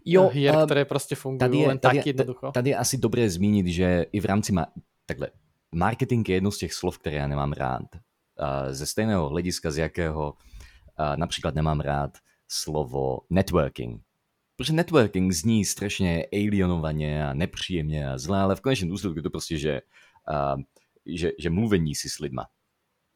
jo, 0.00 0.32
hier, 0.32 0.56
uh, 0.56 0.64
ktoré 0.64 0.88
proste 0.88 1.12
fungujú 1.12 1.44
tady 1.44 1.56
je, 1.60 1.68
len 1.68 1.78
tak 1.78 2.00
jednoducho. 2.00 2.56
Tady 2.56 2.72
je 2.72 2.76
asi 2.76 2.96
dobré 2.96 3.28
zmínit, 3.28 3.66
že 3.68 4.08
i 4.12 4.18
v 4.20 4.24
rámci 4.24 4.52
ma- 4.52 4.72
takhle, 5.04 5.28
marketing 5.76 6.28
je 6.28 6.34
jedno 6.34 6.50
z 6.50 6.58
těch 6.58 6.72
slov, 6.72 6.98
které 6.98 7.16
já 7.16 7.26
nemám 7.26 7.52
rád. 7.52 7.88
Uh, 7.92 8.72
ze 8.72 8.86
stejného 8.86 9.28
hlediska, 9.28 9.70
z 9.70 9.76
jakého 9.78 10.32
uh, 10.32 11.16
například 11.16 11.54
nemám 11.54 11.80
rád 11.80 12.16
slovo 12.48 13.28
networking. 13.30 14.00
Protože 14.56 14.72
networking 14.72 15.32
zní 15.32 15.64
strašně 15.64 16.26
alienovaně 16.32 17.28
a 17.28 17.34
nepříjemně 17.34 18.10
a 18.10 18.18
zlé, 18.18 18.40
ale 18.40 18.56
v 18.56 18.60
konečném 18.60 18.88
důsledku 18.88 19.18
je 19.18 19.22
to 19.22 19.30
prostě, 19.30 19.58
že 19.58 19.80
uh, 20.28 20.60
že, 21.06 21.32
že 21.38 21.50
mluvení 21.50 21.94
si 21.94 22.08
s 22.08 22.18
lidma. 22.18 22.46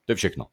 To 0.04 0.12
je 0.12 0.16
všechno. 0.16 0.46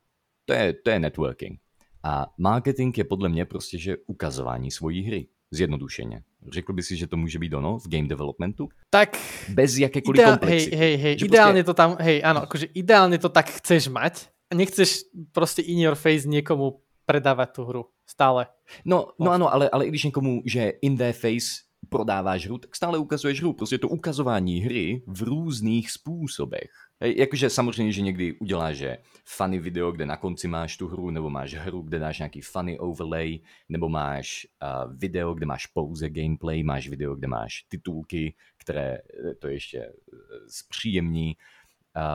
To 0.46 0.54
je, 0.54 0.74
to 0.74 0.90
je 0.90 1.00
networking. 1.00 1.60
A 2.04 2.28
marketing 2.38 2.98
je 2.98 3.04
podle 3.04 3.30
mě 3.30 3.46
prostě, 3.46 3.78
že 3.78 3.98
ukazování 4.08 4.72
svojí 4.72 5.04
hry. 5.04 5.28
Zjednodušeně. 5.52 6.24
Řekl 6.52 6.74
by 6.74 6.84
si, 6.84 6.96
že 6.96 7.08
to 7.08 7.18
může 7.18 7.40
být 7.40 7.54
ono 7.54 7.78
v 7.78 7.88
game 7.88 8.08
developmentu? 8.08 8.70
Tak... 8.90 9.18
Bez 9.50 9.78
jakékoliv 9.78 10.20
ideál, 10.20 10.38
komplexity. 10.38 10.76
Hej, 10.76 10.96
hej, 10.96 11.04
hej, 11.04 11.28
ideálne 11.28 11.64
prostě... 11.64 11.64
to 11.64 11.74
tam, 11.74 11.90
hej, 12.00 12.22
áno, 12.24 12.40
akože 12.48 12.66
ideálne 12.74 13.18
to 13.20 13.30
tak 13.30 13.50
chceš 13.50 13.88
mať. 13.92 14.32
Nechceš 14.54 15.12
prostě 15.32 15.62
in 15.62 15.80
your 15.80 15.96
face 15.96 16.28
niekomu 16.28 16.80
predávať 17.06 17.50
tú 17.52 17.66
hru. 17.66 17.84
Stále. 18.08 18.48
No, 18.86 19.12
no 19.20 19.32
ano, 19.32 19.54
ale, 19.54 19.70
ale 19.70 19.86
i 19.86 19.90
když 19.90 20.04
někomu, 20.04 20.42
že 20.46 20.80
in 20.82 20.98
their 20.98 21.14
face 21.14 21.68
prodáváš 21.90 22.46
hru, 22.48 22.58
tak 22.58 22.76
stále 22.76 22.98
ukazuješ 22.98 23.42
hru. 23.42 23.54
Prostě 23.54 23.78
to 23.78 23.88
ukazování 23.88 24.60
hry 24.60 25.04
v 25.08 25.22
různých 25.22 25.92
způsobech. 25.92 26.72
Hej, 27.04 27.16
jakože 27.18 27.50
samozřejmě, 27.50 27.92
že 27.92 28.02
někdy 28.02 28.34
uděláš 28.34 28.78
že 28.78 28.98
funny 29.26 29.60
video, 29.60 29.92
kde 29.92 30.06
na 30.06 30.18
konci 30.18 30.48
máš 30.48 30.78
tu 30.78 30.88
hru, 30.88 31.10
nebo 31.10 31.30
máš 31.30 31.54
hru, 31.54 31.82
kde 31.82 32.00
dáš 32.00 32.20
nějaký 32.20 32.42
funny 32.42 32.80
overlay, 32.80 33.40
nebo 33.70 33.90
máš 33.90 34.48
uh, 34.86 34.94
video, 34.98 35.34
kde 35.34 35.46
máš 35.46 35.66
pouze 35.66 36.10
gameplay, 36.10 36.64
máš 36.64 36.90
video, 36.90 37.16
kde 37.16 37.28
máš 37.28 37.64
titulky, 37.68 38.36
které 38.58 38.98
eh, 38.98 39.34
to 39.40 39.48
ještě 39.48 39.80
uh, 39.80 40.20
zpříjemní. 40.48 41.38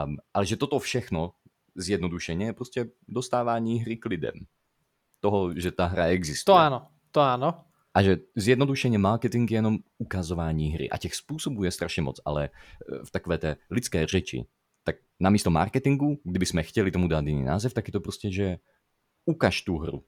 Um, 0.05 0.17
ale 0.33 0.45
že 0.45 0.57
toto 0.57 0.79
všechno 0.79 1.31
zjednodušeně 1.75 2.45
je 2.45 2.53
prostě 2.53 2.85
dostávání 3.07 3.79
hry 3.79 3.97
k 3.97 4.05
lidem. 4.05 4.33
Toho, 5.19 5.59
že 5.59 5.71
ta 5.71 5.85
hra 5.85 6.05
existuje. 6.05 6.53
To 6.53 6.59
ano, 6.59 6.87
to 7.11 7.21
ano. 7.21 7.63
A 7.93 8.03
že 8.03 8.17
zjednodušeně 8.35 8.97
marketing 8.97 9.51
je 9.51 9.57
jenom 9.57 9.77
ukazování 9.97 10.69
hry. 10.69 10.89
A 10.89 10.97
těch 10.97 11.15
způsobů 11.15 11.63
je 11.63 11.71
strašně 11.71 12.01
moc, 12.01 12.19
ale 12.25 12.49
v 13.03 13.11
takové 13.11 13.37
té 13.37 13.55
lidské 13.69 14.07
řeči 14.07 14.45
tak 15.17 15.23
namísto 15.23 15.49
marketingu, 15.49 16.19
kdyby 16.23 16.45
jsme 16.45 16.63
chtěli 16.63 16.91
tomu 16.91 17.07
dát 17.07 17.25
jiný 17.25 17.43
název, 17.43 17.73
tak 17.73 17.87
je 17.87 17.91
to 17.91 17.99
prostě, 17.99 18.31
že 18.31 18.57
ukaž 19.25 19.61
tu 19.61 19.77
hru. 19.77 20.03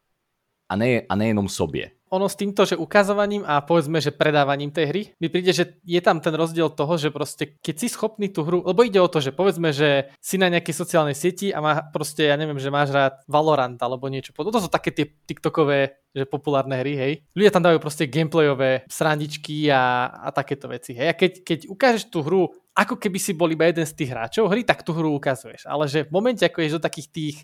A, 0.69 0.75
ne, 0.75 1.01
a 1.09 1.15
nejenom 1.15 1.49
sobě. 1.49 1.91
Ono 2.09 2.29
s 2.29 2.35
týmto, 2.35 2.65
že 2.65 2.77
ukazovaním 2.77 3.45
a 3.45 3.61
povedzme, 3.61 4.01
že 4.01 4.09
predávaním 4.09 4.73
tej 4.73 4.85
hry, 4.85 5.01
mi 5.21 5.29
príde, 5.29 5.53
že 5.53 5.77
je 5.85 6.01
tam 6.01 6.17
ten 6.17 6.33
rozdiel 6.33 6.69
toho, 6.73 6.97
že 6.97 7.13
proste 7.13 7.57
keď 7.61 7.75
si 7.77 7.87
schopný 7.89 8.33
tú 8.33 8.41
hru, 8.41 8.65
lebo 8.65 8.81
ide 8.81 8.97
o 9.01 9.09
to, 9.09 9.21
že 9.21 9.29
povedzme, 9.29 9.69
že 9.73 10.09
si 10.17 10.41
na 10.41 10.49
nejakej 10.49 10.73
sociálnej 10.73 11.13
sieti 11.13 11.53
a 11.53 11.61
má 11.61 11.85
proste, 11.93 12.25
ja 12.25 12.37
neviem, 12.37 12.57
že 12.57 12.73
máš 12.73 12.89
rád 12.89 13.21
Valorant 13.29 13.77
alebo 13.77 14.09
niečo 14.09 14.33
podobné. 14.33 14.57
To 14.57 14.65
sú 14.65 14.73
také 14.73 14.89
tie 14.89 15.05
TikTokové, 15.05 16.01
že 16.13 16.25
populárne 16.25 16.81
hry, 16.81 16.93
hej. 16.97 17.13
Ľudia 17.37 17.53
tam 17.53 17.65
dávajú 17.65 17.81
proste 17.81 18.09
gameplayové 18.09 18.89
srandičky 18.89 19.69
a, 19.69 20.09
a 20.09 20.33
takéto 20.33 20.65
veci, 20.65 20.97
hej. 20.97 21.13
A 21.13 21.17
keď, 21.17 21.45
keď 21.45 21.59
ukážeš 21.69 22.09
tú 22.09 22.25
hru 22.25 22.49
ako 22.79 22.95
keby 22.95 23.19
si 23.19 23.35
bol 23.35 23.51
iba 23.51 23.67
jeden 23.67 23.83
z 23.83 23.91
tých 23.91 24.15
hráčov 24.15 24.47
hry, 24.47 24.63
tak 24.63 24.87
tú 24.87 24.95
hru 24.95 25.11
ukazuješ. 25.19 25.67
Ale 25.67 25.91
že 25.91 26.07
v 26.07 26.11
momente, 26.15 26.47
ako 26.47 26.63
ješ 26.63 26.79
do 26.79 26.85
takých 26.87 27.07
tých 27.11 27.37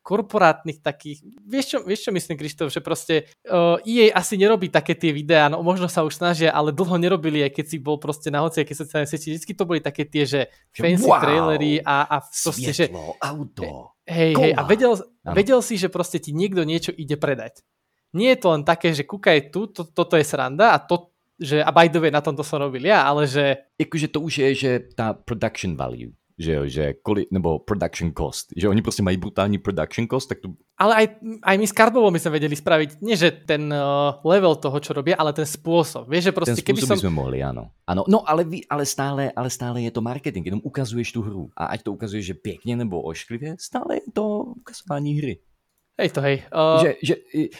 korporátnych 0.00 0.80
takých, 0.80 1.20
vieš 1.44 1.76
čo, 1.76 1.78
vieš 1.84 2.08
čo 2.08 2.10
myslím, 2.16 2.40
Krištof, 2.40 2.72
že 2.72 2.80
proste 2.80 3.28
uh, 3.44 3.76
EA 3.84 4.16
asi 4.16 4.40
nerobí 4.40 4.72
také 4.72 4.96
tie 4.96 5.12
videá, 5.12 5.52
no 5.52 5.60
možno 5.60 5.92
sa 5.92 6.00
už 6.08 6.16
snažia, 6.16 6.56
ale 6.56 6.72
dlho 6.72 6.96
nerobili, 6.96 7.44
aj 7.44 7.52
keď 7.52 7.66
si 7.68 7.76
bol 7.76 8.00
proste 8.00 8.32
na 8.32 8.40
hociaké 8.40 8.72
sociálne 8.72 9.04
sieti, 9.04 9.36
vždycky 9.36 9.52
to 9.52 9.68
boli 9.68 9.84
také 9.84 10.08
tie, 10.08 10.24
že 10.24 10.40
fancy 10.72 11.04
wow, 11.04 11.20
trailery 11.20 11.84
a, 11.84 12.08
a 12.08 12.16
proste, 12.24 12.72
svietlo, 12.72 13.12
že... 13.12 13.20
auto, 13.20 13.92
Hej, 14.08 14.32
hej, 14.40 14.52
a 14.56 14.64
vedel, 14.64 14.96
vedel 15.22 15.60
si, 15.60 15.76
že 15.76 15.92
proste 15.92 16.16
ti 16.16 16.32
niekto 16.32 16.64
niečo 16.64 16.90
ide 16.96 17.20
predať. 17.20 17.62
Nie 18.16 18.34
je 18.34 18.42
to 18.42 18.48
len 18.56 18.64
také, 18.66 18.90
že 18.90 19.06
kúkaj 19.06 19.54
tu, 19.54 19.70
to, 19.70 19.86
toto 19.86 20.18
je 20.18 20.26
sranda 20.26 20.74
a 20.74 20.82
to, 20.82 21.14
že 21.40 21.64
a 21.64 21.72
by 21.72 21.88
the 21.88 21.98
way, 21.98 22.10
na 22.12 22.20
tomto 22.20 22.44
som 22.44 22.60
robil 22.60 22.84
ja, 22.84 23.02
ale 23.02 23.24
že... 23.26 23.56
Jakože 23.80 24.12
to 24.12 24.20
už 24.20 24.38
je, 24.38 24.48
že 24.54 24.70
tá 24.92 25.16
production 25.16 25.72
value, 25.72 26.12
že 26.36 26.68
že 26.68 26.84
koli, 27.00 27.26
nebo 27.32 27.58
production 27.58 28.12
cost, 28.12 28.52
že 28.56 28.68
oni 28.68 28.82
prostě 28.82 29.02
mají 29.02 29.16
brutální 29.16 29.58
production 29.58 30.08
cost, 30.08 30.28
tak 30.28 30.40
to... 30.40 30.48
Ale 30.76 30.94
aj, 30.94 31.06
aj 31.42 31.56
my 31.58 31.66
s 31.66 31.72
Cardbovou 31.72 32.10
my 32.10 32.20
sme 32.20 32.40
vedeli 32.40 32.56
spraviť, 32.56 33.04
nie 33.04 33.16
že 33.16 33.32
ten 33.44 33.68
uh, 33.68 34.16
level 34.24 34.56
toho, 34.56 34.80
čo 34.80 34.96
robia, 34.96 35.16
ale 35.20 35.36
ten 35.36 35.44
spôsob. 35.44 36.08
Vieš, 36.08 36.28
že 36.28 36.32
proste, 36.32 36.56
ten 36.56 36.64
keby 36.64 36.80
som... 36.80 36.96
by 36.96 37.04
sme 37.04 37.12
mohli, 37.12 37.44
áno. 37.44 37.68
Áno, 37.84 38.08
no 38.08 38.24
ale, 38.24 38.48
vy, 38.48 38.64
ale, 38.64 38.88
stále, 38.88 39.28
ale 39.36 39.52
stále 39.52 39.84
je 39.84 39.92
to 39.92 40.00
marketing, 40.00 40.44
jenom 40.48 40.64
ukazuješ 40.64 41.12
tu 41.12 41.20
hru. 41.20 41.52
A 41.52 41.76
ať 41.76 41.84
to 41.84 41.92
ukazuješ, 41.92 42.24
že 42.26 42.34
pěkně 42.34 42.76
nebo 42.76 43.04
ošklivě, 43.04 43.60
stále 43.60 44.00
je 44.00 44.08
to 44.12 44.56
ukazování 44.56 45.12
hry. 45.20 45.34
Hej 46.00 46.08
to, 46.16 46.20
hej. 46.24 46.36
Uh... 46.48 46.80
Že, 46.80 46.90
že 47.04 47.14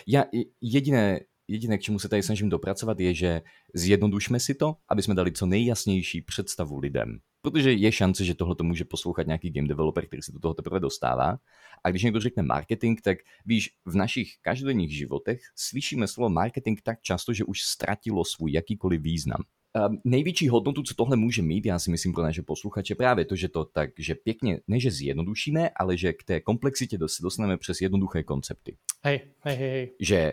ja 0.09 0.25
jediné, 0.65 1.29
jediné, 1.51 1.79
k 1.79 1.81
čemu 1.81 1.99
se 1.99 2.09
tady 2.09 2.23
snažím 2.23 2.49
dopracovat, 2.49 3.01
je, 3.01 3.15
že 3.15 3.43
zjednodušme 3.75 4.41
si 4.41 4.55
to, 4.55 4.77
aby 4.89 5.03
jsme 5.03 5.15
dali 5.15 5.33
co 5.33 5.47
nejjasnější 5.47 6.23
představu 6.23 6.79
lidem. 6.79 7.19
Protože 7.43 7.73
je 7.73 7.93
šance, 7.93 8.25
že 8.25 8.35
tohle 8.35 8.57
to 8.57 8.65
může 8.65 8.85
poslouchat 8.85 9.27
nějaký 9.27 9.51
game 9.51 9.69
developer, 9.69 10.07
který 10.07 10.23
se 10.23 10.33
do 10.33 10.39
toho 10.39 10.55
teprve 10.55 10.81
dostává. 10.81 11.39
A 11.85 11.91
když 11.91 12.03
někdo 12.03 12.21
řekne 12.21 12.43
marketing, 12.43 13.01
tak 13.01 13.19
víš, 13.47 13.71
v 13.87 13.95
našich 13.95 14.29
každodenních 14.43 14.97
životech 14.97 15.41
slyšíme 15.57 16.09
slovo 16.09 16.29
marketing 16.29 16.81
tak 16.83 17.03
často, 17.03 17.33
že 17.33 17.45
už 17.45 17.63
ztratilo 17.63 18.25
svůj 18.25 18.53
jakýkoliv 18.53 19.01
význam. 19.01 19.43
Um, 19.89 20.01
největší 20.05 20.49
hodnotu, 20.49 20.83
co 20.83 20.95
tohle 20.95 21.17
může 21.17 21.43
mít, 21.43 21.67
já 21.67 21.79
si 21.79 21.91
myslím 21.91 22.13
pro 22.13 22.23
naše 22.23 22.43
posluchače, 22.43 22.95
právě 22.95 23.25
to, 23.25 23.37
že 23.37 23.49
to 23.49 23.65
tak, 23.65 23.91
že 23.99 24.15
pěkně, 24.15 24.61
ne 24.69 24.81
že 24.81 24.91
zjednodušíme, 24.91 25.71
ale 25.71 25.97
že 25.97 26.13
k 26.13 26.25
té 26.25 26.41
komplexitě 26.41 26.99
se 27.07 27.23
dostaneme 27.23 27.57
přes 27.57 27.81
jednoduché 27.81 28.23
koncepty. 28.23 28.77
Hej, 29.05 29.21
hej, 29.41 29.57
hej. 29.57 29.93
Že 30.01 30.33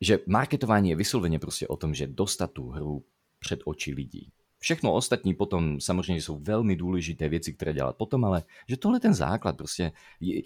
že 0.00 0.18
marketování 0.26 0.90
je 0.90 0.96
vysloveně 0.96 1.38
prostě 1.38 1.68
o 1.68 1.76
tom, 1.76 1.94
že 1.94 2.06
dostat 2.06 2.50
tu 2.52 2.68
hru 2.68 3.04
před 3.38 3.60
oči 3.64 3.94
lidí. 3.94 4.32
Všechno 4.58 4.94
ostatní 4.94 5.34
potom 5.34 5.80
samozřejmě 5.80 6.22
jsou 6.22 6.38
velmi 6.38 6.76
důležité 6.76 7.28
věci, 7.28 7.52
které 7.52 7.72
dělat 7.72 7.96
potom, 7.96 8.24
ale 8.24 8.42
že 8.68 8.76
tohle 8.76 9.00
ten 9.00 9.14
základ 9.14 9.56
prostě, 9.56 9.92
je, 10.20 10.42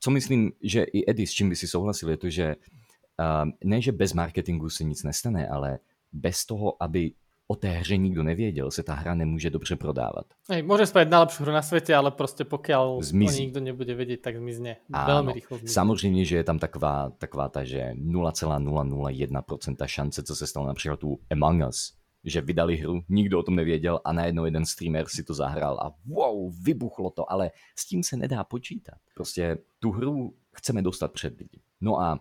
co 0.00 0.10
myslím, 0.10 0.52
že 0.62 0.82
i 0.82 1.10
Eddie, 1.10 1.26
s 1.26 1.30
čím 1.30 1.48
by 1.48 1.56
si 1.56 1.68
souhlasil, 1.68 2.10
je 2.10 2.16
to, 2.16 2.30
že 2.30 2.56
uh, 2.56 3.50
ne, 3.64 3.82
že 3.82 3.92
bez 3.92 4.12
marketingu 4.12 4.70
se 4.70 4.84
nic 4.84 5.02
nestane, 5.02 5.48
ale 5.48 5.78
bez 6.12 6.46
toho, 6.46 6.82
aby 6.82 7.12
o 7.48 7.56
té 7.56 7.68
hře 7.68 7.96
nikdo 7.96 8.22
nevěděl, 8.22 8.70
se 8.70 8.82
ta 8.82 8.94
hra 8.94 9.14
nemůže 9.14 9.50
dobře 9.50 9.76
prodávat. 9.76 10.26
Hej, 10.50 10.62
môže 10.66 10.86
spraviť 10.86 11.08
najlepšiu 11.10 11.40
hru 11.46 11.52
na 11.52 11.62
svete, 11.62 11.94
ale 11.94 12.10
prostě 12.10 12.44
pokiaľ 12.44 13.02
Zmizí. 13.02 13.38
o 13.38 13.42
nikto 13.42 13.60
nebude 13.60 13.94
vědět, 13.94 14.16
tak 14.22 14.36
zmizne. 14.36 14.76
Áno, 14.92 15.06
Veľmi 15.06 15.32
rýchlo 15.32 15.58
zmizne. 15.58 15.74
Samozřejmě, 15.74 16.24
že 16.24 16.36
je 16.36 16.44
tam 16.44 16.58
taková, 16.58 17.10
taková 17.18 17.48
ta, 17.48 17.64
že 17.64 17.94
0,001% 17.94 19.86
šance, 19.86 20.22
co 20.22 20.36
se 20.36 20.46
stalo 20.46 20.66
například 20.66 21.04
u 21.04 21.18
Among 21.30 21.68
Us, 21.68 21.94
že 22.24 22.40
vydali 22.40 22.76
hru, 22.76 23.02
nikdo 23.08 23.38
o 23.38 23.42
tom 23.42 23.56
nevěděl 23.56 24.00
a 24.04 24.12
najednou 24.12 24.44
jeden 24.44 24.66
streamer 24.66 25.06
si 25.08 25.22
to 25.22 25.34
zahrál 25.34 25.78
a 25.78 25.94
wow, 26.06 26.52
vybuchlo 26.62 27.10
to, 27.10 27.32
ale 27.32 27.50
s 27.78 27.86
tím 27.86 28.02
se 28.02 28.16
nedá 28.16 28.44
počítat. 28.44 28.98
Prostě 29.14 29.58
tu 29.78 29.90
hru 29.90 30.34
chceme 30.52 30.82
dostat 30.82 31.12
před 31.12 31.38
lidi. 31.38 31.60
No 31.80 32.00
a 32.00 32.18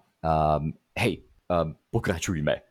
um, 0.57 0.73
hej, 0.99 1.23
um, 1.63 1.75
pokračujme 1.89 2.61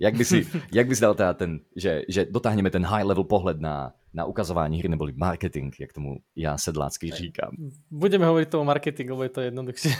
Jak 0.00 0.14
by 0.14 0.24
si, 0.24 0.46
jak 0.72 0.88
bys 0.88 1.00
dal 1.00 1.14
teda 1.14 1.34
ten, 1.34 1.60
že, 1.76 2.04
že 2.08 2.24
dotáhneme 2.28 2.70
ten 2.70 2.84
high 2.84 3.04
level 3.04 3.24
pohled 3.24 3.60
na, 3.60 3.92
na 4.14 4.24
ukazování 4.24 4.78
hry 4.78 4.88
neboli 4.88 5.12
marketing, 5.16 5.74
jak 5.80 5.92
tomu 5.92 6.16
já 6.36 6.58
sedlácky 6.58 7.10
říkám. 7.10 7.50
Budeme 7.90 8.26
hovoriť 8.26 8.48
tomu 8.48 8.64
marketingu, 8.64 9.12
lebo 9.12 9.22
je 9.22 9.28
to 9.28 9.40
jednoduchšie. 9.40 9.92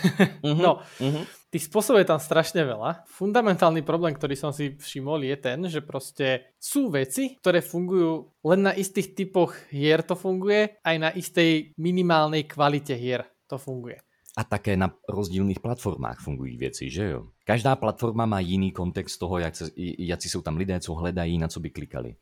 Uh-huh, 0.43 0.63
no, 0.63 0.73
uh-huh. 1.01 1.25
tých 1.51 1.69
spôsobov 1.69 2.01
je 2.01 2.09
tam 2.09 2.21
strašne 2.21 2.65
veľa. 2.65 3.05
Fundamentálny 3.09 3.83
problém, 3.83 4.17
ktorý 4.17 4.37
som 4.37 4.53
si 4.53 4.77
všimol, 4.77 5.25
je 5.25 5.37
ten, 5.37 5.59
že 5.69 5.81
proste 5.85 6.55
sú 6.57 6.89
veci, 6.89 7.37
ktoré 7.41 7.61
fungujú 7.61 8.33
len 8.45 8.69
na 8.69 8.73
istých 8.73 9.17
typoch 9.17 9.53
hier 9.73 10.01
to 10.01 10.17
funguje, 10.17 10.81
aj 10.81 10.97
na 10.97 11.11
istej 11.13 11.77
minimálnej 11.77 12.49
kvalite 12.49 12.97
hier 12.97 13.25
to 13.51 13.59
funguje. 13.59 14.06
A 14.37 14.45
také 14.45 14.77
na 14.77 14.95
rozdílných 15.09 15.61
platformách 15.61 16.21
fungují 16.21 16.57
věci, 16.57 16.91
že 16.91 17.11
jo? 17.11 17.29
Každá 17.45 17.77
platforma 17.77 18.27
má 18.27 18.41
jiný 18.41 18.73
kontext 18.73 19.19
toho, 19.19 19.39
jak, 19.39 19.57
se, 19.57 19.71
jaký 19.99 20.29
jsou 20.29 20.43
tam 20.43 20.57
lidé, 20.57 20.81
co 20.81 20.95
hledají, 20.95 21.39
na 21.39 21.49
co 21.49 21.61
by 21.61 21.71
klikali. 21.71 22.17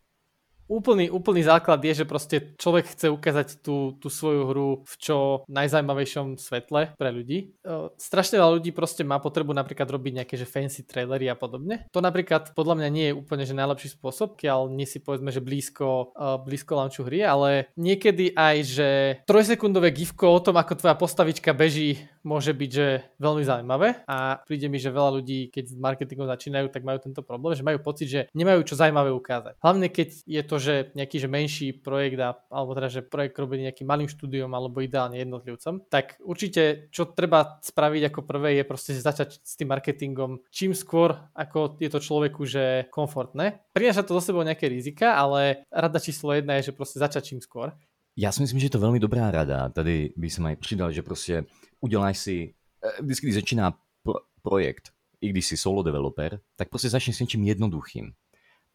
Úplný, 0.67 1.13
úplný 1.13 1.45
základ 1.45 1.81
je, 1.85 2.05
že 2.05 2.09
proste 2.09 2.37
človek 2.57 2.91
chce 2.97 3.07
ukázať 3.13 3.49
tú, 3.61 3.97
tú 4.01 4.09
svoju 4.09 4.43
hru 4.51 4.69
v 4.85 4.95
čo 4.99 5.17
najzajímavejšom 5.49 6.41
svetle 6.41 6.97
pre 6.97 7.11
ľudí. 7.13 7.55
Uh, 7.63 7.93
strašne 8.01 8.41
veľa 8.41 8.61
ľudí 8.61 8.71
proste 8.73 9.05
má 9.05 9.21
potrebu 9.21 9.53
napríklad 9.53 9.89
robiť 9.89 10.13
nejaké 10.23 10.35
že 10.41 10.49
fancy 10.49 10.85
trailery 10.85 11.29
a 11.29 11.37
podobne. 11.37 11.87
To 11.93 12.01
napríklad 12.01 12.57
podľa 12.57 12.81
mňa 12.81 12.89
nie 12.91 13.07
je 13.13 13.19
úplne 13.19 13.45
že 13.45 13.57
najlepší 13.57 13.95
spôsob, 13.95 14.41
keď 14.41 14.69
nie 14.73 14.89
si 14.89 15.01
povedzme, 15.01 15.29
že 15.31 15.45
blízko, 15.45 16.15
uh, 16.17 16.41
blízko 16.41 16.81
launchu 16.81 17.05
hry, 17.05 17.23
ale 17.25 17.69
niekedy 17.77 18.33
aj, 18.33 18.57
že 18.65 18.89
trojsekundové 19.29 19.93
gifko 19.93 20.33
o 20.33 20.41
tom, 20.41 20.57
ako 20.57 20.81
tvoja 20.81 20.97
postavička 20.97 21.53
beží, 21.53 22.01
môže 22.25 22.57
byť, 22.57 22.71
že 22.73 22.87
veľmi 23.21 23.45
zaujímavé 23.45 24.09
a 24.09 24.41
príde 24.49 24.67
mi, 24.73 24.81
že 24.81 24.89
veľa 24.89 25.21
ľudí, 25.21 25.53
keď 25.53 25.65
s 25.71 25.77
marketingom 25.77 26.25
začínajú, 26.25 26.73
tak 26.73 26.83
majú 26.83 26.99
tento 26.99 27.21
problém, 27.21 27.53
že 27.53 27.63
majú 27.63 27.79
pocit, 27.85 28.09
že 28.09 28.21
nemajú 28.33 28.65
čo 28.65 28.81
zaujímavé 28.81 29.13
ukázať. 29.13 29.61
Hlavne 29.61 29.93
keď 29.93 30.25
je 30.25 30.43
to, 30.43 30.54
že 30.59 30.91
nejaký 30.95 31.17
že 31.21 31.29
menší 31.29 31.69
projekt, 31.73 32.19
a, 32.21 32.35
alebo 32.51 32.75
teda, 32.75 32.89
že 32.89 33.01
projekt 33.03 33.39
robený 33.39 33.71
nejakým 33.71 33.87
malým 33.87 34.09
štúdiom 34.09 34.51
alebo 34.51 34.81
ideálne 34.81 35.19
jednotlivcom, 35.19 35.87
tak 35.91 36.19
určite, 36.25 36.89
čo 36.91 37.13
treba 37.13 37.59
spraviť 37.63 38.03
ako 38.11 38.21
prvé 38.23 38.61
je 38.61 38.65
proste 38.65 38.93
začať 38.97 39.43
s 39.43 39.55
tým 39.57 39.69
marketingom 39.69 40.41
čím 40.51 40.75
skôr, 40.75 41.17
ako 41.35 41.77
je 41.81 41.91
to 41.91 42.01
človeku, 42.01 42.47
že 42.47 42.87
komfortné. 42.91 43.61
Prináša 43.73 44.07
to 44.07 44.15
do 44.15 44.23
sebou 44.23 44.43
nejaké 44.43 44.69
rizika, 44.71 45.15
ale 45.15 45.67
rada 45.73 45.99
číslo 45.99 46.33
jedna 46.33 46.59
je, 46.59 46.71
že 46.71 46.77
proste 46.77 46.99
začať 46.99 47.23
čím 47.25 47.41
skôr. 47.41 47.73
Já 48.17 48.33
si 48.33 48.43
myslím, 48.43 48.61
že 48.61 48.67
je 48.67 48.71
to 48.71 48.79
velmi 48.79 49.01
dobrá 49.01 49.31
rada. 49.31 49.69
Tady 49.69 50.13
by 50.17 50.31
som 50.31 50.47
aj 50.47 50.57
přidal, 50.57 50.93
že 50.93 51.03
prostě 51.03 51.45
uděláš 51.81 52.19
si, 52.19 52.55
vždycky, 53.03 53.27
když 53.27 53.35
začíná 53.35 53.75
pro, 54.03 54.15
projekt, 54.43 54.91
i 55.21 55.29
když 55.29 55.47
si 55.47 55.57
solo 55.57 55.83
developer, 55.83 56.41
tak 56.57 56.69
prostě 56.69 56.89
začni 56.89 57.13
s 57.13 57.21
něčím 57.21 57.45
jednoduchým. 57.45 58.13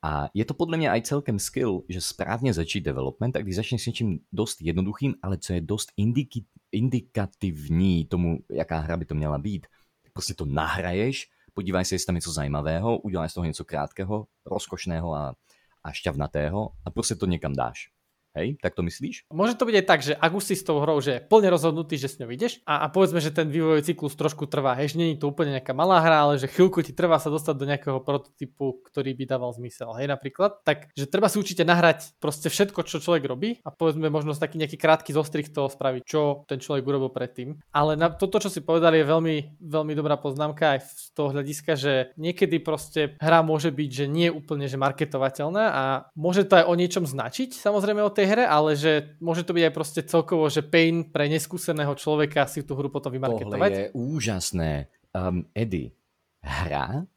A 0.01 0.29
je 0.33 0.45
to 0.45 0.53
podle 0.53 0.77
mě 0.77 0.91
aj 0.91 1.01
celkem 1.01 1.39
skill, 1.39 1.83
že 1.89 2.01
správně 2.01 2.53
začít 2.53 2.81
development, 2.81 3.33
tak 3.33 3.43
když 3.43 3.55
začneš 3.55 3.83
s 3.83 3.85
něčím 3.85 4.19
dost 4.31 4.61
jednoduchým, 4.61 5.15
ale 5.21 5.37
co 5.37 5.53
je 5.53 5.61
dost 5.61 5.91
indiki, 5.97 6.45
indikativní 6.71 8.05
tomu, 8.05 8.39
jaká 8.51 8.79
hra 8.79 8.97
by 8.97 9.05
to 9.05 9.15
měla 9.15 9.37
být, 9.37 9.67
tak 10.03 10.13
prostě 10.13 10.33
to 10.33 10.45
nahraješ, 10.45 11.29
podívaj 11.53 11.85
se, 11.85 11.95
jestli 11.95 12.05
tam 12.05 12.15
něco 12.15 12.31
zajímavého, 12.31 12.99
uděláš 12.99 13.31
z 13.31 13.33
toho 13.33 13.45
něco 13.45 13.65
krátkého, 13.65 14.27
rozkošného 14.45 15.13
a, 15.13 15.35
a 15.83 15.91
šťavnatého 15.91 16.69
a 16.85 16.91
prostě 16.91 17.15
to 17.15 17.25
někam 17.25 17.53
dáš. 17.53 17.89
Hej, 18.37 18.61
tak 18.61 18.77
to 18.77 18.85
myslíš? 18.85 19.25
Môže 19.33 19.57
to 19.57 19.65
byť 19.65 19.75
aj 19.81 19.85
tak, 19.89 19.99
že 20.05 20.13
ak 20.13 20.31
už 20.31 20.43
si 20.45 20.55
s 20.55 20.61
tou 20.61 20.77
hrou, 20.77 21.01
že 21.01 21.17
je 21.17 21.25
plne 21.25 21.49
rozhodnutý, 21.49 21.97
že 21.97 22.13
s 22.13 22.21
ňou 22.21 22.29
ideš 22.29 22.61
a, 22.61 22.85
a 22.85 22.93
povedzme, 22.93 23.17
že 23.17 23.33
ten 23.33 23.49
vývojový 23.49 23.81
cyklus 23.81 24.13
trošku 24.13 24.45
trvá, 24.45 24.77
hej, 24.77 24.93
nie 24.93 25.17
je 25.17 25.25
to 25.25 25.33
úplne 25.33 25.57
nejaká 25.57 25.73
malá 25.73 25.97
hra, 25.97 26.29
ale 26.29 26.33
že 26.37 26.45
chvíľku 26.45 26.85
ti 26.85 26.93
trvá 26.93 27.17
sa 27.17 27.33
dostať 27.33 27.55
do 27.57 27.65
nejakého 27.65 27.97
prototypu, 28.05 28.85
ktorý 28.85 29.17
by 29.17 29.23
dával 29.25 29.49
zmysel, 29.57 29.97
hej, 29.97 30.05
napríklad. 30.05 30.61
Tak, 30.61 30.93
že 30.93 31.09
treba 31.09 31.25
si 31.25 31.41
určite 31.41 31.65
nahrať 31.65 32.21
proste 32.21 32.53
všetko, 32.53 32.85
čo 32.85 33.01
človek 33.01 33.25
robí 33.25 33.49
a 33.65 33.73
povedzme 33.73 34.13
možno 34.13 34.37
taký 34.37 34.61
nejaký 34.61 34.77
krátky 34.77 35.09
zostrih 35.09 35.49
toho 35.49 35.65
spraviť, 35.65 36.01
čo 36.05 36.45
ten 36.45 36.61
človek 36.61 36.85
urobil 36.85 37.09
predtým. 37.09 37.57
Ale 37.73 37.97
na 37.97 38.13
toto, 38.13 38.37
čo 38.37 38.53
si 38.53 38.61
povedali, 38.61 39.01
je 39.01 39.09
veľmi, 39.09 39.35
veľmi 39.57 39.93
dobrá 39.97 40.21
poznámka 40.21 40.77
aj 40.77 40.79
z 40.85 41.05
toho 41.17 41.33
hľadiska, 41.33 41.73
že 41.73 42.13
niekedy 42.13 42.61
proste 42.61 43.17
hra 43.17 43.41
môže 43.41 43.73
byť, 43.73 43.89
že 43.89 44.05
nie 44.05 44.29
je 44.29 44.35
úplne 44.37 44.69
že 44.69 44.77
marketovateľná 44.77 45.65
a 45.73 45.83
môže 46.13 46.45
to 46.45 46.61
aj 46.61 46.69
o 46.69 46.77
niečom 46.77 47.09
značiť, 47.09 47.57
samozrejme 47.57 48.05
o 48.05 48.13
tej 48.19 48.27
hre, 48.35 48.43
ale 48.43 48.75
že 48.75 49.15
môže 49.23 49.47
to 49.47 49.55
byť 49.55 49.63
aj 49.63 49.73
proste 49.73 50.01
celkovo, 50.03 50.51
že 50.51 50.59
pain 50.59 51.07
pre 51.07 51.31
neskúseného 51.31 51.95
človeka 51.95 52.43
si 52.51 52.67
tú 52.67 52.75
hru 52.75 52.91
potom 52.91 53.15
vymarketovať. 53.15 53.71
Tohle 53.71 53.79
je 53.79 53.91
úžasné. 53.95 54.71
Um, 55.15 55.47
Eddie, 55.55 55.95
hra 56.43 57.07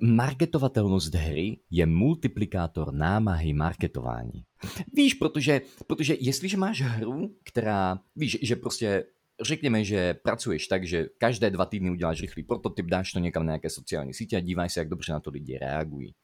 Marketovatelnost 0.00 1.14
hry 1.14 1.56
je 1.70 1.86
multiplikátor 1.86 2.94
námahy 2.94 3.52
marketování. 3.52 4.44
Víš, 4.92 5.14
protože, 5.14 5.60
protože 5.86 6.16
jestliže 6.20 6.56
máš 6.56 6.80
hru, 6.80 7.30
která, 7.44 7.98
víš, 8.16 8.38
že 8.42 8.56
prostě 8.56 9.04
řekněme, 9.42 9.84
že 9.84 10.14
pracuješ 10.14 10.66
tak, 10.66 10.86
že 10.86 11.08
každé 11.18 11.50
dva 11.50 11.64
týdny 11.64 11.90
uděláš 11.90 12.20
rychlý 12.20 12.42
prototyp, 12.42 12.86
dáš 12.86 13.12
to 13.12 13.18
někam 13.18 13.46
na 13.46 13.50
nějaké 13.50 13.70
sociální 13.70 14.14
sítě 14.14 14.36
a 14.36 14.40
díváš 14.40 14.72
se, 14.72 14.80
jak 14.80 14.88
dobře 14.88 15.12
na 15.12 15.20
to 15.20 15.30
lidi 15.30 15.58
reagují. 15.58 16.14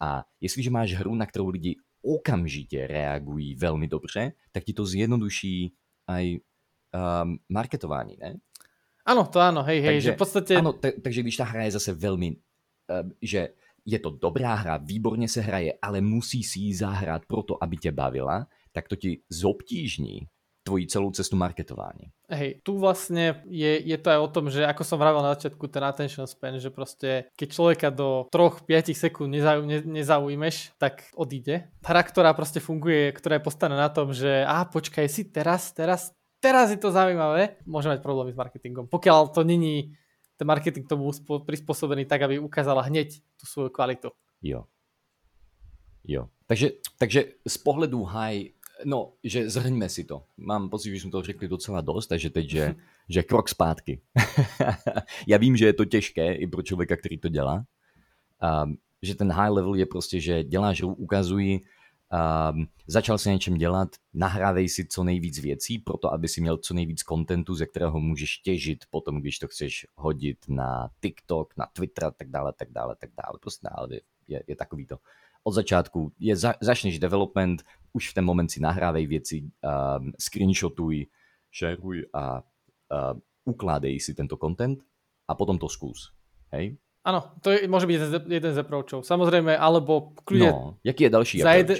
A 0.00 0.24
jestliže 0.40 0.70
máš 0.70 0.94
hru, 0.94 1.14
na 1.14 1.26
kterou 1.26 1.48
lidi 1.48 1.76
okamžite 2.06 2.86
reagují 2.86 3.54
velmi 3.54 3.88
dobře, 3.88 4.32
tak 4.52 4.64
ti 4.64 4.72
to 4.72 4.86
zjednoduší 4.86 5.74
aj 6.06 6.38
um, 6.94 7.38
marketování, 7.48 8.16
ne? 8.20 8.38
Áno, 9.06 9.22
to 9.30 9.38
áno, 9.38 9.62
hej, 9.62 9.78
hej, 9.82 9.98
takže, 9.98 10.06
že 10.06 10.12
v 10.14 10.18
podstate... 10.18 10.52
Áno, 10.58 10.74
t- 10.74 10.98
takže 10.98 11.22
když 11.22 11.36
ta 11.38 11.46
hra 11.46 11.62
je 11.70 11.78
zase 11.78 11.94
velmi, 11.94 12.34
um, 12.34 13.14
že 13.22 13.54
je 13.86 13.98
to 13.98 14.10
dobrá 14.10 14.54
hra, 14.54 14.76
výborně 14.82 15.28
se 15.28 15.40
hraje, 15.40 15.78
ale 15.82 16.00
musí 16.00 16.42
si 16.42 16.58
ji 16.58 16.74
zahrát 16.74 17.26
proto, 17.26 17.54
aby 17.62 17.76
tě 17.76 17.92
bavila, 17.92 18.46
tak 18.72 18.88
to 18.88 18.96
ti 18.96 19.22
zobtížní 19.30 20.26
tvoji 20.66 20.90
celú 20.90 21.14
cestu 21.14 21.38
marketování. 21.38 22.10
Hej, 22.26 22.58
tu 22.66 22.74
vlastne 22.82 23.46
je, 23.46 23.78
je 23.86 23.94
to 24.02 24.10
aj 24.10 24.18
o 24.18 24.32
tom, 24.34 24.50
že 24.50 24.66
ako 24.66 24.82
som 24.82 24.98
vravel 24.98 25.22
na 25.22 25.38
začiatku, 25.38 25.70
ten 25.70 25.86
attention 25.86 26.26
span, 26.26 26.58
že 26.58 26.74
proste 26.74 27.30
keď 27.38 27.48
človeka 27.54 27.88
do 27.94 28.26
3-5 28.34 28.90
sekúnd 28.90 29.30
nezau, 29.30 29.62
ne, 29.62 29.78
nezaujmeš, 29.86 30.74
tak 30.74 31.06
odíde. 31.14 31.70
Hra, 31.86 32.02
ktorá 32.02 32.34
proste 32.34 32.58
funguje, 32.58 33.14
ktorá 33.14 33.38
je 33.38 33.46
postavená 33.46 33.78
na 33.78 33.90
tom, 33.94 34.10
že 34.10 34.42
a 34.42 34.66
počkaj 34.66 35.06
si 35.06 35.30
teraz, 35.30 35.70
teraz, 35.70 36.10
teraz 36.42 36.74
je 36.74 36.82
to 36.82 36.90
zaujímavé, 36.90 37.62
môže 37.62 37.86
mať 37.86 38.02
problémy 38.02 38.34
s 38.34 38.40
marketingom. 38.42 38.90
Pokiaľ 38.90 39.30
to 39.30 39.46
není 39.46 39.94
ten 40.34 40.50
marketing 40.50 40.84
tomu 40.84 41.14
prispôsobený 41.46 42.10
tak, 42.10 42.26
aby 42.26 42.42
ukázala 42.42 42.82
hneď 42.84 43.22
tú 43.38 43.46
svoju 43.46 43.70
kvalitu. 43.70 44.10
Jo. 44.42 44.66
Jo. 46.06 46.30
Takže, 46.46 46.82
takže 46.98 47.20
z 47.42 47.56
pohledu 47.58 48.06
high 48.06 48.54
No, 48.84 49.12
že 49.24 49.50
zhrňme 49.50 49.88
si 49.88 50.04
to. 50.04 50.24
Mám 50.36 50.68
pocit, 50.68 50.90
že 50.90 51.00
jsme 51.00 51.10
to 51.10 51.22
řekli 51.22 51.48
docela 51.48 51.80
dost, 51.80 52.06
takže 52.06 52.30
teď, 52.30 52.50
že, 52.50 52.74
že 53.08 53.22
krok 53.22 53.48
zpátky. 53.48 54.00
Já 55.26 55.38
vím, 55.38 55.56
že 55.56 55.66
je 55.66 55.72
to 55.72 55.84
těžké 55.84 56.34
i 56.34 56.46
pro 56.46 56.62
člověka, 56.62 56.96
který 56.96 57.18
to 57.18 57.28
dělá. 57.28 57.64
Um, 58.64 58.76
že 59.02 59.14
ten 59.14 59.32
high 59.32 59.50
level 59.50 59.74
je 59.74 59.86
prostě, 59.86 60.20
že 60.20 60.44
děláš 60.44 60.82
ukazují, 60.82 61.60
um, 62.52 62.66
začal 62.86 63.18
si 63.18 63.30
něčem 63.30 63.54
dělat, 63.54 63.88
nahrávej 64.14 64.68
si 64.68 64.86
co 64.86 65.04
nejvíc 65.04 65.38
věcí, 65.38 65.78
proto 65.78 66.12
aby 66.12 66.28
si 66.28 66.40
měl 66.40 66.56
co 66.56 66.74
nejvíc 66.74 67.02
kontentu, 67.02 67.54
ze 67.54 67.66
kterého 67.66 68.00
můžeš 68.00 68.38
těžit 68.38 68.84
potom, 68.90 69.20
když 69.20 69.38
to 69.38 69.48
chceš 69.48 69.86
hodit 69.94 70.38
na 70.48 70.90
TikTok, 71.00 71.54
na 71.56 71.66
Twitter 71.72 72.12
tak 72.12 72.30
dále, 72.30 72.52
tak 72.52 72.70
dále, 72.70 72.96
tak 73.00 73.10
dále. 73.22 73.38
Prostě 73.40 73.68
dále 73.76 73.88
je, 74.28 74.42
je 74.46 74.56
takový 74.56 74.86
to 74.86 74.98
od 75.46 75.54
začátku 75.54 76.10
je, 76.18 76.34
za, 76.34 76.58
začneš 76.58 76.98
development, 76.98 77.62
už 77.94 78.10
v 78.10 78.14
ten 78.18 78.24
moment 78.26 78.50
si 78.50 78.58
nahrávej 78.58 79.06
věci, 79.06 79.36
um, 79.62 80.10
screenshotuj, 80.18 81.06
šeruj 81.54 82.10
a 82.10 82.42
uh, 82.42 83.14
ukládej 83.46 84.02
si 84.02 84.10
tento 84.18 84.34
content 84.34 84.82
a 85.30 85.32
potom 85.38 85.54
to 85.54 85.70
skús. 85.70 86.10
Hej? 86.50 86.74
Áno, 87.06 87.38
to 87.38 87.54
je, 87.54 87.70
môže 87.70 87.86
byť 87.86 87.94
jeden, 87.94 88.22
jeden 88.26 88.52
z 88.52 88.58
approachov. 88.58 89.06
Samozrejme, 89.06 89.54
alebo 89.54 90.18
kľudne... 90.26 90.50
No, 90.50 90.82
jaký 90.82 91.06
je 91.06 91.10
další 91.14 91.36
approach? 91.38 91.62
Jeden, 91.62 91.76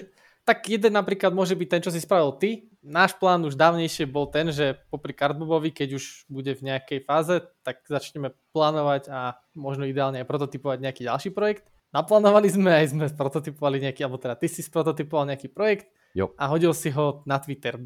tak 0.47 0.59
jeden 0.71 0.93
napríklad 0.95 1.35
môže 1.35 1.59
byť 1.59 1.69
ten, 1.69 1.83
čo 1.83 1.91
si 1.91 1.99
spravil 1.99 2.39
ty. 2.39 2.71
Náš 2.87 3.19
plán 3.19 3.43
už 3.43 3.59
dávnejšie 3.59 4.07
bol 4.07 4.31
ten, 4.31 4.55
že 4.55 4.79
popri 4.95 5.11
Cardbobovi, 5.11 5.75
keď 5.75 5.99
už 5.99 6.31
bude 6.31 6.55
v 6.55 6.71
nejakej 6.71 7.03
fáze, 7.03 7.43
tak 7.67 7.83
začneme 7.83 8.31
plánovať 8.55 9.11
a 9.11 9.43
možno 9.59 9.91
ideálne 9.91 10.23
aj 10.23 10.31
prototypovať 10.31 10.79
nejaký 10.87 11.03
ďalší 11.03 11.35
projekt 11.35 11.67
naplánovali 11.97 12.49
sme, 12.53 12.71
aj 12.71 12.87
sme 12.93 13.05
prototypovali 13.09 13.81
nejaký, 13.89 14.05
alebo 14.05 14.21
teda 14.21 14.37
ty 14.37 14.47
si 14.47 14.61
sprototypoval 14.61 15.33
nejaký 15.33 15.49
projekt 15.49 15.89
jo. 16.13 16.33
a 16.37 16.45
hodil 16.53 16.77
si 16.77 16.93
ho 16.93 17.25
na 17.25 17.41
Twitter. 17.41 17.81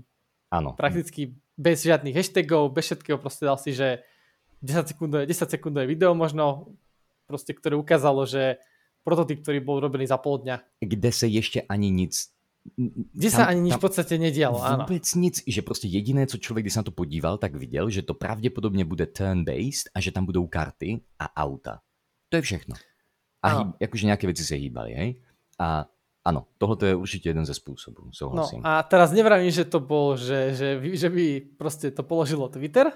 Áno. 0.50 0.74
Prakticky 0.74 1.38
bez 1.54 1.86
žiadnych 1.86 2.16
hashtagov, 2.16 2.74
bez 2.74 2.90
všetkého 2.90 3.22
proste 3.22 3.46
dal 3.46 3.56
si, 3.56 3.70
že 3.70 4.02
10 4.66 4.90
sekundové, 4.90 5.22
10 5.24 5.46
sekundové 5.46 5.86
video 5.86 6.12
možno, 6.12 6.74
proste, 7.30 7.54
ktoré 7.54 7.78
ukázalo, 7.78 8.26
že 8.26 8.58
prototyp, 9.06 9.46
ktorý 9.46 9.62
bol 9.62 9.78
robený 9.78 10.10
za 10.10 10.18
pol 10.18 10.42
dňa. 10.42 10.82
Kde 10.82 11.10
sa 11.14 11.30
ešte 11.30 11.64
ani 11.70 11.94
nic 11.94 12.28
kde 12.76 13.28
tam, 13.32 13.38
sa 13.40 13.44
ani 13.48 13.72
nič 13.72 13.80
v 13.80 13.82
podstate 13.82 14.14
nedialo, 14.20 14.60
áno. 14.60 14.84
Vôbec 14.84 15.08
nic, 15.16 15.40
že 15.40 15.64
proste 15.64 15.88
jediné, 15.88 16.28
co 16.28 16.36
človek, 16.36 16.68
když 16.68 16.76
sa 16.76 16.84
na 16.84 16.92
to 16.92 16.94
podíval, 16.94 17.40
tak 17.40 17.56
videl, 17.56 17.88
že 17.88 18.04
to 18.04 18.12
pravdepodobne 18.12 18.84
bude 18.84 19.08
turn-based 19.08 19.88
a 19.96 19.98
že 19.98 20.12
tam 20.12 20.28
budú 20.28 20.44
karty 20.44 21.00
a 21.16 21.32
auta. 21.40 21.80
To 22.28 22.36
je 22.36 22.44
všechno. 22.44 22.76
A 23.40 23.46
hýb, 23.60 23.68
akože 23.80 24.08
nejaké 24.08 24.24
veci 24.28 24.44
sa 24.44 24.56
hýbali, 24.56 24.92
hej? 24.92 25.10
A 25.60 25.88
áno, 26.24 26.48
tohle 26.60 26.92
je 26.92 26.96
určite 26.96 27.32
jeden 27.32 27.44
ze 27.48 27.56
spôsobov, 27.56 28.12
souhlasím. 28.12 28.60
No 28.60 28.68
a 28.68 28.84
teraz 28.84 29.12
nevravím, 29.12 29.52
že 29.52 29.64
to 29.64 29.80
bol, 29.80 30.16
že, 30.16 30.52
že, 30.52 30.68
že 30.80 31.08
by 31.08 31.56
proste 31.56 31.88
to 31.92 32.04
položilo 32.04 32.48
Twitter, 32.52 32.92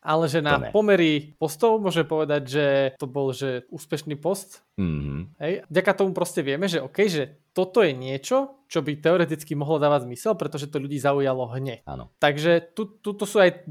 ale 0.00 0.32
že 0.32 0.40
na 0.40 0.72
pomery 0.72 1.36
postov 1.36 1.76
môže 1.76 2.08
povedať, 2.08 2.42
že 2.48 2.66
to 2.96 3.04
bol 3.04 3.36
že 3.36 3.68
úspešný 3.68 4.16
post. 4.16 4.64
Mm-hmm. 4.80 5.20
Hej. 5.36 5.52
Vďaka 5.68 5.92
tomu 5.92 6.16
proste 6.16 6.40
vieme, 6.40 6.72
že 6.72 6.80
OK, 6.80 7.04
že 7.04 7.36
toto 7.52 7.84
je 7.84 7.92
niečo, 7.92 8.64
čo 8.64 8.80
by 8.80 8.96
teoreticky 8.96 9.52
mohlo 9.52 9.76
dávať 9.76 10.08
zmysel, 10.08 10.32
pretože 10.40 10.72
to 10.72 10.80
ľudí 10.80 10.96
zaujalo 10.96 11.52
hne. 11.52 11.84
Áno. 11.84 12.08
Takže 12.16 12.72
tu, 12.72 12.88
tuto 12.88 13.28
sú 13.28 13.44
aj 13.44 13.68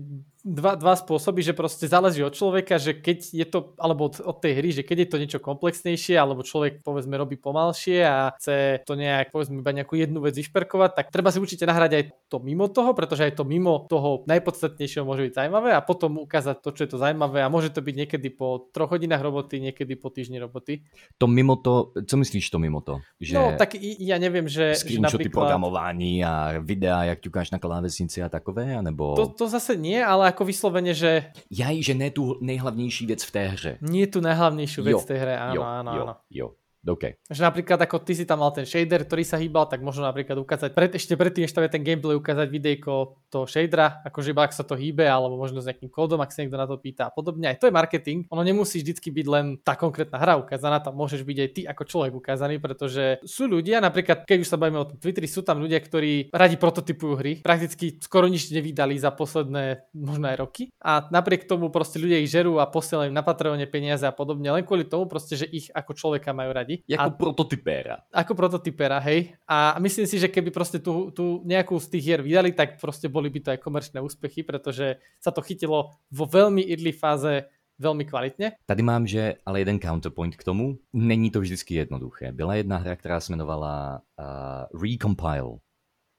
dva, 0.50 0.74
dva 0.74 0.98
spôsoby, 0.98 1.46
že 1.46 1.54
proste 1.54 1.86
záleží 1.86 2.26
od 2.26 2.34
človeka, 2.34 2.82
že 2.82 2.98
keď 2.98 3.20
je 3.30 3.46
to, 3.46 3.78
alebo 3.78 4.10
od, 4.10 4.18
od 4.26 4.38
tej 4.42 4.54
hry, 4.58 4.70
že 4.74 4.82
keď 4.82 4.98
je 5.06 5.10
to 5.14 5.18
niečo 5.22 5.40
komplexnejšie, 5.40 6.18
alebo 6.18 6.42
človek 6.42 6.82
povedzme 6.82 7.14
robí 7.14 7.38
pomalšie 7.38 8.02
a 8.02 8.34
chce 8.34 8.82
to 8.84 8.98
nejak, 8.98 9.30
povedzme 9.30 9.62
iba 9.62 9.70
nejakú 9.70 9.94
jednu 9.94 10.26
vec 10.26 10.34
vyšperkovať, 10.34 10.92
tak 10.98 11.06
treba 11.14 11.30
si 11.30 11.38
určite 11.38 11.70
nahrať 11.70 11.92
aj 11.94 12.04
to 12.26 12.38
mimo 12.42 12.66
toho, 12.66 12.98
pretože 12.98 13.30
aj 13.30 13.38
to 13.38 13.46
mimo 13.46 13.86
toho 13.86 14.26
najpodstatnejšieho 14.26 15.06
môže 15.06 15.30
byť 15.30 15.34
zaujímavé 15.38 15.70
a 15.78 15.86
potom 15.86 16.26
ukázať 16.26 16.66
to, 16.66 16.70
čo 16.74 16.82
je 16.88 16.90
to 16.90 16.98
zaujímavé 16.98 17.46
a 17.46 17.52
môže 17.54 17.70
to 17.70 17.86
byť 17.86 17.96
niekedy 17.96 18.34
po 18.34 18.72
troch 18.74 18.90
hodinách 18.90 19.22
roboty, 19.22 19.62
niekedy 19.62 19.94
po 19.94 20.10
týždni 20.10 20.42
roboty. 20.42 20.82
To 21.22 21.30
mimo 21.30 21.62
to, 21.62 21.94
co 21.94 22.16
myslíš 22.18 22.50
to 22.50 22.58
mimo 22.58 22.82
to? 22.82 22.98
Že 23.22 23.36
no 23.38 23.44
tak 23.54 23.78
ja 23.80 24.18
neviem, 24.18 24.50
že, 24.50 24.74
že 24.74 24.98
napríklad... 24.98 25.54
programování 25.54 26.24
a 26.26 26.34
videa, 26.64 27.04
jak 27.14 27.20
ťukáš 27.22 27.52
na 27.52 27.60
klávesnici 27.60 28.24
a 28.24 28.32
takové, 28.32 28.74
anebo... 28.74 29.14
To, 29.14 29.28
to 29.28 29.46
zase 29.52 29.76
nie, 29.76 30.00
ale 30.00 30.32
ako 30.32 30.39
vyslovene, 30.44 30.94
že... 30.94 31.32
Jaj, 31.52 31.84
že 31.84 31.94
ne 31.94 32.12
tu 32.12 32.38
nejhlavnější 32.42 33.06
věc 33.06 33.24
v 33.24 33.32
té 33.32 33.44
hře. 33.48 33.78
Nie 33.82 34.08
tu 34.08 34.22
najhlavnejšiu 34.22 34.84
vec 34.84 35.04
v 35.04 35.10
tej 35.10 35.20
hre, 35.20 35.36
áno, 35.40 35.56
jo, 35.56 35.62
áno, 35.64 35.92
jo, 35.92 36.04
áno. 36.04 36.14
Jo, 36.30 36.48
OK. 36.88 37.20
Že 37.28 37.42
napríklad 37.44 37.80
ako 37.84 38.04
ty 38.08 38.16
si 38.16 38.24
tam 38.24 38.40
mal 38.40 38.56
ten 38.56 38.64
shader, 38.64 39.04
ktorý 39.04 39.24
sa 39.28 39.36
hýbal, 39.36 39.68
tak 39.68 39.84
možno 39.84 40.08
napríklad 40.08 40.40
ukázať, 40.40 40.72
pred, 40.72 40.92
ešte 40.96 41.20
predtým, 41.20 41.44
ešte 41.44 41.60
ten 41.68 41.84
gameplay 41.84 42.16
ukázať 42.16 42.48
videjko 42.48 43.20
toho 43.28 43.46
shadera, 43.46 44.00
akože 44.08 44.32
iba 44.32 44.48
ak 44.48 44.56
sa 44.56 44.64
to 44.64 44.80
hýbe, 44.80 45.04
alebo 45.04 45.36
možno 45.36 45.60
s 45.60 45.68
nejakým 45.68 45.92
kódom, 45.92 46.24
ak 46.24 46.32
sa 46.32 46.42
niekto 46.42 46.56
na 46.56 46.66
to 46.66 46.80
pýta 46.80 47.08
a 47.08 47.12
podobne. 47.12 47.52
Aj 47.52 47.58
to 47.60 47.68
je 47.68 47.74
marketing. 47.76 48.26
Ono 48.32 48.42
nemusí 48.42 48.80
vždycky 48.80 49.12
byť 49.12 49.28
len 49.28 49.46
tá 49.60 49.76
konkrétna 49.76 50.18
hra 50.18 50.40
ukázaná, 50.40 50.80
tam 50.80 50.96
môžeš 50.96 51.28
byť 51.28 51.38
aj 51.38 51.50
ty 51.52 51.62
ako 51.68 51.84
človek 51.84 52.14
ukázaný, 52.16 52.56
pretože 52.64 53.20
sú 53.28 53.52
ľudia, 53.52 53.84
napríklad 53.84 54.24
keď 54.24 54.38
už 54.40 54.50
sa 54.50 54.58
bavíme 54.58 54.80
o 54.80 54.88
tom 54.88 54.98
Twitteri, 54.98 55.28
sú 55.28 55.44
tam 55.44 55.60
ľudia, 55.60 55.84
ktorí 55.84 56.32
radi 56.32 56.56
prototypujú 56.56 57.14
hry, 57.20 57.34
prakticky 57.44 58.00
skoro 58.00 58.32
nič 58.32 58.50
nevydali 58.50 58.96
za 58.96 59.12
posledné 59.12 59.92
možno 59.94 60.32
aj 60.32 60.38
roky 60.40 60.64
a 60.80 61.06
napriek 61.12 61.46
tomu 61.46 61.70
proste 61.70 62.00
ľudia 62.00 62.22
ich 62.22 62.32
žerú 62.32 62.58
a 62.58 62.70
posielajú 62.70 63.12
na 63.12 63.26
Patreone 63.26 63.68
peniaze 63.68 64.06
a 64.08 64.14
podobne, 64.16 64.50
len 64.50 64.64
kvôli 64.64 64.88
tomu 64.88 65.06
proste, 65.06 65.36
že 65.36 65.46
ich 65.50 65.68
ako 65.74 65.92
človeka 65.94 66.32
majú 66.32 66.52
radi. 66.54 66.69
Jako 66.88 67.04
a 67.04 67.10
prototypéra. 67.10 67.96
ako 68.14 68.34
prototypera, 68.36 69.00
hej. 69.00 69.34
A 69.48 69.80
myslím 69.80 70.06
si, 70.06 70.20
že 70.20 70.30
keby 70.30 70.52
proste 70.52 70.78
tu, 70.78 71.10
tu 71.10 71.42
nejakú 71.46 71.80
z 71.80 71.88
tých 71.88 72.04
hier 72.04 72.22
vydali, 72.22 72.54
tak 72.54 72.78
proste 72.78 73.10
boli 73.10 73.30
by 73.34 73.40
to 73.40 73.50
aj 73.56 73.60
komerčné 73.64 74.00
úspechy, 74.04 74.46
pretože 74.46 75.02
sa 75.18 75.32
to 75.34 75.42
chytilo 75.42 75.96
vo 76.14 76.26
veľmi 76.30 76.62
early 76.70 76.94
fáze 76.94 77.50
veľmi 77.80 78.04
kvalitne. 78.04 78.60
Tady 78.68 78.84
mám, 78.84 79.08
že 79.08 79.40
ale 79.48 79.64
jeden 79.64 79.80
counterpoint 79.80 80.36
k 80.36 80.44
tomu. 80.44 80.78
Není 80.94 81.32
to 81.32 81.40
vždycky 81.40 81.76
jednoduché. 81.76 82.32
Byla 82.32 82.56
jedna 82.56 82.78
hra, 82.78 82.96
která 82.96 83.20
se 83.20 83.32
jmenovala 83.32 84.02
uh, 84.20 84.82
Recompile. 84.84 85.64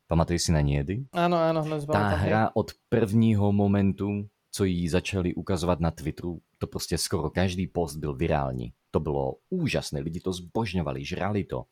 Pamatuješ 0.09 0.43
si 0.43 0.53
na 0.53 0.61
nědy? 0.61 1.07
Áno, 1.15 1.39
áno. 1.39 1.63
Tá 1.87 2.19
hra 2.19 2.51
od 2.55 2.75
prvního 2.89 3.53
momentu, 3.53 4.27
co 4.51 4.65
ji 4.65 4.89
začali 4.89 5.35
ukazovat 5.35 5.81
na 5.81 5.91
Twitteru, 5.91 6.41
to 6.61 6.67
prostě 6.67 6.99
skoro 6.99 7.31
každý 7.31 7.67
post 7.67 7.97
byl 7.97 8.15
virální. 8.15 8.73
To 8.91 9.01
bylo 9.01 9.35
úžasné, 9.51 10.01
lidi 10.01 10.21
to 10.21 10.33
zbožňovali, 10.33 11.05
žrali 11.05 11.45
to. 11.45 11.65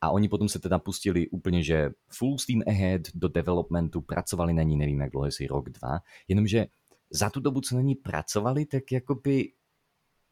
A 0.00 0.10
oni 0.10 0.28
potom 0.28 0.48
se 0.48 0.58
teda 0.58 0.78
pustili 0.78 1.28
úplně, 1.28 1.62
že 1.62 1.90
full 2.10 2.38
steam 2.38 2.62
ahead 2.66 3.02
do 3.14 3.28
developmentu, 3.28 4.00
pracovali 4.00 4.54
na 4.54 4.62
ní, 4.62 4.76
nevím 4.76 5.00
jak 5.00 5.10
dlouho, 5.10 5.26
jestli 5.26 5.46
rok, 5.46 5.70
dva, 5.70 5.98
jenomže 6.28 6.66
za 7.10 7.30
tu 7.30 7.40
dobu, 7.40 7.60
co 7.60 7.76
na 7.76 7.82
ní 7.82 7.94
pracovali, 7.94 8.66
tak 8.66 8.92
jakoby 8.92 9.52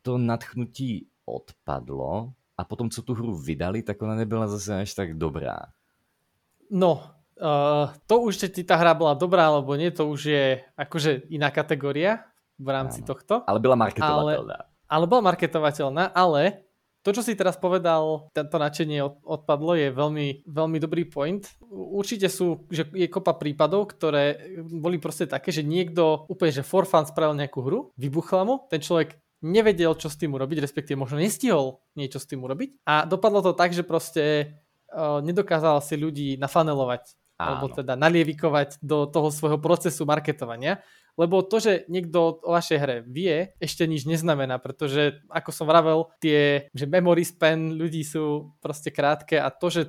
to 0.02 0.18
nadchnutí 0.18 1.06
odpadlo 1.24 2.32
a 2.58 2.64
potom, 2.64 2.90
co 2.90 3.02
tu 3.02 3.14
hru 3.14 3.34
vydali, 3.34 3.82
tak 3.82 4.02
ona 4.02 4.14
nebyla 4.14 4.48
zase 4.48 4.80
až 4.80 4.94
tak 4.94 5.18
dobrá. 5.18 5.58
No, 6.70 7.02
uh, 7.38 7.90
to 8.06 8.20
už, 8.20 8.50
či 8.50 8.62
tá 8.66 8.74
hra 8.78 8.94
bola 8.94 9.14
dobrá 9.14 9.46
alebo 9.46 9.74
nie, 9.78 9.90
to 9.90 10.06
už 10.10 10.20
je 10.26 10.44
akože 10.74 11.30
iná 11.30 11.50
kategória 11.50 12.26
v 12.56 12.68
rámci 12.68 13.04
Áno. 13.04 13.08
tohto. 13.12 13.34
Ale 13.44 13.58
byla 13.60 13.76
marketovateľná. 13.76 14.56
Ale, 14.56 14.72
ale 14.88 15.04
bola 15.06 15.22
marketovateľná, 15.32 16.04
ale 16.12 16.66
to, 17.06 17.14
čo 17.14 17.22
si 17.22 17.38
teraz 17.38 17.54
povedal, 17.54 18.34
tento 18.34 18.58
nadšenie 18.58 18.98
od, 18.98 19.22
odpadlo, 19.22 19.78
je 19.78 19.94
veľmi, 19.94 20.42
veľmi 20.42 20.78
dobrý 20.82 21.06
point. 21.06 21.46
Určite 21.70 22.26
sú, 22.26 22.66
že 22.66 22.90
je 22.90 23.06
kopa 23.06 23.38
prípadov, 23.38 23.94
ktoré 23.94 24.58
boli 24.66 24.98
proste 24.98 25.30
také, 25.30 25.54
že 25.54 25.62
niekto 25.62 26.26
úplne, 26.26 26.50
že 26.50 26.66
for 26.66 26.82
fun 26.82 27.06
spravil 27.06 27.38
nejakú 27.38 27.62
hru, 27.62 27.94
vybuchla 27.94 28.42
mu, 28.42 28.66
ten 28.66 28.82
človek 28.82 29.14
nevedel, 29.38 29.94
čo 29.94 30.10
s 30.10 30.18
tým 30.18 30.34
urobiť, 30.34 30.58
respektíve 30.58 30.98
možno 30.98 31.22
nestihol 31.22 31.78
niečo 31.94 32.18
s 32.18 32.26
tým 32.26 32.42
urobiť 32.42 32.82
a 32.88 33.06
dopadlo 33.06 33.38
to 33.44 33.52
tak, 33.54 33.70
že 33.70 33.86
proste 33.86 34.58
uh, 34.90 35.22
nedokázal 35.22 35.78
si 35.86 35.94
ľudí 35.94 36.28
nafanelovať 36.42 37.14
alebo 37.36 37.68
teda 37.68 38.00
nalievikovať 38.00 38.80
do 38.80 39.04
toho 39.04 39.28
svojho 39.28 39.60
procesu 39.60 40.08
marketovania 40.08 40.80
lebo 41.16 41.40
to, 41.40 41.56
že 41.58 41.88
niekto 41.88 42.44
o 42.44 42.52
vašej 42.52 42.78
hre 42.78 42.96
vie, 43.08 43.56
ešte 43.56 43.88
nič 43.88 44.04
neznamená, 44.04 44.60
pretože 44.60 45.24
ako 45.32 45.50
som 45.50 45.66
vravel, 45.66 46.12
tie, 46.20 46.68
že 46.76 46.84
memory 46.84 47.24
span 47.24 47.72
ľudí 47.72 48.04
sú 48.04 48.52
proste 48.60 48.92
krátke 48.92 49.40
a 49.40 49.48
to, 49.48 49.72
že 49.72 49.82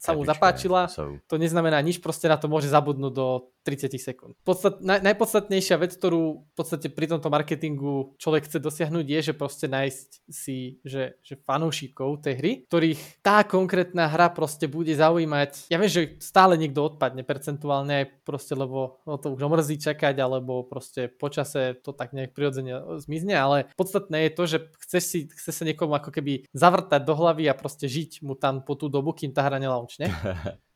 sa 0.00 0.16
mu 0.16 0.24
zapáčila, 0.24 0.88
to 1.28 1.36
neznamená 1.36 1.76
nič, 1.84 2.00
proste 2.00 2.24
na 2.24 2.40
to 2.40 2.48
môže 2.48 2.72
zabudnúť 2.72 3.12
do 3.12 3.52
30 3.60 4.00
sekúnd. 4.00 4.32
Podstat, 4.40 4.80
naj, 4.80 5.04
najpodstatnejšia 5.04 5.76
vec, 5.76 5.92
ktorú 5.96 6.48
v 6.48 6.54
podstate 6.56 6.88
pri 6.88 7.12
tomto 7.12 7.28
marketingu 7.28 8.16
človek 8.16 8.48
chce 8.48 8.58
dosiahnuť 8.58 9.06
je, 9.06 9.20
že 9.30 9.34
proste 9.36 9.66
nájsť 9.68 10.08
si, 10.32 10.80
že, 10.80 11.20
že 11.20 11.36
fanúšikov 11.44 12.24
tej 12.24 12.34
hry, 12.40 12.52
ktorých 12.66 13.20
tá 13.20 13.44
konkrétna 13.44 14.08
hra 14.08 14.32
proste 14.32 14.64
bude 14.64 14.92
zaujímať. 14.96 15.68
Ja 15.68 15.76
viem, 15.76 15.92
že 15.92 16.16
stále 16.24 16.56
niekto 16.56 16.88
odpadne 16.88 17.20
percentuálne 17.20 18.04
aj 18.04 18.06
proste, 18.24 18.56
lebo 18.56 19.04
no 19.04 19.20
to 19.20 19.36
už 19.36 19.44
mrzí 19.44 19.76
čakať, 19.76 20.16
alebo 20.16 20.64
proste 20.64 21.12
počase 21.12 21.76
to 21.84 21.92
tak 21.92 22.16
nejak 22.16 22.32
prirodzene 22.32 23.00
zmizne, 23.04 23.36
ale 23.36 23.68
podstatné 23.76 24.28
je 24.28 24.32
to, 24.32 24.42
že 24.48 24.58
chceš 24.88 25.02
si, 25.04 25.18
chce 25.28 25.52
sa 25.52 25.62
niekomu 25.68 25.92
ako 26.00 26.10
keby 26.14 26.48
zavrtať 26.56 27.04
do 27.04 27.12
hlavy 27.12 27.44
a 27.50 27.58
proste 27.58 27.84
žiť 27.90 28.24
mu 28.24 28.32
tam 28.38 28.64
po 28.64 28.72
tú 28.72 28.88
dobu, 28.88 29.12
kým 29.12 29.36
tá 29.36 29.44
hra 29.44 29.60
nelaunčne. 29.60 30.08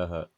Aha 0.00 0.30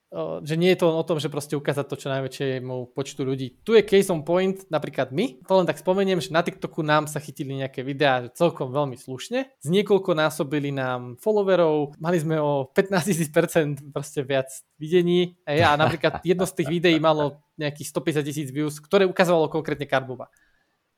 že 0.44 0.60
nie 0.60 0.76
je 0.76 0.84
to 0.84 0.92
o 0.92 1.04
tom, 1.08 1.16
že 1.16 1.32
proste 1.32 1.56
ukázať 1.56 1.88
to 1.88 1.96
čo 1.96 2.08
najväčšiemu 2.12 2.92
počtu 2.92 3.24
ľudí. 3.24 3.64
Tu 3.64 3.80
je 3.80 3.82
case 3.86 4.12
on 4.12 4.20
point, 4.20 4.60
napríklad 4.68 5.08
my. 5.08 5.40
To 5.48 5.56
len 5.56 5.64
tak 5.64 5.80
spomeniem, 5.80 6.20
že 6.20 6.34
na 6.36 6.44
TikToku 6.44 6.84
nám 6.84 7.08
sa 7.08 7.16
chytili 7.16 7.56
nejaké 7.56 7.80
videá 7.80 8.28
celkom 8.36 8.68
veľmi 8.76 9.00
slušne. 9.00 9.48
Z 9.56 9.68
niekoľko 9.72 10.12
násobili 10.12 10.68
nám 10.68 11.16
followerov, 11.16 11.96
mali 11.96 12.20
sme 12.20 12.36
o 12.36 12.68
15 12.68 13.32
000% 13.32 13.88
proste 13.88 14.20
viac 14.20 14.52
videní. 14.76 15.40
A 15.48 15.56
ja 15.56 15.72
napríklad 15.80 16.20
jedno 16.20 16.44
z 16.44 16.60
tých 16.60 16.68
videí 16.68 17.00
malo 17.00 17.40
nejakých 17.56 17.88
150 17.88 18.28
tisíc 18.28 18.48
views, 18.52 18.76
ktoré 18.84 19.08
ukazovalo 19.08 19.48
konkrétne 19.48 19.88
Karbuba. 19.88 20.28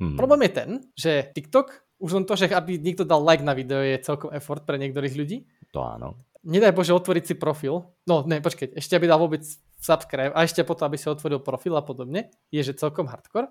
Hmm. 0.03 0.19
Problém 0.19 0.51
je 0.51 0.53
ten, 0.59 0.71
že 0.99 1.13
TikTok, 1.31 1.87
už 2.03 2.11
len 2.19 2.25
to, 2.27 2.35
že 2.35 2.51
aby 2.51 2.83
niekto 2.83 3.07
dal 3.07 3.23
like 3.23 3.47
na 3.47 3.55
video 3.55 3.79
je 3.79 4.03
celkom 4.03 4.35
effort 4.35 4.67
pre 4.67 4.75
niektorých 4.75 5.15
ľudí. 5.15 5.47
To 5.71 5.87
áno 5.87 6.34
nedaj 6.45 6.77
Bože 6.77 6.93
otvoriť 6.93 7.25
si 7.25 7.35
profil, 7.35 7.83
no 8.05 8.23
ne, 8.29 8.39
počkať, 8.39 8.77
ešte 8.77 8.95
aby 8.95 9.09
dal 9.09 9.19
vôbec 9.19 9.43
subscribe 9.81 10.33
a 10.37 10.45
ešte 10.45 10.63
potom, 10.63 10.87
aby 10.87 11.01
si 11.01 11.09
otvoril 11.09 11.41
profil 11.41 11.75
a 11.75 11.83
podobne, 11.83 12.31
je 12.53 12.61
že 12.61 12.77
celkom 12.77 13.09
hardcore. 13.09 13.51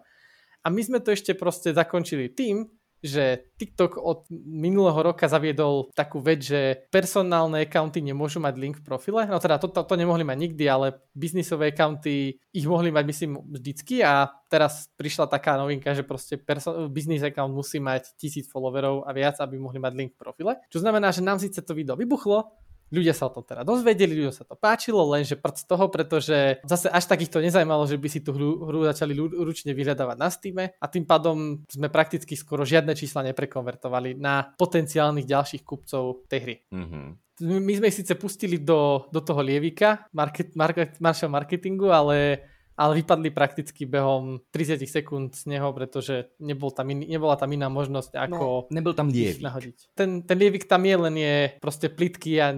A 0.64 0.72
my 0.72 0.80
sme 0.80 1.04
to 1.04 1.12
ešte 1.12 1.36
proste 1.36 1.76
zakončili 1.76 2.32
tým, 2.32 2.72
že 3.04 3.52
TikTok 3.60 4.00
od 4.00 4.32
minulého 4.32 4.96
roka 5.12 5.28
zaviedol 5.28 5.92
takú 5.92 6.24
vec, 6.24 6.40
že 6.40 6.88
personálne 6.88 7.60
accounty 7.60 8.00
nemôžu 8.00 8.40
mať 8.40 8.56
link 8.56 8.76
v 8.80 8.88
profile. 8.88 9.28
No 9.28 9.44
teda 9.44 9.60
to, 9.60 9.68
to, 9.68 9.84
to 9.84 10.00
nemohli 10.00 10.24
mať 10.24 10.38
nikdy, 10.40 10.64
ale 10.72 11.04
biznisové 11.12 11.76
accounty 11.76 12.40
ich 12.56 12.64
mohli 12.64 12.96
mať 12.96 13.04
myslím 13.04 13.32
vždycky 13.60 14.08
a 14.08 14.32
teraz 14.48 14.88
prišla 14.96 15.28
taká 15.28 15.60
novinka, 15.60 15.92
že 15.92 16.08
proste 16.08 16.40
perso- 16.40 16.88
business 16.88 17.28
account 17.28 17.52
musí 17.52 17.84
mať 17.84 18.16
tisíc 18.16 18.48
followerov 18.48 19.04
a 19.04 19.12
viac, 19.12 19.36
aby 19.44 19.60
mohli 19.60 19.84
mať 19.84 19.94
link 20.00 20.12
v 20.16 20.24
profile. 20.24 20.64
Čo 20.72 20.80
znamená, 20.80 21.12
že 21.12 21.28
nám 21.28 21.44
síce 21.44 21.60
to 21.60 21.76
video 21.76 22.00
vybuchlo, 22.00 22.56
Ľudia 22.94 23.18
sa 23.18 23.26
o 23.26 23.34
tom 23.34 23.42
teda 23.42 23.66
dozvedeli, 23.66 24.14
ľuďom 24.14 24.36
sa 24.38 24.46
to 24.46 24.54
páčilo, 24.54 25.02
lenže 25.10 25.34
prd 25.34 25.58
z 25.58 25.66
toho, 25.66 25.86
pretože 25.90 26.38
zase 26.62 26.94
až 26.94 27.10
tak 27.10 27.26
ich 27.26 27.34
to 27.34 27.42
nezajímalo, 27.42 27.90
že 27.90 27.98
by 27.98 28.06
si 28.06 28.22
tú 28.22 28.38
hru, 28.38 28.70
hru 28.70 28.86
začali 28.86 29.18
ručne 29.18 29.74
vyhľadávať 29.74 30.18
na 30.22 30.30
Steam 30.30 30.62
a 30.62 30.86
tým 30.86 31.10
pádom 31.10 31.66
sme 31.66 31.90
prakticky 31.90 32.38
skoro 32.38 32.62
žiadne 32.62 32.94
čísla 32.94 33.26
neprekonvertovali 33.34 34.14
na 34.22 34.54
potenciálnych 34.54 35.26
ďalších 35.26 35.66
kupcov 35.66 36.30
tej 36.30 36.40
hry. 36.46 36.56
Mm-hmm. 36.70 37.06
My 37.42 37.74
sme 37.74 37.90
ich 37.90 37.98
síce 37.98 38.14
pustili 38.14 38.62
do, 38.62 39.10
do 39.10 39.18
toho 39.26 39.42
lievika 39.42 40.06
market, 40.14 40.54
market, 40.54 41.02
marketingu, 41.02 41.90
ale 41.90 42.46
ale 42.74 43.02
vypadli 43.02 43.30
prakticky 43.30 43.86
behom 43.86 44.42
30 44.50 44.82
sekúnd 44.86 45.38
z 45.38 45.56
neho, 45.58 45.70
pretože 45.72 46.34
nebol 46.42 46.74
tam 46.74 46.90
in, 46.90 47.06
nebola 47.06 47.38
tam 47.38 47.54
iná 47.54 47.70
možnosť 47.70 48.12
no, 48.14 48.20
ako 48.20 48.46
no, 48.46 48.70
nebol 48.74 48.94
tam 48.98 49.14
lievik. 49.14 49.46
nahodiť. 49.46 49.78
Ten, 49.94 50.26
ten 50.26 50.38
lievik 50.38 50.66
tam 50.66 50.82
je, 50.86 50.96
len 50.98 51.16
je 51.18 51.36
proste 51.62 51.88
plitký 51.94 52.42
a 52.42 52.56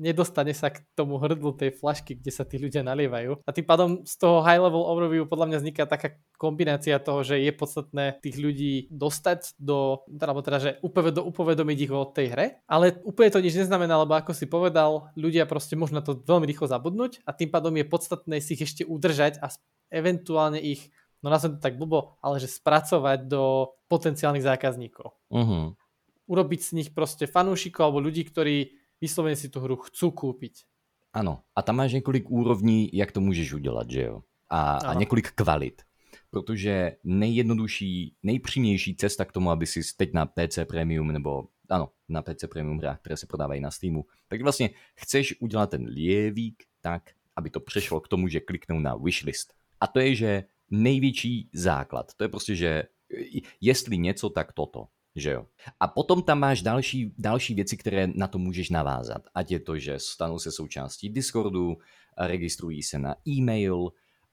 nedostane 0.00 0.56
sa 0.56 0.72
k 0.72 0.80
tomu 0.96 1.20
hrdlu 1.20 1.52
tej 1.52 1.76
flašky, 1.76 2.16
kde 2.16 2.32
sa 2.32 2.48
tí 2.48 2.56
ľudia 2.56 2.80
nalievajú. 2.80 3.44
A 3.44 3.50
tým 3.52 3.66
pádom 3.68 4.02
z 4.08 4.14
toho 4.16 4.40
high 4.40 4.60
level 4.60 4.88
overview 4.88 5.28
podľa 5.28 5.46
mňa 5.52 5.58
vzniká 5.60 5.84
taká 5.84 6.16
kombinácia 6.40 6.96
toho, 6.96 7.20
že 7.20 7.36
je 7.36 7.52
podstatné 7.52 8.16
tých 8.24 8.40
ľudí 8.40 8.88
dostať 8.88 9.60
do, 9.60 10.00
alebo 10.08 10.40
teda, 10.40 10.58
že 10.58 10.70
upovedo, 10.80 11.20
upovedomiť 11.28 11.78
ich 11.84 11.92
o 11.92 12.08
tej 12.08 12.26
hre, 12.32 12.46
ale 12.64 12.96
úplne 13.04 13.28
to 13.28 13.44
nič 13.44 13.60
neznamená, 13.60 14.00
lebo 14.00 14.16
ako 14.16 14.32
si 14.32 14.48
povedal, 14.48 15.12
ľudia 15.20 15.44
proste 15.44 15.76
môžu 15.76 16.00
na 16.00 16.00
to 16.00 16.16
veľmi 16.16 16.48
rýchlo 16.48 16.64
zabudnúť 16.64 17.20
a 17.28 17.36
tým 17.36 17.52
pádom 17.52 17.76
je 17.76 17.84
podstatné 17.84 18.40
si 18.40 18.56
ich 18.56 18.64
ešte 18.64 18.88
udržať 18.88 19.36
a 19.44 19.49
eventuálne 19.90 20.60
ich 20.62 20.92
no 21.22 21.28
na 21.30 21.38
to 21.38 21.52
tak 21.60 21.76
blbo, 21.76 22.16
ale 22.24 22.40
že 22.40 22.48
spracovať 22.48 23.28
do 23.28 23.74
potenciálnych 23.88 24.44
zákazníkov. 24.44 25.12
Uh-huh. 25.28 25.76
Urobiť 26.26 26.60
z 26.62 26.70
nich 26.80 26.88
proste 26.94 27.28
fanúšikov 27.28 27.90
alebo 27.90 28.00
ľudí, 28.00 28.24
ktorí 28.24 28.72
vyslovene 29.00 29.36
si 29.36 29.52
tú 29.52 29.60
hru 29.60 29.76
chcú 29.76 30.12
kúpiť. 30.12 30.64
Ano, 31.12 31.42
a 31.56 31.62
tam 31.62 31.76
máš 31.76 31.92
několik 31.92 32.30
úrovní, 32.30 32.90
jak 32.92 33.12
to 33.12 33.20
můžeš 33.20 33.52
udělat, 33.52 33.90
že 33.90 34.02
jo? 34.02 34.22
A, 34.48 34.76
a 34.76 34.94
několik 34.94 35.30
kvalit. 35.30 35.82
Protože 36.30 36.96
nejjednodušší, 37.04 38.16
nejpřímější 38.22 38.96
cesta 38.96 39.24
k 39.24 39.32
tomu, 39.32 39.50
aby 39.50 39.66
si 39.66 39.80
teď 39.96 40.12
na 40.12 40.26
PC 40.26 40.58
Premium 40.68 41.12
nebo 41.12 41.48
ano, 41.70 41.90
na 42.08 42.22
PC 42.22 42.44
Premium 42.50 42.78
hrách, 42.78 43.00
které 43.00 43.16
se 43.16 43.26
prodávají 43.26 43.60
na 43.60 43.70
Steamu, 43.70 44.04
tak 44.28 44.42
vlastně 44.42 44.70
chceš 44.94 45.40
udělat 45.40 45.70
ten 45.70 45.86
lievík 45.86 46.62
tak, 46.80 47.10
aby 47.40 47.50
to 47.50 47.60
přešlo 47.60 48.00
k 48.00 48.08
tomu, 48.08 48.28
že 48.28 48.40
kliknou 48.40 48.80
na 48.80 48.96
wishlist. 48.96 49.52
A 49.80 49.86
to 49.86 50.00
je, 50.00 50.14
že 50.14 50.44
největší 50.70 51.48
základ. 51.52 52.14
To 52.14 52.24
je 52.24 52.28
prostě, 52.28 52.54
že 52.54 52.82
jestli 53.60 53.98
něco, 53.98 54.30
tak 54.30 54.52
toto. 54.52 54.92
Že 55.16 55.30
jo? 55.30 55.46
A 55.80 55.88
potom 55.88 56.22
tam 56.22 56.38
máš 56.38 56.62
další, 56.62 57.14
další 57.18 57.54
věci, 57.54 57.76
které 57.76 58.06
na 58.14 58.26
to 58.26 58.38
můžeš 58.38 58.70
navázat. 58.70 59.22
Ať 59.34 59.50
je 59.50 59.60
to, 59.60 59.78
že 59.78 59.98
stanou 59.98 60.38
se 60.38 60.52
součástí 60.52 61.08
Discordu, 61.10 61.76
registrují 62.18 62.82
se 62.82 62.98
na 62.98 63.16
e-mail, 63.28 63.90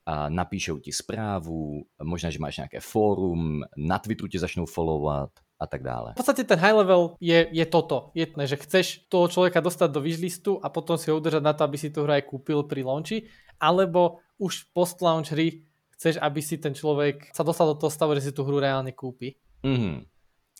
a 0.07 0.29
napíšou 0.29 0.79
ti 0.79 0.91
zprávu, 0.91 1.85
možná, 2.03 2.29
že 2.29 2.39
máš 2.39 2.57
nějaké 2.57 2.79
fórum, 2.79 3.63
na 3.77 3.99
Twitteru 3.99 4.27
tě 4.27 4.39
začnou 4.39 4.65
followovat 4.65 5.29
a 5.57 5.65
tak 5.65 5.81
dále. 5.81 6.13
V 6.13 6.21
podstate 6.21 6.45
ten 6.45 6.61
high 6.61 6.77
level 6.77 7.17
je, 7.17 7.49
je 7.49 7.65
toto. 7.65 8.13
Je 8.13 8.29
že 8.29 8.57
chceš 8.61 9.09
toho 9.09 9.25
človeka 9.25 9.57
dostať 9.57 9.89
do 9.89 10.05
wishlistu 10.05 10.61
a 10.61 10.69
potom 10.69 11.01
si 11.01 11.09
ho 11.09 11.17
udržať 11.17 11.41
na 11.41 11.57
to, 11.57 11.65
aby 11.65 11.77
si 11.81 11.89
tu 11.89 12.05
hru 12.05 12.13
aj 12.13 12.29
kúpil 12.29 12.61
pri 12.69 12.85
launchi, 12.85 13.25
alebo 13.57 14.21
už 14.37 14.69
post-launch 14.71 15.33
hry 15.33 15.65
chceš, 15.97 16.21
aby 16.21 16.39
si 16.45 16.61
ten 16.61 16.77
človek 16.77 17.33
sa 17.33 17.41
dostal 17.41 17.73
do 17.73 17.77
toho 17.81 17.89
stavu, 17.89 18.13
že 18.13 18.29
si 18.29 18.31
tú 18.31 18.45
hru 18.45 18.61
reálne 18.61 18.93
kúpi. 18.93 19.33
Mm-hmm. 19.65 19.97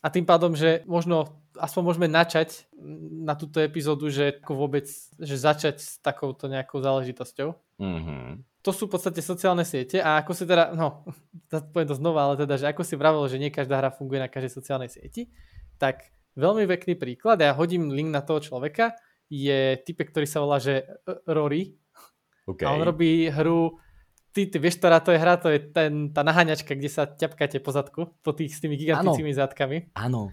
A 0.02 0.06
tým 0.10 0.26
pádom, 0.26 0.54
že 0.54 0.82
možno 0.86 1.42
aspoň 1.58 1.82
môžeme 1.82 2.08
načať 2.10 2.70
na 3.22 3.34
túto 3.34 3.58
epizódu, 3.58 4.10
že 4.10 4.38
ako 4.42 4.66
vôbec, 4.66 4.86
že 5.18 5.34
začať 5.34 5.76
s 5.78 5.98
takouto 6.02 6.46
nejakou 6.46 6.78
záležitosťou. 6.82 7.54
Mm-hmm. 7.82 8.26
To 8.68 8.76
sú 8.76 8.84
v 8.84 9.00
podstate 9.00 9.24
sociálne 9.24 9.64
siete 9.64 9.96
a 10.04 10.20
ako 10.20 10.36
si 10.36 10.44
teda, 10.44 10.76
no, 10.76 11.08
poviem 11.72 11.88
to 11.88 11.96
znova, 11.96 12.28
ale 12.28 12.44
teda, 12.44 12.60
že 12.60 12.68
ako 12.68 12.84
si 12.84 13.00
vravel, 13.00 13.24
že 13.24 13.40
nie 13.40 13.48
každá 13.48 13.80
hra 13.80 13.88
funguje 13.88 14.20
na 14.20 14.28
každej 14.28 14.52
sociálnej 14.52 14.92
sieti, 14.92 15.32
tak 15.80 16.12
veľmi 16.36 16.68
pekný 16.68 17.00
príklad, 17.00 17.40
ja 17.40 17.56
hodím 17.56 17.88
link 17.88 18.12
na 18.12 18.20
toho 18.20 18.44
človeka, 18.44 18.92
je 19.32 19.80
typek, 19.88 20.12
ktorý 20.12 20.26
sa 20.28 20.44
volá, 20.44 20.60
že 20.60 20.84
Rory. 21.24 21.80
Okay. 22.44 22.64
A 22.64 22.76
on 22.76 22.84
robí 22.84 23.28
hru 23.28 23.76
ty, 24.32 24.46
ty 24.46 24.56
vieš, 24.60 24.78
ktorá 24.80 25.02
to 25.02 25.10
je 25.12 25.18
hra, 25.18 25.34
to 25.40 25.48
je 25.50 25.60
ten, 25.72 26.12
tá 26.14 26.22
naháňačka, 26.22 26.76
kde 26.76 26.90
sa 26.92 27.10
ťapkáte 27.10 27.58
po 27.58 27.74
zadku, 27.74 28.14
po 28.20 28.30
tých 28.32 28.54
s 28.54 28.62
tými 28.62 28.78
gigantickými 28.78 29.32
zadkami. 29.34 29.90
Áno. 29.98 30.30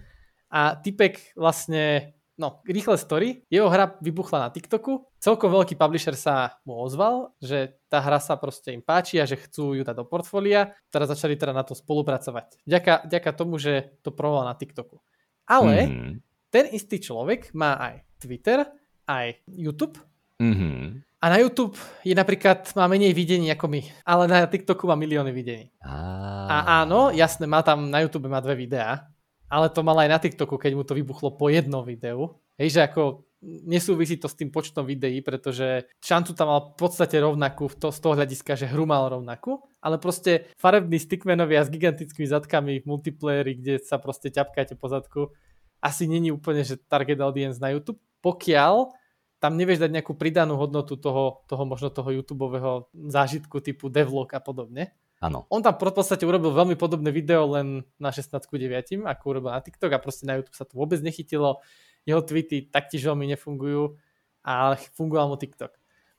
A 0.52 0.78
typek 0.78 1.34
vlastne, 1.34 2.15
no, 2.38 2.60
rýchle 2.68 2.96
story, 3.00 3.42
jeho 3.48 3.68
hra 3.68 3.96
vybuchla 4.00 4.48
na 4.48 4.48
TikToku, 4.52 5.08
celkom 5.20 5.48
veľký 5.52 5.74
publisher 5.74 6.12
sa 6.12 6.60
mu 6.68 6.76
ozval, 6.80 7.32
že 7.40 7.80
tá 7.88 8.00
hra 8.00 8.20
sa 8.20 8.36
proste 8.36 8.76
im 8.76 8.84
páči 8.84 9.18
a 9.20 9.28
že 9.28 9.40
chcú 9.40 9.76
ju 9.76 9.82
dať 9.82 9.96
do 9.96 10.04
portfólia, 10.04 10.76
teraz 10.92 11.08
začali 11.08 11.34
teda 11.34 11.56
na 11.56 11.64
to 11.64 11.72
spolupracovať. 11.72 12.62
Ďaka, 12.68 13.08
ďaka 13.08 13.30
tomu, 13.32 13.56
že 13.56 13.96
to 14.04 14.12
proval 14.12 14.44
na 14.44 14.54
TikToku. 14.54 15.00
Ale 15.48 15.88
mm-hmm. 15.88 16.12
ten 16.52 16.64
istý 16.72 17.00
človek 17.00 17.56
má 17.56 17.80
aj 17.80 17.94
Twitter, 18.20 18.68
aj 19.08 19.40
YouTube. 19.48 19.96
Mm-hmm. 20.36 21.06
A 21.16 21.26
na 21.32 21.40
YouTube 21.40 21.74
je 22.04 22.12
napríklad, 22.12 22.76
má 22.76 22.84
menej 22.86 23.16
videní 23.16 23.48
ako 23.48 23.72
my, 23.72 23.80
ale 24.04 24.28
na 24.28 24.44
TikToku 24.44 24.84
má 24.84 24.94
milióny 24.94 25.32
videní. 25.32 25.72
A 25.80 26.84
áno, 26.84 27.08
jasné, 27.08 27.48
má 27.48 27.64
tam, 27.64 27.88
na 27.88 28.04
YouTube 28.04 28.28
má 28.28 28.38
dve 28.44 28.68
videá, 28.68 29.08
ale 29.46 29.70
to 29.70 29.80
mal 29.86 29.98
aj 29.98 30.08
na 30.10 30.18
TikToku, 30.18 30.58
keď 30.58 30.72
mu 30.74 30.82
to 30.82 30.98
vybuchlo 30.98 31.34
po 31.34 31.46
jednom 31.50 31.86
videu. 31.86 32.38
Hej, 32.58 32.78
že 32.78 32.80
ako 32.86 33.26
nesúvisí 33.46 34.18
to 34.18 34.26
s 34.26 34.34
tým 34.34 34.50
počtom 34.50 34.82
videí, 34.82 35.20
pretože 35.22 35.86
šancu 36.02 36.32
tam 36.34 36.48
mal 36.50 36.60
v 36.72 36.78
podstate 36.80 37.20
rovnakú 37.20 37.70
to, 37.78 37.94
z 37.94 37.98
toho 38.00 38.16
hľadiska, 38.18 38.58
že 38.58 38.66
hru 38.66 38.88
mal 38.88 39.06
rovnakú, 39.06 39.62
ale 39.78 40.00
proste 40.02 40.50
farební 40.58 40.98
stickmenovia 40.98 41.62
s 41.62 41.70
gigantickými 41.70 42.26
zadkami 42.26 42.82
v 42.82 42.88
multiplayeri, 42.88 43.52
kde 43.60 43.74
sa 43.84 44.00
proste 44.02 44.32
ťapkáte 44.32 44.74
po 44.74 44.90
zadku, 44.90 45.30
asi 45.78 46.08
není 46.10 46.32
úplne, 46.32 46.64
že 46.64 46.80
target 46.80 47.20
audience 47.20 47.60
na 47.60 47.70
YouTube, 47.70 48.00
pokiaľ 48.24 48.90
tam 49.36 49.60
nevieš 49.60 49.84
dať 49.84 49.90
nejakú 49.92 50.16
pridanú 50.16 50.56
hodnotu 50.56 50.96
toho, 50.96 51.44
toho 51.44 51.62
možno 51.68 51.92
toho 51.92 52.08
YouTube 52.08 52.48
zážitku 52.96 53.60
typu 53.60 53.92
devlog 53.92 54.26
a 54.32 54.40
podobne. 54.40 54.96
Áno. 55.16 55.48
On 55.48 55.64
tam 55.64 55.72
v 55.72 55.96
podstate 55.96 56.28
urobil 56.28 56.52
veľmi 56.52 56.76
podobné 56.76 57.08
video 57.08 57.48
len 57.48 57.80
na 57.96 58.12
16.9, 58.12 59.00
ako 59.00 59.22
urobil 59.24 59.48
na 59.48 59.64
TikTok 59.64 59.96
a 59.96 59.98
proste 59.98 60.28
na 60.28 60.36
YouTube 60.36 60.56
sa 60.56 60.68
to 60.68 60.76
vôbec 60.76 61.00
nechytilo. 61.00 61.64
Jeho 62.04 62.20
tweety 62.20 62.68
taktiež 62.68 63.08
veľmi 63.08 63.24
nefungujú, 63.32 63.96
ale 64.44 64.76
fungoval 64.92 65.32
mu 65.32 65.36
TikTok. 65.40 65.72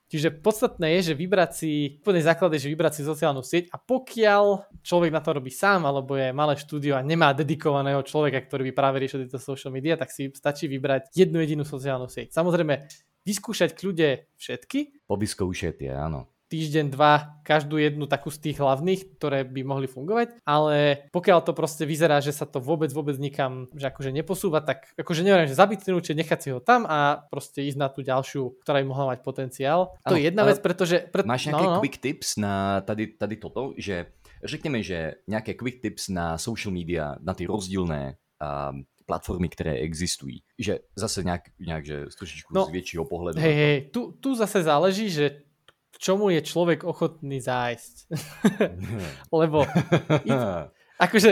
Čiže 0.08 0.40
podstatné 0.40 0.98
je, 0.98 1.12
že 1.12 1.20
vybrať 1.20 1.52
si, 1.52 1.72
úplne 2.00 2.24
základ 2.24 2.56
je, 2.56 2.64
že 2.64 2.72
vybrať 2.72 2.94
si 2.96 3.02
sociálnu 3.04 3.44
sieť 3.44 3.68
a 3.76 3.78
pokiaľ 3.78 4.80
človek 4.80 5.12
na 5.12 5.20
to 5.20 5.36
robí 5.36 5.52
sám, 5.52 5.84
alebo 5.84 6.16
je 6.16 6.32
malé 6.32 6.56
štúdio 6.56 6.96
a 6.96 7.04
nemá 7.04 7.36
dedikovaného 7.36 8.00
človeka, 8.08 8.40
ktorý 8.40 8.72
by 8.72 8.74
práve 8.74 9.04
riešil 9.04 9.28
tieto 9.28 9.36
social 9.36 9.68
media, 9.76 10.00
tak 10.00 10.16
si 10.16 10.32
stačí 10.32 10.72
vybrať 10.72 11.12
jednu 11.12 11.44
jedinú 11.44 11.68
sociálnu 11.68 12.08
sieť. 12.08 12.32
Samozrejme, 12.32 12.88
vyskúšať 13.28 13.76
kľude 13.76 14.32
všetky. 14.40 15.12
Povyskúšať 15.12 15.76
je, 15.76 15.92
áno 15.92 16.32
týždeň, 16.48 16.92
dva, 16.92 17.40
každú 17.44 17.80
jednu 17.80 18.08
takú 18.08 18.32
z 18.32 18.40
tých 18.50 18.58
hlavných, 18.60 19.20
ktoré 19.20 19.44
by 19.44 19.62
mohli 19.64 19.88
fungovať, 19.88 20.44
ale 20.48 21.08
pokiaľ 21.12 21.40
to 21.44 21.52
proste 21.56 21.84
vyzerá, 21.84 22.20
že 22.24 22.32
sa 22.36 22.48
to 22.48 22.64
vôbec, 22.64 22.92
vôbec 22.92 23.16
nikam, 23.20 23.68
že 23.76 23.88
akože 23.88 24.12
neposúva, 24.12 24.64
tak 24.64 24.92
akože 24.96 25.24
neviem, 25.24 25.48
že 25.48 25.60
zabiť 25.60 25.80
ten 25.84 25.96
účet, 25.96 26.16
nechať 26.16 26.40
si 26.40 26.50
ho 26.52 26.60
tam 26.60 26.88
a 26.88 27.28
proste 27.28 27.64
ísť 27.68 27.80
na 27.80 27.88
tú 27.92 28.04
ďalšiu, 28.04 28.64
ktorá 28.64 28.84
by 28.84 28.88
mohla 28.88 29.06
mať 29.16 29.20
potenciál. 29.24 29.96
Ano, 30.04 30.12
to 30.12 30.16
je 30.16 30.24
jedna 30.28 30.44
vec, 30.48 30.60
pretože... 30.60 31.08
Pre... 31.12 31.24
Máš 31.28 31.52
nejaké 31.52 31.68
no, 31.68 31.74
no. 31.78 31.82
quick 31.84 32.00
tips 32.00 32.40
na 32.40 32.82
tady, 32.82 33.20
tady 33.20 33.36
toto, 33.36 33.74
že 33.78 34.06
řekněme, 34.44 34.84
že 34.84 35.14
nějaké 35.28 35.54
quick 35.54 35.82
tips 35.82 36.10
na 36.10 36.38
social 36.38 36.74
media, 36.74 37.16
na 37.20 37.34
ty 37.34 37.46
rozdílné 37.46 38.16
um, 38.40 38.84
platformy, 39.06 39.50
které 39.50 39.72
existují. 39.74 40.44
Že 40.60 40.80
zase 40.96 41.24
nějak, 41.24 41.42
nějak 41.60 41.86
že 41.86 42.06
z 42.10 42.16
trošičku 42.16 42.54
no, 42.54 42.66
z 42.66 42.70
většího 42.70 43.06
pohledu. 43.06 43.40
Hej, 43.40 43.54
hej, 43.54 43.82
tu, 43.82 44.12
tu 44.12 44.36
zase 44.36 44.64
záleží, 44.64 45.10
že 45.10 45.47
čomu 45.98 46.30
je 46.34 46.42
človek 46.46 46.86
ochotný 46.86 47.42
zájsť. 47.42 47.96
Lebo 49.42 49.66
ide, 50.24 50.72
akože 50.98 51.32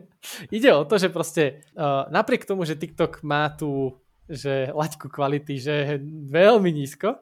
ide 0.56 0.70
o 0.74 0.82
to, 0.86 0.96
že 0.98 1.12
proste 1.12 1.66
uh, 1.74 2.06
napriek 2.10 2.46
tomu, 2.48 2.66
že 2.66 2.78
TikTok 2.78 3.22
má 3.26 3.50
tú 3.52 3.98
že 4.26 4.74
laťku 4.74 5.06
kvality, 5.06 5.54
že 5.54 5.74
je 5.74 5.94
veľmi 6.34 6.74
nízko, 6.74 7.14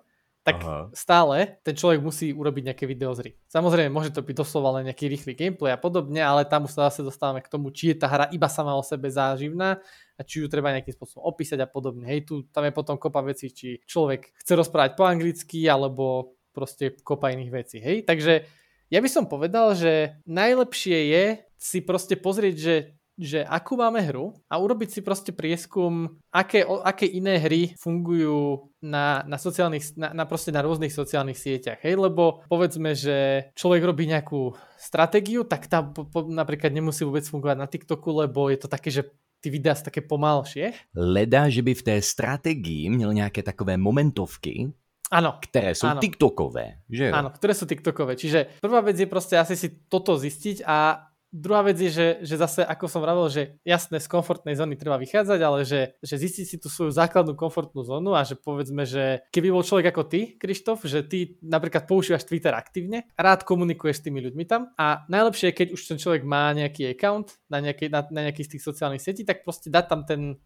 tak 0.45 0.61
Aha. 0.61 0.93
stále 0.93 1.57
ten 1.65 1.73
človek 1.73 2.05
musí 2.05 2.29
urobiť 2.29 2.69
nejaké 2.69 2.85
video 2.85 3.17
z 3.17 3.21
hry. 3.25 3.33
Samozrejme, 3.49 3.89
môže 3.89 4.13
to 4.13 4.21
byť 4.21 4.37
doslova 4.37 4.77
len 4.77 4.93
nejaký 4.93 5.09
rýchly 5.09 5.33
gameplay 5.33 5.73
a 5.73 5.81
podobne, 5.81 6.21
ale 6.21 6.45
tam 6.45 6.69
sa 6.69 6.93
zase 6.93 7.01
dostávame 7.01 7.41
k 7.41 7.49
tomu, 7.49 7.73
či 7.73 7.97
je 7.97 8.05
tá 8.05 8.13
hra 8.13 8.29
iba 8.29 8.45
sama 8.53 8.77
o 8.77 8.85
sebe 8.85 9.09
záživná 9.09 9.81
a 10.17 10.21
či 10.21 10.45
ju 10.45 10.47
treba 10.53 10.77
nejakým 10.77 10.93
spôsobom 10.93 11.25
opísať 11.25 11.65
a 11.65 11.69
podobne. 11.69 12.05
Hej, 12.05 12.29
tu 12.29 12.45
tam 12.53 12.69
je 12.69 12.77
potom 12.77 13.01
kopa 13.01 13.25
vecí, 13.25 13.57
či 13.57 13.81
človek 13.89 14.37
chce 14.37 14.53
rozprávať 14.53 15.01
po 15.01 15.09
anglicky, 15.09 15.65
alebo 15.65 16.37
proste 16.55 16.95
kopa 17.03 17.35
iných 17.35 17.51
vecí. 17.51 17.83
Hej, 17.83 18.07
takže 18.07 18.47
ja 18.89 19.03
by 19.03 19.09
som 19.11 19.27
povedal, 19.27 19.75
že 19.75 20.23
najlepšie 20.25 20.99
je 21.11 21.25
si 21.59 21.83
proste 21.83 22.15
pozrieť, 22.15 22.57
že 22.57 22.75
že 23.15 23.47
akú 23.47 23.79
máme 23.79 24.03
hru 24.03 24.35
a 24.51 24.59
urobiť 24.59 24.91
si 24.91 25.01
proste 25.01 25.31
prieskum, 25.31 26.19
aké, 26.35 26.67
o, 26.67 26.83
aké 26.83 27.07
iné 27.07 27.39
hry 27.39 27.71
fungujú 27.79 28.75
na, 28.83 29.23
na, 29.31 29.39
sociálnych, 29.39 29.95
na, 29.95 30.11
na, 30.11 30.25
proste 30.27 30.51
na 30.51 30.67
rôznych 30.67 30.91
sociálnych 30.91 31.39
sieťach. 31.39 31.79
Hej, 31.87 31.95
lebo 31.95 32.43
povedzme, 32.51 32.99
že 32.99 33.49
človek 33.55 33.83
robí 33.87 34.11
nejakú 34.11 34.59
stratégiu, 34.75 35.47
tak 35.47 35.71
tá 35.71 35.87
po, 35.87 36.11
po, 36.11 36.27
napríklad 36.27 36.75
nemusí 36.75 37.07
vôbec 37.07 37.23
fungovať 37.23 37.57
na 37.57 37.71
TikToku, 37.71 38.27
lebo 38.27 38.51
je 38.51 38.59
to 38.59 38.67
také, 38.67 38.91
že 38.91 39.07
ty 39.39 39.47
videá 39.47 39.79
sú 39.79 39.87
také 39.87 40.03
pomalšie. 40.03 40.75
Leda, 40.99 41.47
že 41.47 41.63
by 41.63 41.73
v 41.75 41.87
té 41.87 41.97
strategii 42.03 42.91
měl 42.91 43.15
nějaké 43.15 43.43
takové 43.47 43.77
momentovky, 43.77 44.75
Áno. 45.15 45.39
Ktoré 45.39 45.73
sú 45.79 45.87
áno. 45.87 46.03
TikTokové, 46.03 46.83
že 46.91 47.15
Áno, 47.15 47.31
ktoré 47.31 47.55
sú 47.55 47.71
TikTokové. 47.71 48.19
Čiže 48.19 48.59
prvá 48.59 48.83
vec 48.83 48.99
je 48.99 49.07
proste 49.07 49.39
asi 49.39 49.55
si 49.55 49.71
toto 49.87 50.19
zistiť 50.19 50.67
a 50.67 51.07
druhá 51.35 51.67
vec 51.67 51.75
je, 51.75 51.91
že, 51.91 52.09
že 52.23 52.39
zase, 52.39 52.63
ako 52.63 52.87
som 52.87 53.03
vravel, 53.03 53.27
že 53.27 53.59
jasné, 53.67 53.99
z 53.99 54.07
komfortnej 54.07 54.55
zóny 54.55 54.79
treba 54.79 54.95
vychádzať, 55.03 55.41
ale 55.43 55.67
že, 55.67 55.99
že 55.99 56.15
zistiť 56.15 56.47
si 56.47 56.57
tú 56.63 56.71
svoju 56.71 56.95
základnú 56.95 57.35
komfortnú 57.35 57.83
zónu 57.83 58.15
a 58.15 58.23
že 58.23 58.39
povedzme, 58.39 58.87
že 58.87 59.27
keby 59.35 59.51
bol 59.51 59.67
človek 59.67 59.91
ako 59.91 60.07
ty, 60.07 60.39
Krištof, 60.39 60.87
že 60.87 61.03
ty 61.03 61.35
napríklad 61.43 61.91
používaš 61.91 62.31
Twitter 62.31 62.55
aktívne, 62.55 63.11
rád 63.19 63.43
komunikuješ 63.43 63.99
s 64.01 64.05
tými 64.07 64.23
ľuďmi 64.23 64.45
tam 64.47 64.71
a 64.79 65.03
najlepšie 65.11 65.51
je, 65.51 65.59
keď 65.59 65.69
už 65.75 65.83
ten 65.83 65.99
človek 65.99 66.23
má 66.23 66.55
nejaký 66.55 66.95
account 66.95 67.35
na 67.51 67.59
nejaký, 67.59 67.91
na, 67.91 68.07
na 68.15 68.31
nejaký 68.31 68.47
z 68.47 68.51
tých 68.57 68.63
sociálnych 68.63 69.03
sietí, 69.03 69.27
tak 69.27 69.43
proste 69.43 69.75
dať 69.75 69.85
tam 69.91 70.07
ten, 70.07 70.39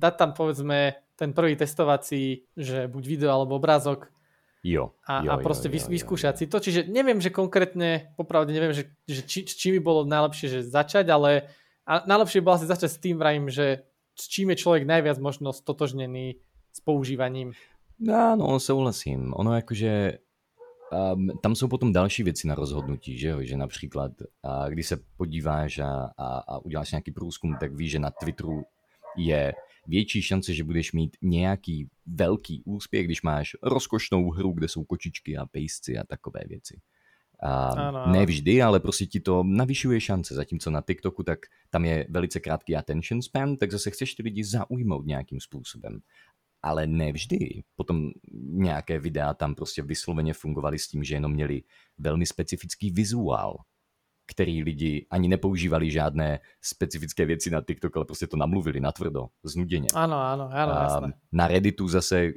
dať 0.00 0.14
tam 0.16 0.30
povedzme 0.32 0.96
ten 1.20 1.36
prvý 1.36 1.52
testovací, 1.52 2.48
že 2.56 2.88
buď 2.88 3.04
video 3.04 3.30
alebo 3.36 3.60
obrázok 3.60 4.08
Jo, 4.60 4.92
a, 5.08 5.24
jo, 5.24 5.32
a 5.32 5.40
proste 5.40 5.72
jo, 5.72 5.80
jo, 5.80 5.88
vyskúšať 5.88 6.34
jo, 6.36 6.38
si 6.38 6.44
to. 6.44 6.60
Čiže 6.60 6.80
neviem, 6.92 7.16
že 7.16 7.32
konkrétne, 7.32 8.12
popravde 8.20 8.52
neviem, 8.52 8.76
že, 8.76 8.92
že 9.08 9.24
či, 9.24 9.48
s 9.48 9.56
čím 9.56 9.80
by 9.80 9.80
bolo 9.80 10.00
najlepšie 10.04 10.52
že 10.52 10.60
začať, 10.68 11.08
ale 11.08 11.48
a 11.88 12.04
najlepšie 12.04 12.44
bolo 12.44 12.60
asi 12.60 12.68
začať 12.68 12.90
s 12.92 13.00
tým 13.00 13.16
vrajím, 13.16 13.48
že 13.48 13.88
s 14.12 14.28
čím 14.28 14.52
je 14.52 14.60
človek 14.60 14.84
najviac 14.84 15.16
možno 15.16 15.56
stotožnený 15.56 16.36
s 16.76 16.80
používaním. 16.84 17.56
Áno, 18.04 18.60
souhlasím. 18.60 19.32
Ono 19.32 19.56
jakože 19.56 20.20
um, 20.92 21.40
tam 21.40 21.56
jsou 21.56 21.68
potom 21.68 21.92
další 21.92 22.22
věci 22.22 22.48
na 22.48 22.54
rozhodnutí, 22.54 23.18
že 23.18 23.28
jo? 23.28 23.38
Že 23.42 23.56
například, 23.56 24.12
uh, 24.20 24.68
když 24.68 24.86
se 24.86 24.96
podíváš 25.16 25.78
a, 25.78 26.12
a, 26.16 26.26
a 26.38 26.58
uděláš 26.58 26.92
nějaký 26.92 27.10
průzkum, 27.10 27.56
tak 27.60 27.72
víš, 27.72 27.90
že 27.90 27.98
na 27.98 28.10
Twitteru 28.10 28.62
je 29.16 29.52
větší 29.86 30.22
šance, 30.22 30.54
že 30.54 30.64
budeš 30.64 30.92
mít 30.92 31.16
nějaký 31.22 31.88
velký 32.06 32.62
úspěch, 32.64 33.04
když 33.04 33.22
máš 33.22 33.50
rozkošnou 33.62 34.30
hru, 34.30 34.52
kde 34.52 34.68
jsou 34.68 34.84
kočičky 34.84 35.36
a 35.36 35.46
pejsci 35.46 35.98
a 35.98 36.04
takové 36.04 36.40
věci. 36.48 36.80
A 37.42 37.66
Ano, 37.68 38.12
ne 38.12 38.26
vždy, 38.26 38.62
ale 38.62 38.80
prostě 38.80 39.06
ti 39.06 39.20
to 39.20 39.42
navyšuje 39.42 40.00
šance, 40.00 40.34
zatímco 40.34 40.70
na 40.70 40.80
TikToku 40.80 41.22
tak 41.22 41.38
tam 41.70 41.84
je 41.84 42.06
velice 42.10 42.40
krátký 42.40 42.76
attention 42.76 43.22
span, 43.22 43.56
tak 43.56 43.72
zase 43.72 43.90
chceš 43.90 44.14
ty 44.14 44.22
lidi 44.22 44.44
zaujmout 44.44 45.06
nějakým 45.06 45.40
způsobem. 45.40 46.00
Ale 46.62 46.86
ne 46.86 47.12
vždy. 47.12 47.62
Potom 47.76 48.10
nějaké 48.32 48.98
videa 48.98 49.34
tam 49.34 49.54
prostě 49.54 49.82
vysloveně 49.82 50.34
fungovaly 50.34 50.78
s 50.78 50.88
tím, 50.88 51.04
že 51.04 51.14
jenom 51.14 51.32
měli 51.32 51.62
velmi 51.98 52.26
specifický 52.26 52.90
vizuál, 52.90 53.56
který 54.30 54.62
lidi 54.62 55.06
ani 55.10 55.28
nepoužívali 55.28 55.90
žádné 55.90 56.38
specifické 56.62 57.26
věci 57.26 57.50
na 57.50 57.60
TikTok, 57.60 57.96
ale 57.96 58.04
prostě 58.04 58.26
to 58.26 58.36
namluvili 58.38 58.80
natvrdo, 58.80 59.34
znuděně. 59.42 59.90
Áno, 59.90 60.14
áno, 60.14 60.46
áno, 60.54 60.72
A 60.72 60.82
jasné. 60.82 61.12
na 61.32 61.44
Redditu 61.50 61.88
zase, 61.88 62.30
e, 62.30 62.32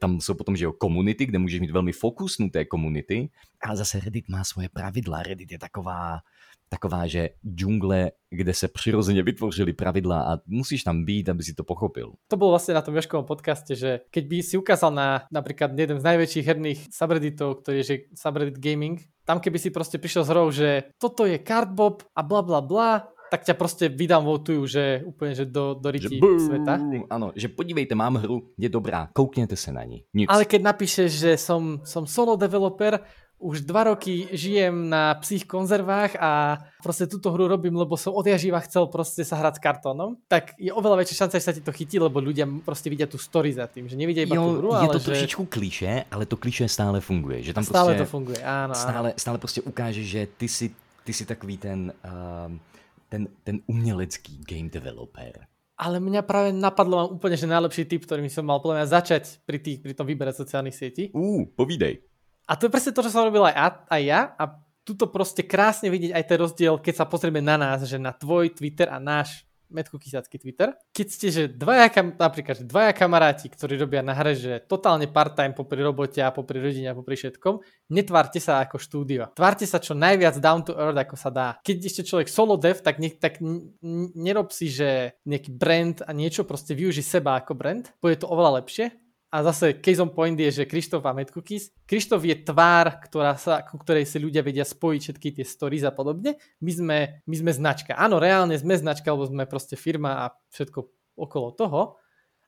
tam 0.00 0.20
jsou 0.20 0.34
potom, 0.34 0.56
že 0.56 0.64
jo, 0.64 0.72
komunity, 0.72 1.26
kde 1.26 1.38
můžeš 1.38 1.60
mít 1.60 1.70
velmi 1.70 1.92
fokusnuté 1.92 2.64
komunity, 2.64 3.28
ale 3.60 3.76
zase 3.76 4.00
Reddit 4.00 4.28
má 4.28 4.44
svoje 4.44 4.68
pravidla. 4.72 5.22
Reddit 5.22 5.52
je 5.52 5.58
taková, 5.58 6.24
taková, 6.70 7.06
že 7.06 7.34
džungle, 7.42 8.10
kde 8.30 8.54
se 8.54 8.68
přirozeně 8.68 9.22
vytvořily 9.22 9.72
pravidla 9.72 10.22
a 10.22 10.38
musíš 10.46 10.86
tam 10.86 11.04
být, 11.04 11.28
aby 11.28 11.42
si 11.42 11.54
to 11.54 11.64
pochopil. 11.64 12.14
To 12.30 12.38
bolo 12.38 12.54
vlastne 12.54 12.78
na 12.78 12.82
tom 12.86 12.94
Joškovom 12.94 13.26
podcaste, 13.26 13.74
že 13.74 14.06
keď 14.14 14.24
by 14.30 14.36
si 14.38 14.54
ukázal 14.54 14.94
na 14.94 15.26
napríklad 15.34 15.74
jeden 15.74 15.98
z 15.98 16.06
najväčších 16.06 16.46
herných 16.46 16.80
subredditov, 16.94 17.66
ktorý 17.66 17.82
je 17.82 17.86
že 17.86 17.94
subreddit 18.14 18.62
gaming, 18.62 19.02
tam 19.26 19.42
keby 19.42 19.58
si 19.58 19.74
proste 19.74 19.98
prišiel 19.98 20.22
s 20.22 20.30
hrou, 20.30 20.46
že 20.54 20.94
toto 21.02 21.26
je 21.26 21.42
cardbob 21.42 22.06
a 22.14 22.22
bla 22.22 22.42
bla 22.46 22.62
bla, 22.62 23.10
tak 23.30 23.46
ťa 23.46 23.54
proste 23.54 23.86
vydownvotujú, 23.86 24.62
že 24.66 24.84
úplne 25.06 25.38
že 25.38 25.46
do, 25.46 25.78
do 25.78 25.88
Že 25.90 25.94
ryti 25.94 26.18
bum, 26.18 26.38
sveta. 26.38 26.82
Ano, 27.06 27.30
že 27.38 27.46
podívejte, 27.46 27.94
mám 27.94 28.18
hru, 28.18 28.50
je 28.58 28.66
dobrá, 28.66 29.08
koukněte 29.14 29.56
se 29.56 29.70
na 29.72 29.86
ní. 29.86 30.02
Nic. 30.14 30.26
Ale 30.26 30.44
keď 30.44 30.74
napíšeš, 30.74 31.10
že 31.14 31.32
som, 31.38 31.78
som 31.86 32.10
solo 32.10 32.34
developer, 32.34 32.98
už 33.40 33.64
dva 33.64 33.96
roky 33.96 34.28
žijem 34.36 34.92
na 34.92 35.16
psích 35.16 35.48
konzervách 35.48 36.20
a 36.20 36.60
proste 36.84 37.08
túto 37.08 37.32
hru 37.32 37.48
robím, 37.48 37.72
lebo 37.72 37.96
som 37.96 38.12
odjaživa 38.12 38.60
chcel 38.60 38.84
proste 38.92 39.24
sa 39.24 39.40
hrať 39.40 39.56
s 39.56 39.60
kartónom, 39.64 40.20
tak 40.28 40.52
je 40.60 40.68
oveľa 40.68 41.00
väčšia 41.00 41.24
šanca, 41.24 41.40
že 41.40 41.46
sa 41.48 41.56
ti 41.56 41.64
to 41.64 41.72
chytí, 41.72 41.96
lebo 41.96 42.20
ľudia 42.20 42.44
proste 42.60 42.92
vidia 42.92 43.08
tú 43.08 43.16
story 43.16 43.56
za 43.56 43.64
tým, 43.64 43.88
že 43.88 43.96
nevidia 43.96 44.28
iba 44.28 44.36
tú 44.36 44.44
Jo, 44.44 44.60
hru, 44.60 44.70
je 44.76 44.84
ale 44.84 44.92
to 44.92 45.00
že 45.00 45.08
trošičku 45.08 45.42
kliše, 45.48 46.12
ale 46.12 46.28
to 46.28 46.36
kliše 46.36 46.68
stále 46.68 47.00
funguje. 47.00 47.40
Že 47.40 47.52
tam 47.56 47.64
stále 47.64 47.96
prostě 47.96 48.04
to 48.04 48.10
funguje. 48.12 48.40
Áno, 48.44 48.74
áno. 48.74 48.74
stále, 48.76 49.08
stále 49.16 49.38
prostě 49.40 49.60
ukáže, 49.64 50.04
že 50.04 50.28
ty 50.36 50.48
si, 50.48 50.70
ty 51.04 51.12
si 51.12 51.24
takový 51.24 51.56
ten, 51.56 51.92
um, 52.04 52.60
ten, 53.08 53.28
ten 53.44 53.60
umělecký 53.66 54.44
game 54.44 54.68
developer. 54.68 55.48
Ale 55.80 55.96
mňa 55.96 56.20
práve 56.28 56.52
napadlo 56.52 57.00
mám 57.00 57.08
úplne, 57.16 57.40
že 57.40 57.48
najlepší 57.48 57.88
tip, 57.88 58.04
ktorým 58.04 58.28
som 58.28 58.44
mal 58.44 58.60
podľa 58.60 58.84
mňa 58.84 58.86
začať 59.00 59.40
pri, 59.48 59.56
tých, 59.64 59.80
pri 59.80 59.96
tom 59.96 60.04
výbere 60.04 60.28
sociálnych 60.28 60.76
sietí. 60.76 61.08
Ú, 61.16 61.48
povídej. 61.56 62.04
A 62.48 62.56
to 62.56 62.66
je 62.66 62.72
presne 62.72 62.94
to, 62.94 63.04
čo 63.04 63.12
som 63.12 63.26
robil 63.26 63.44
aj, 63.44 63.88
aj 63.88 64.02
ja 64.04 64.20
a 64.38 64.60
tuto 64.84 65.06
proste 65.06 65.44
krásne 65.44 65.92
vidieť 65.92 66.16
aj 66.16 66.24
ten 66.24 66.38
rozdiel, 66.40 66.74
keď 66.80 67.04
sa 67.04 67.06
pozrieme 67.06 67.44
na 67.44 67.60
nás, 67.60 67.84
že 67.84 68.00
na 68.00 68.10
tvoj 68.10 68.50
Twitter 68.56 68.88
a 68.90 68.98
náš 68.98 69.44
Metku 69.70 70.02
Kysácky 70.02 70.34
Twitter. 70.34 70.74
Keď 70.90 71.06
ste, 71.06 71.26
že 71.30 71.42
dvaja, 71.46 71.86
kam, 71.94 72.18
napríklad, 72.18 72.58
že 72.58 72.66
dvaja 72.66 72.90
kamaráti, 72.90 73.46
ktorí 73.46 73.78
robia 73.78 74.02
na 74.02 74.18
hre, 74.18 74.34
že 74.34 74.58
totálne 74.66 75.06
part-time 75.06 75.54
popri 75.54 75.78
robote 75.78 76.18
a 76.18 76.34
popri 76.34 76.58
rodine 76.58 76.90
a 76.90 76.98
popri 76.98 77.14
všetkom, 77.14 77.62
netvárte 77.94 78.42
sa 78.42 78.66
ako 78.66 78.82
štúdio. 78.82 79.30
Tvárte 79.30 79.64
sa 79.70 79.78
čo 79.78 79.94
najviac 79.94 80.42
down 80.42 80.66
to 80.66 80.74
earth, 80.74 80.98
ako 80.98 81.14
sa 81.14 81.30
dá. 81.30 81.48
Keď 81.62 81.76
ešte 81.86 82.02
človek 82.02 82.26
solo 82.26 82.58
dev, 82.58 82.82
tak, 82.82 82.98
nech, 82.98 83.22
tak 83.22 83.38
n- 83.38 83.78
n- 83.78 84.10
nerob 84.18 84.50
si, 84.50 84.66
že 84.66 85.14
nejaký 85.22 85.54
brand 85.54 86.02
a 86.02 86.10
niečo, 86.10 86.42
proste 86.42 86.74
využi 86.74 87.06
seba 87.06 87.38
ako 87.38 87.54
brand, 87.54 87.86
bude 88.02 88.18
to 88.18 88.26
oveľa 88.26 88.60
lepšie 88.66 88.90
a 89.30 89.46
zase 89.46 89.78
case 89.78 90.02
on 90.02 90.10
point 90.10 90.34
je, 90.34 90.50
že 90.50 90.64
Krištof 90.66 91.06
a 91.06 91.14
Mad 91.14 91.30
Cookies. 91.30 91.70
Krištof 91.86 92.26
je 92.26 92.34
tvár, 92.42 92.98
ktorá 92.98 93.38
sa, 93.38 93.62
ku 93.62 93.78
ktorej 93.78 94.02
si 94.02 94.18
ľudia 94.18 94.42
vedia 94.42 94.66
spojiť 94.66 95.00
všetky 95.06 95.28
tie 95.38 95.46
stories 95.46 95.86
a 95.86 95.94
podobne. 95.94 96.34
My 96.58 96.72
sme, 96.74 96.98
my 97.30 97.36
sme 97.38 97.52
značka. 97.54 97.94
Áno, 97.94 98.18
reálne 98.18 98.58
sme 98.58 98.74
značka, 98.74 99.14
lebo 99.14 99.30
sme 99.30 99.46
proste 99.46 99.78
firma 99.78 100.26
a 100.26 100.34
všetko 100.50 100.78
okolo 101.14 101.48
toho, 101.54 101.80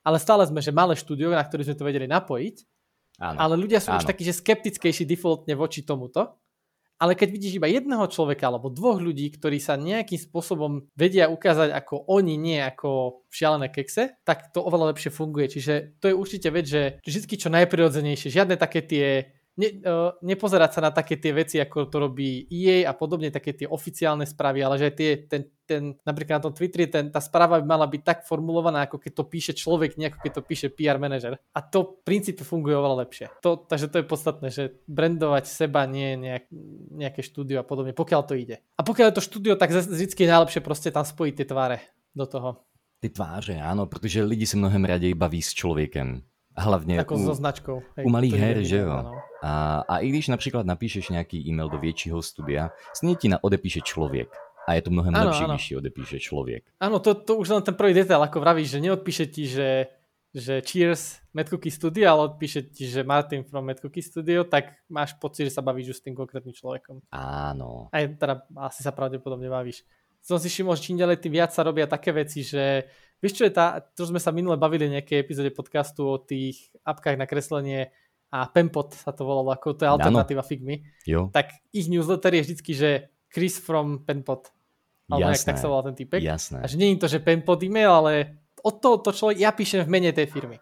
ale 0.03 0.19
stále 0.19 0.43
sme, 0.43 0.59
že 0.59 0.75
malé 0.75 0.99
štúdio, 0.99 1.31
na 1.31 1.39
ktoré 1.39 1.63
sme 1.63 1.79
to 1.79 1.87
vedeli 1.87 2.03
napojiť, 2.03 2.55
Áno. 3.23 3.37
ale 3.39 3.55
ľudia 3.55 3.79
sú 3.79 3.95
už 3.95 4.03
Áno. 4.03 4.09
takí, 4.11 4.27
že 4.27 4.35
skeptickejší 4.35 5.07
defaultne 5.07 5.55
voči 5.55 5.87
tomuto. 5.87 6.35
Ale 7.03 7.19
keď 7.19 7.35
vidíš 7.35 7.59
iba 7.59 7.67
jedného 7.67 8.07
človeka 8.07 8.47
alebo 8.47 8.71
dvoch 8.71 8.95
ľudí, 8.95 9.27
ktorí 9.35 9.59
sa 9.59 9.75
nejakým 9.75 10.15
spôsobom 10.15 10.87
vedia 10.95 11.27
ukázať 11.27 11.75
ako 11.75 12.07
oni, 12.07 12.39
nie 12.39 12.63
ako 12.63 13.19
šialené 13.27 13.67
kekse, 13.67 14.23
tak 14.23 14.55
to 14.55 14.63
oveľa 14.63 14.95
lepšie 14.95 15.11
funguje. 15.11 15.51
Čiže 15.51 15.99
to 15.99 16.07
je 16.07 16.15
určite 16.15 16.47
vec, 16.47 16.63
že 16.63 17.03
vždy 17.03 17.35
čo 17.35 17.51
najprirodzenejšie. 17.51 18.31
Žiadne 18.31 18.55
také 18.55 18.79
tie 18.87 19.35
ne, 19.57 19.69
uh, 19.85 20.17
nepozerať 20.25 20.71
sa 20.73 20.81
na 20.81 20.91
také 20.91 21.17
tie 21.21 21.33
veci, 21.33 21.61
ako 21.61 21.89
to 21.89 21.97
robí 22.01 22.49
EA 22.49 22.89
a 22.89 22.93
podobne, 22.97 23.29
také 23.29 23.53
tie 23.53 23.67
oficiálne 23.69 24.25
správy, 24.25 24.65
ale 24.65 24.75
že 24.81 24.85
aj 24.89 24.95
tie, 24.97 25.09
ten, 25.29 25.41
ten, 25.65 25.81
napríklad 26.01 26.41
na 26.41 26.45
tom 26.49 26.53
Twitteri 26.57 26.89
ten, 26.89 27.13
tá 27.13 27.21
správa 27.21 27.61
by 27.61 27.65
mala 27.65 27.85
byť 27.85 28.01
tak 28.01 28.19
formulovaná, 28.25 28.89
ako 28.89 28.97
keď 28.97 29.11
to 29.13 29.23
píše 29.29 29.53
človek, 29.53 29.95
nie 29.95 30.09
ako 30.09 30.19
keď 30.25 30.31
to 30.33 30.43
píše 30.43 30.67
PR 30.73 30.97
manažer. 30.97 31.37
A 31.53 31.59
to 31.61 32.01
v 32.01 32.05
princípe 32.05 32.41
funguje 32.41 32.73
oveľa 32.73 33.05
lepšie. 33.05 33.25
To, 33.45 33.57
takže 33.57 33.93
to 33.93 34.01
je 34.01 34.09
podstatné, 34.09 34.47
že 34.49 34.63
brandovať 34.89 35.45
seba 35.45 35.85
nie 35.85 36.13
je 36.13 36.17
nejak, 36.17 36.45
nejaké 36.93 37.21
štúdio 37.21 37.61
a 37.61 37.67
podobne, 37.67 37.93
pokiaľ 37.93 38.21
to 38.25 38.33
ide. 38.33 38.57
A 38.77 38.81
pokiaľ 38.81 39.13
je 39.13 39.17
to 39.21 39.27
štúdio, 39.27 39.53
tak 39.53 39.69
vždycky 39.69 40.25
je 40.25 40.33
najlepšie 40.33 40.61
proste 40.65 40.89
tam 40.89 41.05
spojiť 41.05 41.33
tie 41.37 41.47
tváre 41.47 41.77
do 42.17 42.25
toho. 42.25 42.49
Ty 43.03 43.09
tváře, 43.09 43.59
áno, 43.59 43.85
protože 43.85 44.23
lidi 44.23 44.45
se 44.45 44.57
mnohem 44.57 44.85
raději 44.85 45.13
baví 45.13 45.41
s 45.41 45.53
člověkem. 45.53 46.21
Hlavně 46.57 46.99
Ako 46.99 47.15
u, 47.15 47.25
so 47.25 47.33
značkou. 47.33 47.81
u 48.03 48.09
malých 48.09 48.33
je 48.33 48.39
her, 48.39 48.57
že 48.63 48.77
jo? 48.77 49.11
A, 49.43 49.83
a 49.89 49.97
i 49.99 50.09
když 50.09 50.27
například 50.27 50.65
napíšeš 50.65 51.09
nějaký 51.09 51.49
e-mail 51.49 51.69
do 51.69 51.77
většího 51.77 52.21
studia, 52.21 52.69
stejně 52.93 53.15
ti 53.15 53.27
na 53.29 53.43
odepíše 53.43 53.81
člověk. 53.81 54.29
A 54.67 54.73
je 54.73 54.81
to 54.81 54.91
mnohem 54.95 55.11
Áno, 55.15 55.27
lepší, 55.27 55.43
áno. 55.43 55.53
když 55.53 55.67
ti 55.67 55.75
odepíše 55.75 56.17
člověk. 56.19 56.63
Áno, 56.79 56.99
to, 57.03 57.11
to 57.19 57.35
už 57.35 57.49
len 57.49 57.61
ten 57.67 57.75
prvý 57.75 57.91
detail, 57.91 58.23
ako 58.23 58.39
vravíš, 58.39 58.71
že 58.71 58.79
neodpíše 58.79 59.25
ti, 59.27 59.43
že, 59.43 59.91
že 60.31 60.63
cheers 60.63 61.19
Mad 61.35 61.51
Cookie 61.51 61.67
Studio, 61.67 62.07
ale 62.07 62.21
odpíše 62.31 62.71
ti, 62.71 62.87
že 62.87 63.03
Martin 63.03 63.43
from 63.43 63.67
Mad 63.67 63.83
Cookie 63.83 63.99
Studio, 63.99 64.47
tak 64.47 64.79
máš 64.87 65.19
pocit, 65.19 65.51
že 65.51 65.55
sa 65.59 65.59
bavíš 65.59 65.91
už 65.91 65.97
s 65.99 66.03
tým 66.07 66.15
konkrétnym 66.15 66.55
človekom. 66.55 67.03
Áno. 67.11 67.91
Aj 67.91 68.07
teda 68.07 68.47
asi 68.63 68.87
sa 68.87 68.95
pravdepodobne 68.95 69.51
bavíš. 69.51 69.83
Som 70.23 70.39
si 70.39 70.47
všimol, 70.47 70.79
že 70.79 70.87
čím 70.87 70.95
ďalej 70.95 71.19
tým 71.19 71.35
viac 71.35 71.51
sa 71.51 71.67
robia 71.67 71.83
také 71.83 72.15
veci, 72.15 72.39
že 72.47 72.87
vieš 73.23 73.39
čo 73.39 73.47
je 73.47 73.55
tá, 73.55 73.79
to 73.79 74.03
sme 74.03 74.19
sa 74.19 74.35
minule 74.35 74.59
bavili 74.59 74.91
v 74.91 74.99
nejakej 74.99 75.23
epizóde 75.23 75.55
podcastu 75.55 76.03
o 76.03 76.19
tých 76.19 76.75
apkách 76.83 77.15
na 77.15 77.23
kreslenie 77.23 77.95
a 78.27 78.51
Penpot 78.51 78.91
sa 78.91 79.15
to 79.15 79.23
volalo, 79.23 79.55
ako 79.55 79.79
to 79.79 79.87
je 79.87 79.89
alternatíva 79.89 80.43
Figmy, 80.43 80.83
Jo, 81.07 81.31
tak 81.31 81.55
ich 81.71 81.87
newsletter 81.87 82.35
je 82.35 82.41
vždycky, 82.43 82.71
že 82.75 82.89
Chris 83.31 83.55
from 83.55 84.03
Penpot. 84.03 84.51
Alebo 85.07 85.31
jasné, 85.31 85.55
tak 85.55 85.57
sa 85.61 85.67
volá 85.71 85.87
ten 85.87 85.95
typek. 85.95 86.19
jasné. 86.19 86.59
A 86.59 86.67
že 86.67 86.75
nie 86.75 86.91
je 86.91 86.99
to, 86.99 87.07
že 87.07 87.23
Penpot 87.23 87.59
e-mail, 87.63 87.91
ale 87.91 88.11
od 88.63 88.79
toho 88.83 88.99
to 88.99 89.15
človek, 89.15 89.39
ja 89.39 89.51
píšem 89.55 89.87
v 89.87 89.89
mene 89.91 90.11
tej 90.11 90.27
firmy. 90.27 90.59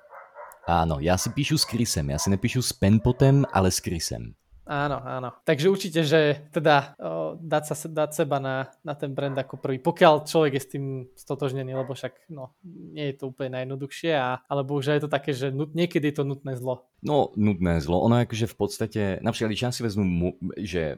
Áno, 0.68 1.02
já 1.02 1.18
si 1.18 1.30
píšu 1.30 1.58
s 1.58 1.64
Chrisem, 1.66 2.10
já 2.10 2.18
si 2.18 2.30
nepíšu 2.30 2.62
s 2.62 2.74
Penpotem, 2.74 3.46
ale 3.54 3.72
s 3.72 3.80
Chrisem. 3.80 4.34
Áno, 4.62 5.02
áno. 5.02 5.34
Takže 5.42 5.74
určite, 5.74 6.06
že 6.06 6.46
teda 6.54 6.94
o, 7.02 7.34
dať, 7.42 7.64
sa, 7.66 7.76
dať 7.90 8.10
seba 8.14 8.38
na, 8.38 8.70
na 8.86 8.94
ten 8.94 9.10
brand 9.10 9.34
ako 9.34 9.58
prvý, 9.58 9.82
pokiaľ 9.82 10.30
človek 10.30 10.54
je 10.54 10.62
s 10.62 10.72
tým 10.72 10.86
stotožnený, 11.18 11.74
lebo 11.74 11.98
však 11.98 12.30
no, 12.30 12.54
nie 12.66 13.10
je 13.10 13.16
to 13.18 13.34
úplne 13.34 13.58
najjednoduchšie, 13.58 14.14
a, 14.14 14.46
ale 14.46 14.62
bohužiaľ 14.62 15.02
je 15.02 15.04
to 15.10 15.12
také, 15.12 15.34
že 15.34 15.50
nut, 15.50 15.74
niekedy 15.74 16.14
je 16.14 16.16
to 16.22 16.30
nutné 16.30 16.54
zlo. 16.62 16.86
No, 17.04 17.30
nutné 17.36 17.82
zlo. 17.82 18.02
Ono 18.02 18.20
jakože 18.20 18.48
v 18.48 18.56
podstatě, 18.56 19.20
například 19.22 19.48
když 19.48 19.62
já 19.62 19.72
si 19.72 19.84
vezmu, 19.84 20.04
mu, 20.04 20.34
že 20.58 20.96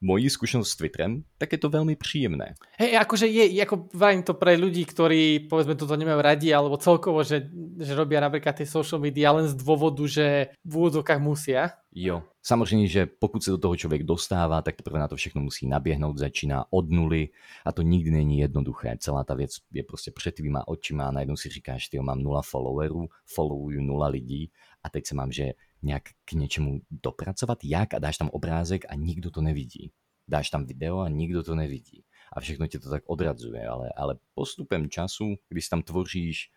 moji 0.00 0.30
zkušenost 0.30 0.70
s 0.70 0.76
Twitterem, 0.76 1.24
tak 1.38 1.52
je 1.52 1.58
to 1.58 1.68
velmi 1.68 1.96
příjemné. 1.96 2.54
Hej, 2.78 2.96
akože 3.00 3.26
je, 3.26 3.62
ako 3.64 3.88
vravím 3.96 4.22
to 4.22 4.36
pre 4.36 4.60
ľudí, 4.60 4.84
ktorí 4.84 5.48
povedzme 5.48 5.80
toto 5.80 5.96
nemajú 5.96 6.20
radi, 6.20 6.52
alebo 6.52 6.76
celkovo, 6.76 7.24
že, 7.24 7.48
že 7.80 7.96
robia 7.96 8.20
napríklad 8.20 8.52
tie 8.60 8.68
social 8.68 9.00
media 9.00 9.32
len 9.32 9.48
z 9.48 9.56
dôvodu, 9.56 10.04
že 10.04 10.52
v 10.60 10.72
úvodzovkách 10.76 11.20
musia. 11.24 11.72
Jo. 11.94 12.22
Samozřejmě, 12.42 12.88
že 12.88 13.06
pokud 13.06 13.44
se 13.44 13.50
do 13.50 13.58
toho 13.58 13.76
člověk 13.76 14.02
dostává, 14.02 14.62
tak 14.62 14.76
teprve 14.76 14.98
na 14.98 15.08
to 15.08 15.16
všechno 15.16 15.40
musí 15.40 15.66
naběhnout, 15.66 16.18
začíná 16.18 16.64
od 16.70 16.90
nuly 16.90 17.28
a 17.64 17.72
to 17.72 17.82
nikdy 17.82 18.10
není 18.10 18.38
jednoduché. 18.38 18.96
Celá 18.98 19.24
ta 19.24 19.34
věc 19.34 19.50
je 19.72 19.82
prostě 19.82 20.10
před 20.10 20.34
tvýma 20.34 20.68
očima 20.68 21.08
a 21.08 21.10
najednou 21.10 21.36
si 21.36 21.48
říkáš, 21.48 21.88
ty 21.88 21.98
mám 21.98 22.22
nula 22.22 22.42
followerů, 22.42 23.08
followuju 23.26 23.80
nula 23.80 24.06
lidí 24.08 24.50
a 24.84 24.90
teď 24.90 25.06
se 25.06 25.14
mám, 25.14 25.32
že 25.32 25.52
nějak 25.82 26.02
k 26.24 26.32
něčemu 26.32 26.80
dopracovat, 26.90 27.58
jak 27.64 27.94
a 27.94 27.98
dáš 27.98 28.18
tam 28.18 28.28
obrázek 28.28 28.84
a 28.88 28.94
nikdo 28.94 29.30
to 29.30 29.40
nevidí. 29.40 29.92
Dáš 30.28 30.50
tam 30.50 30.66
video 30.66 30.98
a 30.98 31.08
nikdo 31.08 31.42
to 31.42 31.54
nevidí. 31.54 32.04
A 32.32 32.40
všechno 32.40 32.66
tě 32.66 32.78
to 32.78 32.90
tak 32.90 33.02
odradzuje, 33.06 33.66
ale, 33.66 33.92
ale 33.96 34.18
postupem 34.34 34.90
času, 34.90 35.34
když 35.48 35.68
tam 35.68 35.82
tvoříš 35.82 36.50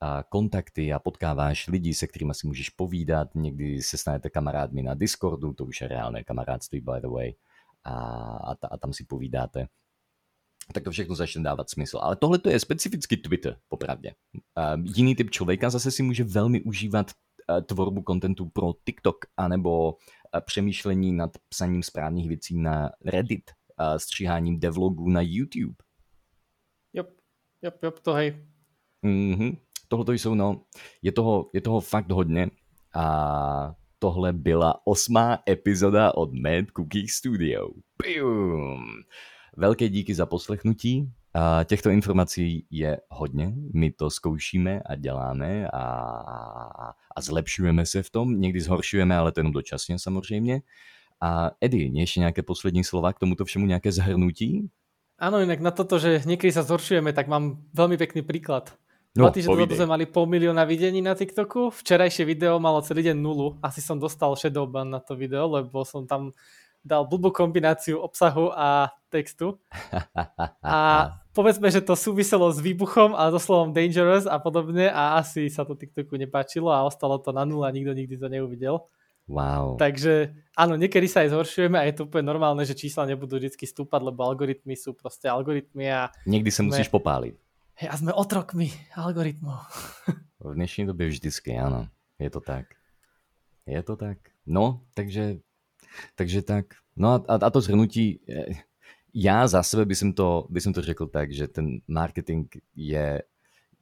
a 0.00 0.22
kontakty 0.22 0.92
a 0.92 0.98
potkáváš 0.98 1.66
lidi, 1.66 1.94
se 1.94 2.06
kterými 2.06 2.34
si 2.34 2.46
můžeš 2.46 2.70
povídat, 2.70 3.34
někdy 3.34 3.82
se 3.82 3.98
stanete 3.98 4.30
kamarádmi 4.30 4.82
na 4.82 4.94
Discordu, 4.94 5.52
to 5.52 5.64
už 5.64 5.80
je 5.80 5.88
reálné 5.88 6.24
kamarádství, 6.24 6.80
by 6.80 7.00
the 7.00 7.08
way, 7.08 7.34
a, 7.84 7.94
a, 8.36 8.54
ta, 8.54 8.68
a 8.68 8.76
tam 8.76 8.92
si 8.92 9.04
povídáte, 9.04 9.68
tak 10.72 10.84
to 10.84 10.90
všechno 10.90 11.14
začne 11.14 11.42
dávat 11.42 11.70
smysl. 11.70 11.98
Ale 12.02 12.16
tohle 12.16 12.38
to 12.38 12.50
je 12.50 12.60
specificky 12.60 13.16
Twitter, 13.16 13.56
popravdě. 13.68 14.14
Uh, 14.34 14.84
jiný 14.96 15.14
typ 15.14 15.30
člověka 15.30 15.70
zase 15.70 15.90
si 15.90 16.02
může 16.02 16.24
velmi 16.24 16.62
užívat 16.62 17.10
tvorbu 17.66 18.02
kontentu 18.02 18.48
pro 18.48 18.72
TikTok, 18.84 19.16
anebo 19.36 19.92
uh, 19.92 20.40
přemýšlení 20.46 21.12
nad 21.12 21.30
psaním 21.48 21.82
správných 21.82 22.28
věcí 22.28 22.58
na 22.58 22.90
Reddit, 23.04 23.50
uh, 23.80 23.96
stříháním 23.96 24.60
devlogů 24.60 25.10
na 25.10 25.20
YouTube. 25.24 25.74
Jop, 26.92 27.08
jop, 27.62 27.82
jop, 27.82 27.98
to 28.00 28.12
hej. 28.12 28.46
Mm-hmm. 29.04 29.56
Tohle 29.88 30.04
to 30.04 30.12
jsou, 30.12 30.34
no, 30.34 30.64
je 31.02 31.12
toho, 31.12 31.50
je 31.54 31.60
toho 31.60 31.80
fakt 31.80 32.10
hodně 32.10 32.50
a 32.94 33.74
tohle 33.98 34.32
byla 34.32 34.86
osmá 34.86 35.38
epizoda 35.48 36.14
od 36.14 36.32
Mad 36.32 36.70
Cookie 36.76 37.08
Studio. 37.08 37.68
Boom. 38.02 38.84
Velké 39.56 39.88
díky 39.88 40.14
za 40.14 40.26
poslechnutí. 40.26 41.12
A 41.36 41.64
těchto 41.64 41.90
informací 41.90 42.66
je 42.70 43.00
hodně, 43.08 43.52
my 43.74 43.90
to 43.90 44.10
zkoušíme 44.10 44.80
a 44.86 44.94
děláme 44.94 45.68
a, 45.68 45.82
a 47.16 47.20
zlepšujeme 47.20 47.86
se 47.86 48.02
v 48.02 48.10
tom, 48.10 48.40
někdy 48.40 48.60
zhoršujeme, 48.60 49.16
ale 49.16 49.32
to 49.32 49.40
jenom 49.40 49.52
dočasně 49.52 49.98
samozřejmě. 49.98 50.60
A 51.20 51.50
Edy, 51.60 51.90
ještě 51.92 52.20
nějaké 52.20 52.42
poslední 52.42 52.84
slova 52.84 53.12
k 53.12 53.18
tomuto 53.18 53.44
všemu, 53.44 53.66
nějaké 53.66 53.92
zhrnutí? 53.92 54.70
Áno, 55.16 55.40
inak 55.40 55.64
na 55.64 55.72
toto, 55.72 55.96
že 55.96 56.28
niekedy 56.28 56.52
sa 56.52 56.60
zhoršujeme, 56.60 57.16
tak 57.16 57.24
mám 57.24 57.64
veľmi 57.72 57.96
pekný 57.96 58.20
príklad. 58.20 58.76
No, 59.16 59.28
Dva 59.28 59.32
týždne 59.32 59.64
dozadu 59.64 59.72
sme 59.80 59.88
mali 59.88 60.04
pol 60.04 60.28
milióna 60.28 60.68
videní 60.68 61.00
na 61.00 61.16
TikToku, 61.16 61.72
včerajšie 61.72 62.28
video 62.28 62.60
malo 62.60 62.84
celý 62.84 63.00
deň 63.08 63.16
nulu, 63.16 63.56
asi 63.64 63.80
som 63.80 63.96
dostal 63.96 64.36
shadowban 64.36 64.92
na 64.92 65.00
to 65.00 65.16
video, 65.16 65.48
lebo 65.48 65.88
som 65.88 66.04
tam 66.04 66.36
dal 66.86 67.02
blbú 67.10 67.34
kombináciu 67.34 67.98
obsahu 67.98 68.54
a 68.54 68.94
textu. 69.10 69.58
A 70.62 71.10
povedzme, 71.34 71.66
že 71.68 71.82
to 71.82 71.98
súviselo 71.98 72.46
s 72.54 72.62
výbuchom 72.62 73.12
a 73.12 73.28
so 73.34 73.42
slovom 73.42 73.74
dangerous 73.74 74.24
a 74.24 74.40
podobne 74.40 74.88
a 74.88 75.20
asi 75.20 75.52
sa 75.52 75.68
to 75.68 75.76
TikToku 75.76 76.16
nepáčilo 76.16 76.72
a 76.72 76.86
ostalo 76.86 77.20
to 77.20 77.30
na 77.30 77.44
nula 77.44 77.68
a 77.68 77.74
nikto 77.74 77.92
nikdy 77.92 78.16
to 78.16 78.26
neuvidel. 78.30 78.88
Wow. 79.26 79.74
Takže 79.74 80.38
áno, 80.54 80.78
niekedy 80.78 81.10
sa 81.10 81.26
aj 81.26 81.34
zhoršujeme 81.34 81.74
a 81.74 81.84
je 81.90 81.98
to 81.98 82.06
úplne 82.06 82.30
normálne, 82.30 82.62
že 82.62 82.78
čísla 82.78 83.10
nebudú 83.10 83.42
vždy 83.42 83.58
stúpať, 83.58 84.00
lebo 84.06 84.22
algoritmy 84.22 84.78
sú 84.78 84.94
proste 84.94 85.26
algoritmy 85.26 85.90
a... 85.90 86.14
Niekdy 86.30 86.50
sa 86.54 86.62
musíš 86.62 86.86
popáliť. 86.94 87.34
Hej, 87.76 87.88
a 87.90 87.94
sme 87.98 88.14
otrokmi 88.14 88.70
algoritmov. 88.94 89.66
V 90.40 90.54
dnešní 90.54 90.86
době 90.86 91.08
vždycky, 91.08 91.58
ano. 91.58 91.88
Je 92.18 92.30
to 92.30 92.40
tak. 92.40 92.66
Je 93.66 93.82
to 93.82 93.96
tak. 93.96 94.18
No, 94.46 94.86
takže, 94.94 95.42
takže 96.14 96.42
tak. 96.42 96.66
No 96.96 97.08
a, 97.08 97.34
a 97.34 97.50
to 97.50 97.60
zhrnutí, 97.60 98.20
já 99.14 99.48
za 99.48 99.62
sebe 99.62 99.84
by 99.84 99.94
som 99.94 100.12
to, 100.12 100.46
by 100.50 100.60
som 100.60 100.72
to 100.72 100.82
řekl 100.82 101.06
tak, 101.06 101.32
že 101.32 101.48
ten 101.48 101.80
marketing 101.88 102.48
je 102.76 103.22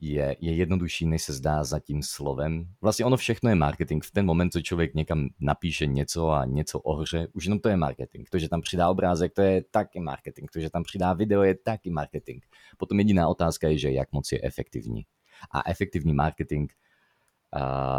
je, 0.01 0.37
je 0.41 0.53
jednodušší, 0.55 1.07
než 1.07 1.23
se 1.23 1.33
zdá 1.33 1.65
za 1.65 1.81
tím 1.81 2.03
slovem. 2.03 2.69
Vlastně 2.81 3.05
ono 3.05 3.17
všechno 3.17 3.51
je 3.51 3.57
marketing. 3.57 4.05
V 4.05 4.11
ten 4.11 4.27
moment, 4.27 4.51
co 4.51 4.61
člověk 4.61 4.95
někam 4.95 5.29
napíše 5.41 5.87
něco 5.87 6.31
a 6.31 6.45
něco 6.45 6.81
o 6.81 6.95
hře, 6.95 7.29
už 7.33 7.45
jenom 7.45 7.59
to 7.59 7.69
je 7.69 7.77
marketing. 7.77 8.29
To, 8.31 8.39
že 8.39 8.49
tam 8.49 8.61
přidá 8.61 8.89
obrázek, 8.89 9.33
to 9.33 9.43
je 9.43 9.65
taky 9.71 10.01
marketing. 10.01 10.51
To, 10.51 10.61
že 10.61 10.71
tam 10.71 10.83
přidá 10.83 11.13
video, 11.13 11.43
je 11.43 11.55
taky 11.55 11.91
marketing. 11.91 12.43
Potom 12.79 12.99
jediná 12.99 13.29
otázka 13.29 13.69
je, 13.69 13.79
že 13.79 13.91
jak 13.91 14.13
moc 14.13 14.33
je 14.33 14.41
efektivní. 14.43 15.03
A 15.51 15.71
efektivní 15.71 16.13
marketing 16.13 16.73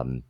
um, 0.03 0.21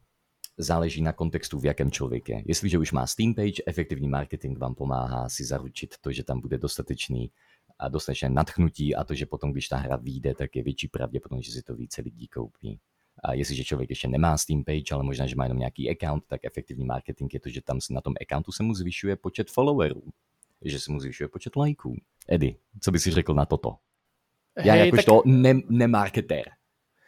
záleží 0.57 1.01
na 1.01 1.13
kontextu, 1.13 1.59
v 1.59 1.65
jakém 1.65 1.91
člověk 1.91 2.29
je. 2.29 2.43
Jestliže 2.45 2.77
už 2.77 2.91
má 2.91 3.07
Steam 3.07 3.33
page, 3.33 3.63
efektivní 3.65 4.07
marketing 4.07 4.57
vám 4.57 4.75
pomáhá 4.75 5.29
si 5.29 5.45
zaručit 5.45 5.95
to, 6.01 6.11
že 6.11 6.23
tam 6.23 6.41
bude 6.41 6.57
dostatečný 6.57 7.31
a 7.79 7.89
dostatečné 7.89 8.29
nadchnutí 8.29 8.95
a 8.95 9.03
to, 9.03 9.13
že 9.13 9.25
potom, 9.25 9.51
když 9.51 9.67
ta 9.67 9.77
hra 9.77 9.95
vyjde, 9.95 10.35
tak 10.35 10.55
je 10.55 10.63
větší 10.63 10.87
pravděpodobnost, 10.87 11.45
že 11.45 11.51
si 11.51 11.61
to 11.61 11.75
více 11.75 12.01
lidí 12.01 12.27
koupí. 12.27 12.79
A 13.23 13.33
jestliže 13.33 13.63
člověk 13.63 13.89
ještě 13.89 14.07
nemá 14.07 14.37
Steam 14.37 14.63
page, 14.63 14.91
ale 14.91 15.03
možná, 15.03 15.27
že 15.27 15.35
má 15.35 15.43
jenom 15.43 15.59
nějaký 15.59 15.89
account, 15.89 16.23
tak 16.27 16.45
efektivní 16.45 16.85
marketing 16.85 17.33
je 17.33 17.39
to, 17.39 17.49
že 17.49 17.61
tam 17.61 17.79
na 17.89 18.01
tom 18.01 18.13
accountu 18.21 18.51
se 18.51 18.63
mu 18.63 18.73
zvyšuje 18.73 19.15
počet 19.15 19.51
followerů, 19.51 20.03
že 20.61 20.79
se 20.79 20.91
mu 20.91 20.99
zvyšuje 20.99 21.27
počet 21.27 21.55
lajků. 21.55 21.95
Edy, 22.29 22.55
co 22.81 22.91
by 22.91 22.99
si 22.99 23.11
řekl 23.11 23.33
na 23.33 23.45
toto? 23.45 23.75
Já 24.63 24.73
hey, 24.73 24.85
jakožto 24.85 25.15
tak... 25.15 25.25
ne, 25.25 25.53
nemarketér. 25.69 26.43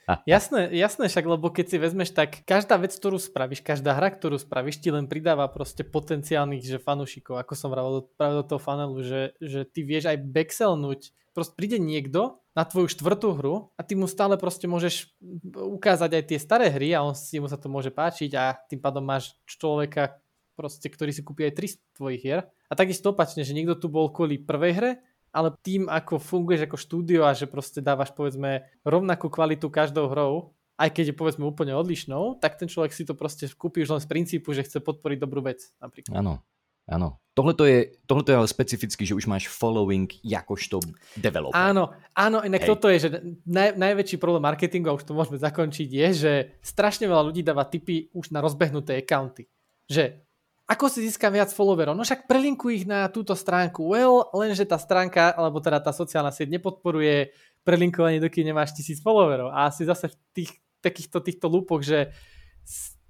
Jasné, 0.24 0.72
jasné, 0.72 1.12
však 1.12 1.26
lebo 1.28 1.52
keď 1.52 1.66
si 1.68 1.78
vezmeš, 1.78 2.16
tak 2.16 2.48
každá 2.48 2.80
vec, 2.80 2.96
ktorú 2.96 3.20
spravíš, 3.20 3.60
každá 3.60 3.92
hra, 3.92 4.16
ktorú 4.16 4.40
spravíš, 4.40 4.80
ti 4.80 4.88
len 4.88 5.04
pridáva 5.04 5.52
proste 5.52 5.84
potenciálnych 5.84 6.64
že 6.64 6.80
fanúšikov, 6.80 7.36
ako 7.36 7.54
som 7.60 7.68
vravil 7.68 8.08
práve 8.16 8.40
do 8.40 8.46
toho 8.48 8.60
fanelu, 8.64 8.96
že, 9.04 9.36
že 9.44 9.68
ty 9.68 9.84
vieš 9.84 10.08
aj 10.08 10.24
backselnúť. 10.24 11.12
Proste 11.36 11.54
príde 11.54 11.78
niekto 11.78 12.40
na 12.58 12.66
tvoju 12.66 12.90
štvrtú 12.90 13.38
hru 13.38 13.56
a 13.78 13.82
ty 13.86 13.94
mu 13.94 14.10
stále 14.10 14.40
proste 14.40 14.66
môžeš 14.66 15.14
ukázať 15.54 16.10
aj 16.18 16.24
tie 16.24 16.40
staré 16.42 16.74
hry 16.74 16.96
a 16.96 17.06
on 17.06 17.14
si 17.14 17.38
mu 17.38 17.46
sa 17.46 17.60
to 17.60 17.70
môže 17.70 17.94
páčiť 17.94 18.32
a 18.34 18.58
tým 18.66 18.82
pádom 18.82 19.06
máš 19.06 19.38
človeka, 19.46 20.18
proste, 20.58 20.90
ktorý 20.90 21.14
si 21.14 21.22
kúpi 21.22 21.46
aj 21.46 21.54
300 21.78 22.00
tvojich 22.02 22.22
hier. 22.26 22.40
A 22.66 22.74
takisto 22.74 23.14
opačne, 23.14 23.46
že 23.46 23.54
niekto 23.54 23.78
tu 23.78 23.88
bol 23.94 24.10
kvôli 24.10 24.42
prvej 24.42 24.74
hre 24.74 24.92
ale 25.32 25.54
tým, 25.62 25.92
ako 25.92 26.18
funguješ 26.18 26.66
ako 26.66 26.78
štúdio 26.78 27.22
a 27.28 27.36
že 27.36 27.46
proste 27.46 27.84
dávaš 27.84 28.12
povedzme 28.16 28.66
rovnakú 28.82 29.28
kvalitu 29.30 29.70
každou 29.70 30.10
hrou, 30.10 30.58
aj 30.78 30.94
keď 30.94 31.12
je 31.12 31.16
povedzme 31.18 31.44
úplne 31.44 31.74
odlišnou, 31.74 32.38
tak 32.38 32.62
ten 32.62 32.70
človek 32.70 32.94
si 32.94 33.02
to 33.02 33.18
proste 33.18 33.50
kúpi 33.58 33.82
už 33.82 33.98
len 33.98 34.02
z 34.02 34.08
princípu, 34.08 34.54
že 34.54 34.62
chce 34.62 34.78
podporiť 34.82 35.18
dobrú 35.18 35.42
vec 35.42 35.74
napríklad. 35.82 36.14
Áno, 36.22 36.46
áno. 36.86 37.18
Tohle 37.38 37.54
to 37.54 37.70
je, 37.70 37.94
je 37.94 38.34
ale 38.34 38.50
specificky, 38.50 39.06
že 39.06 39.14
už 39.14 39.30
máš 39.30 39.46
following 39.46 40.10
jakožto 40.26 40.82
developer. 41.14 41.54
Áno, 41.54 41.94
áno, 42.18 42.42
inak 42.42 42.66
Hej. 42.66 42.70
toto 42.74 42.90
je, 42.90 42.98
že 42.98 43.10
naj, 43.46 43.78
najväčší 43.78 44.18
problém 44.18 44.42
marketingu, 44.42 44.90
a 44.90 44.98
už 44.98 45.06
to 45.06 45.14
môžeme 45.14 45.38
zakončiť, 45.38 45.86
je, 45.86 46.08
že 46.18 46.32
strašne 46.66 47.06
veľa 47.06 47.30
ľudí 47.30 47.46
dáva 47.46 47.66
tipy 47.70 48.10
už 48.14 48.34
na 48.34 48.42
rozbehnuté 48.42 48.98
accounty. 48.98 49.46
Že 49.86 50.27
ako 50.68 50.92
si 50.92 51.08
získam 51.08 51.32
viac 51.32 51.48
followerov? 51.56 51.96
No 51.96 52.04
však 52.04 52.28
prelinkuj 52.28 52.84
ich 52.84 52.86
na 52.86 53.08
túto 53.08 53.32
stránku. 53.40 53.88
Well, 53.88 54.28
lenže 54.36 54.68
tá 54.68 54.76
stránka, 54.76 55.32
alebo 55.32 55.64
teda 55.64 55.80
tá 55.80 55.96
sociálna 55.96 56.28
sieť 56.28 56.60
nepodporuje 56.60 57.32
prelinkovanie, 57.64 58.20
dokým 58.20 58.52
nemáš 58.52 58.76
tisíc 58.76 59.00
followerov. 59.00 59.56
A 59.56 59.72
asi 59.72 59.88
zase 59.88 60.12
v 60.12 60.16
tých 60.36 60.52
takýchto 60.84 61.24
týchto 61.24 61.48
lúpoch, 61.48 61.88
že 61.88 62.12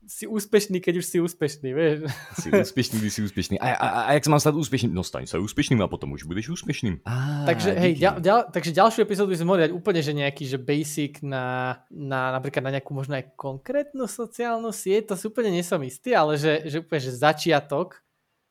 si 0.08 0.24
úspešný, 0.24 0.80
keď 0.80 1.03
už 1.03 1.05
si 1.05 1.18
úspešný, 1.20 1.70
vieš. 1.76 2.08
Si 2.39 2.47
úspešný, 2.47 2.97
si 3.12 3.20
úspešný. 3.22 3.55
A, 3.60 3.76
a, 3.76 3.88
a 4.08 4.10
jak 4.16 4.24
sa 4.24 4.32
mám 4.32 4.39
stať 4.39 4.55
úspešným? 4.55 4.95
No 4.95 5.03
staň 5.03 5.28
sa 5.28 5.38
úspešným 5.38 5.84
a 5.84 5.91
potom 5.91 6.16
už 6.16 6.24
budeš 6.24 6.55
úspešným. 6.55 7.03
Á, 7.03 7.43
takže, 7.43 7.76
hej, 7.76 7.99
ďal, 7.99 8.24
ďal, 8.24 8.39
takže 8.47 8.72
ďalšiu 8.72 9.03
epizódu 9.03 9.36
by 9.36 9.38
sme 9.38 9.47
mohli 9.51 9.62
dať 9.68 9.72
úplne, 9.76 9.99
že 9.99 10.16
nejaký 10.16 10.43
že 10.47 10.58
basic 10.58 11.20
na, 11.20 11.78
na 11.91 12.32
napríklad 12.39 12.64
na 12.64 12.72
nejakú 12.80 12.95
možno 12.95 13.20
aj 13.20 13.36
konkrétnu 13.36 14.08
sociálnu 14.08 14.72
sieť, 14.72 15.12
to 15.12 15.20
si 15.20 15.28
úplne 15.28 15.51
nesom 15.51 15.84
istý, 15.84 16.16
ale 16.16 16.39
že, 16.39 16.64
že 16.72 16.80
úplne, 16.80 17.01
že 17.03 17.12
začiatok, 17.12 17.99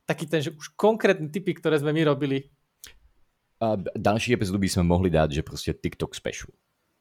taký 0.04 0.28
ten, 0.28 0.44
že 0.44 0.52
už 0.52 0.76
konkrétny 0.76 1.32
typy, 1.32 1.56
ktoré 1.56 1.80
sme 1.80 1.96
my 1.96 2.04
robili. 2.04 2.52
A 3.56 3.80
další 3.96 4.36
epizódu 4.36 4.60
by 4.60 4.68
sme 4.68 4.84
mohli 4.84 5.08
dať, 5.08 5.40
že 5.40 5.42
proste 5.42 5.72
TikTok 5.72 6.12
special. 6.12 6.52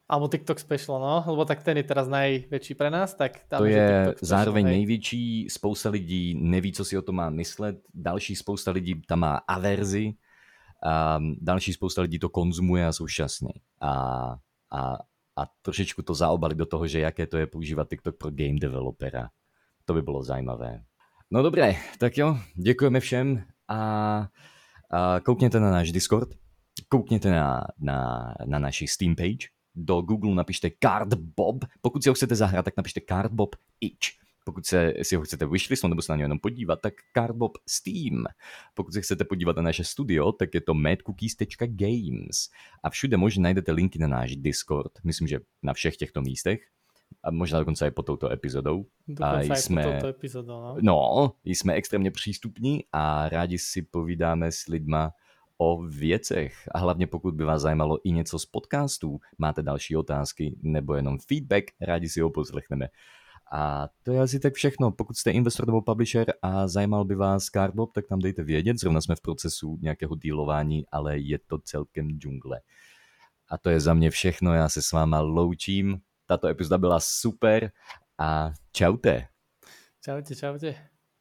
Alebo 0.08 0.28
TikTok 0.28 0.58
Special, 0.58 1.00
no, 1.00 1.24
lebo 1.26 1.44
tak 1.44 1.62
ten 1.66 1.76
je 1.76 1.82
teraz 1.82 2.06
najväčší 2.06 2.78
pre 2.78 2.94
nás. 2.94 3.14
Tak 3.14 3.42
tam 3.50 3.58
to 3.58 3.66
je 3.66 4.14
special, 4.14 4.22
zároveň 4.22 4.64
hej. 4.66 4.74
největší, 4.76 5.50
spousta 5.50 5.90
lidí 5.90 6.34
neví, 6.38 6.72
co 6.72 6.84
si 6.84 6.98
o 6.98 7.02
tom 7.02 7.14
má 7.14 7.30
myslet, 7.30 7.82
další 7.94 8.36
spousta 8.36 8.70
lidí 8.70 9.02
tam 9.02 9.18
má 9.18 9.36
averzi, 9.36 10.14
a 10.86 11.18
další 11.40 11.72
spousta 11.72 12.02
lidí 12.02 12.18
to 12.18 12.28
konzumuje 12.28 12.86
a 12.86 12.92
jsou 12.92 13.06
šťastní. 13.06 13.50
A, 13.80 13.90
a, 14.70 14.96
a 15.36 15.46
trošičku 15.62 16.02
to 16.02 16.14
zaobali 16.14 16.54
do 16.54 16.66
toho, 16.66 16.86
že 16.86 17.00
jaké 17.00 17.26
to 17.26 17.36
je 17.36 17.46
používat 17.46 17.88
TikTok 17.88 18.16
pro 18.16 18.30
game 18.30 18.58
developera. 18.60 19.28
To 19.84 19.94
by 19.94 20.02
bylo 20.02 20.22
zajímavé. 20.22 20.82
No 21.30 21.42
dobré, 21.42 21.76
tak 21.98 22.18
jo, 22.18 22.38
děkujeme 22.54 23.00
všem 23.00 23.44
a, 23.68 23.78
a 24.90 25.20
koukněte 25.20 25.60
na 25.60 25.70
náš 25.70 25.92
Discord, 25.92 26.28
koukněte 26.88 27.30
na, 27.30 27.66
na, 27.78 28.32
na 28.46 28.58
naši 28.58 28.86
Steam 28.86 29.16
page, 29.16 29.50
do 29.76 30.00
Google 30.02 30.34
napište 30.34 30.70
Cardbob. 30.82 31.64
Pokud 31.80 32.02
si 32.02 32.08
ho 32.08 32.14
chcete 32.14 32.34
zahrát, 32.34 32.64
tak 32.64 32.76
napište 32.76 33.00
Cardbob 33.08 33.56
Itch. 33.80 34.08
Pokud 34.44 34.66
se, 34.66 34.94
si 35.02 35.16
ho 35.16 35.22
chcete 35.22 35.46
wishlistnout 35.46 35.90
nebo 35.90 36.02
se 36.02 36.12
na 36.12 36.16
něj 36.16 36.22
jenom 36.24 36.38
podívat, 36.38 36.80
tak 36.80 36.94
Cardbob 37.14 37.58
Steam. 37.68 38.24
Pokud 38.74 38.92
se 38.92 39.00
chcete 39.00 39.24
podívat 39.24 39.56
na 39.56 39.62
naše 39.62 39.84
studio, 39.84 40.32
tak 40.32 40.54
je 40.54 40.60
to 40.60 40.74
madcookies.games. 40.74 42.50
A 42.82 42.90
všude 42.90 43.16
možně 43.16 43.42
najdete 43.42 43.72
linky 43.72 43.98
na 43.98 44.06
náš 44.06 44.36
Discord. 44.36 44.92
Myslím, 45.04 45.28
že 45.28 45.38
na 45.62 45.72
všech 45.72 45.96
těchto 45.96 46.22
místech. 46.22 46.60
a 47.22 47.30
možná 47.30 47.58
dokonce 47.58 47.86
i 47.86 47.90
pod 47.90 48.06
touto 48.06 48.32
epizodou. 48.32 48.86
Dokonce 49.08 49.52
a 49.52 49.56
jsme, 49.56 49.82
pod 49.82 49.92
touto 49.92 50.06
epizodou, 50.06 50.60
no. 50.60 50.76
No, 50.80 51.32
jsme 51.44 51.74
extrémně 51.74 52.10
přístupní 52.10 52.84
a 52.92 53.28
rádi 53.28 53.58
si 53.58 53.82
povídáme 53.82 54.52
s 54.52 54.66
lidma 54.66 55.12
o 55.58 55.82
věcech. 55.82 56.68
A 56.74 56.78
hlavně 56.78 57.06
pokud 57.06 57.34
by 57.34 57.44
vás 57.44 57.62
zajímalo 57.62 57.98
i 58.04 58.12
něco 58.12 58.38
z 58.38 58.46
podcastů, 58.46 59.20
máte 59.38 59.62
další 59.62 59.96
otázky 59.96 60.56
nebo 60.62 60.94
jenom 60.94 61.18
feedback, 61.18 61.64
rádi 61.80 62.08
si 62.08 62.20
ho 62.20 62.30
poslechneme. 62.30 62.88
A 63.52 63.88
to 64.02 64.12
je 64.12 64.20
asi 64.20 64.40
tak 64.40 64.54
všechno. 64.54 64.90
Pokud 64.90 65.16
jste 65.16 65.30
investor 65.30 65.66
nebo 65.66 65.82
publisher 65.82 66.32
a 66.42 66.68
zajímal 66.68 67.04
by 67.04 67.14
vás 67.14 67.44
Cardbob, 67.44 67.92
tak 67.92 68.06
tam 68.06 68.18
dejte 68.18 68.44
vědět. 68.44 68.80
Zrovna 68.80 69.00
jsme 69.00 69.16
v 69.16 69.20
procesu 69.20 69.78
nějakého 69.82 70.14
dealování, 70.14 70.86
ale 70.92 71.18
je 71.18 71.38
to 71.38 71.58
celkem 71.58 72.10
džungle. 72.10 72.60
A 73.50 73.58
to 73.58 73.70
je 73.70 73.80
za 73.80 73.94
mě 73.94 74.10
všechno. 74.10 74.54
Já 74.54 74.68
se 74.68 74.82
s 74.82 74.92
váma 74.92 75.20
loučím. 75.20 76.00
Tato 76.26 76.48
epizoda 76.48 76.78
byla 76.78 77.00
super 77.00 77.70
a 78.18 78.50
čaute. 78.72 79.28
Čaute, 80.04 80.34
čaute. 80.34 80.95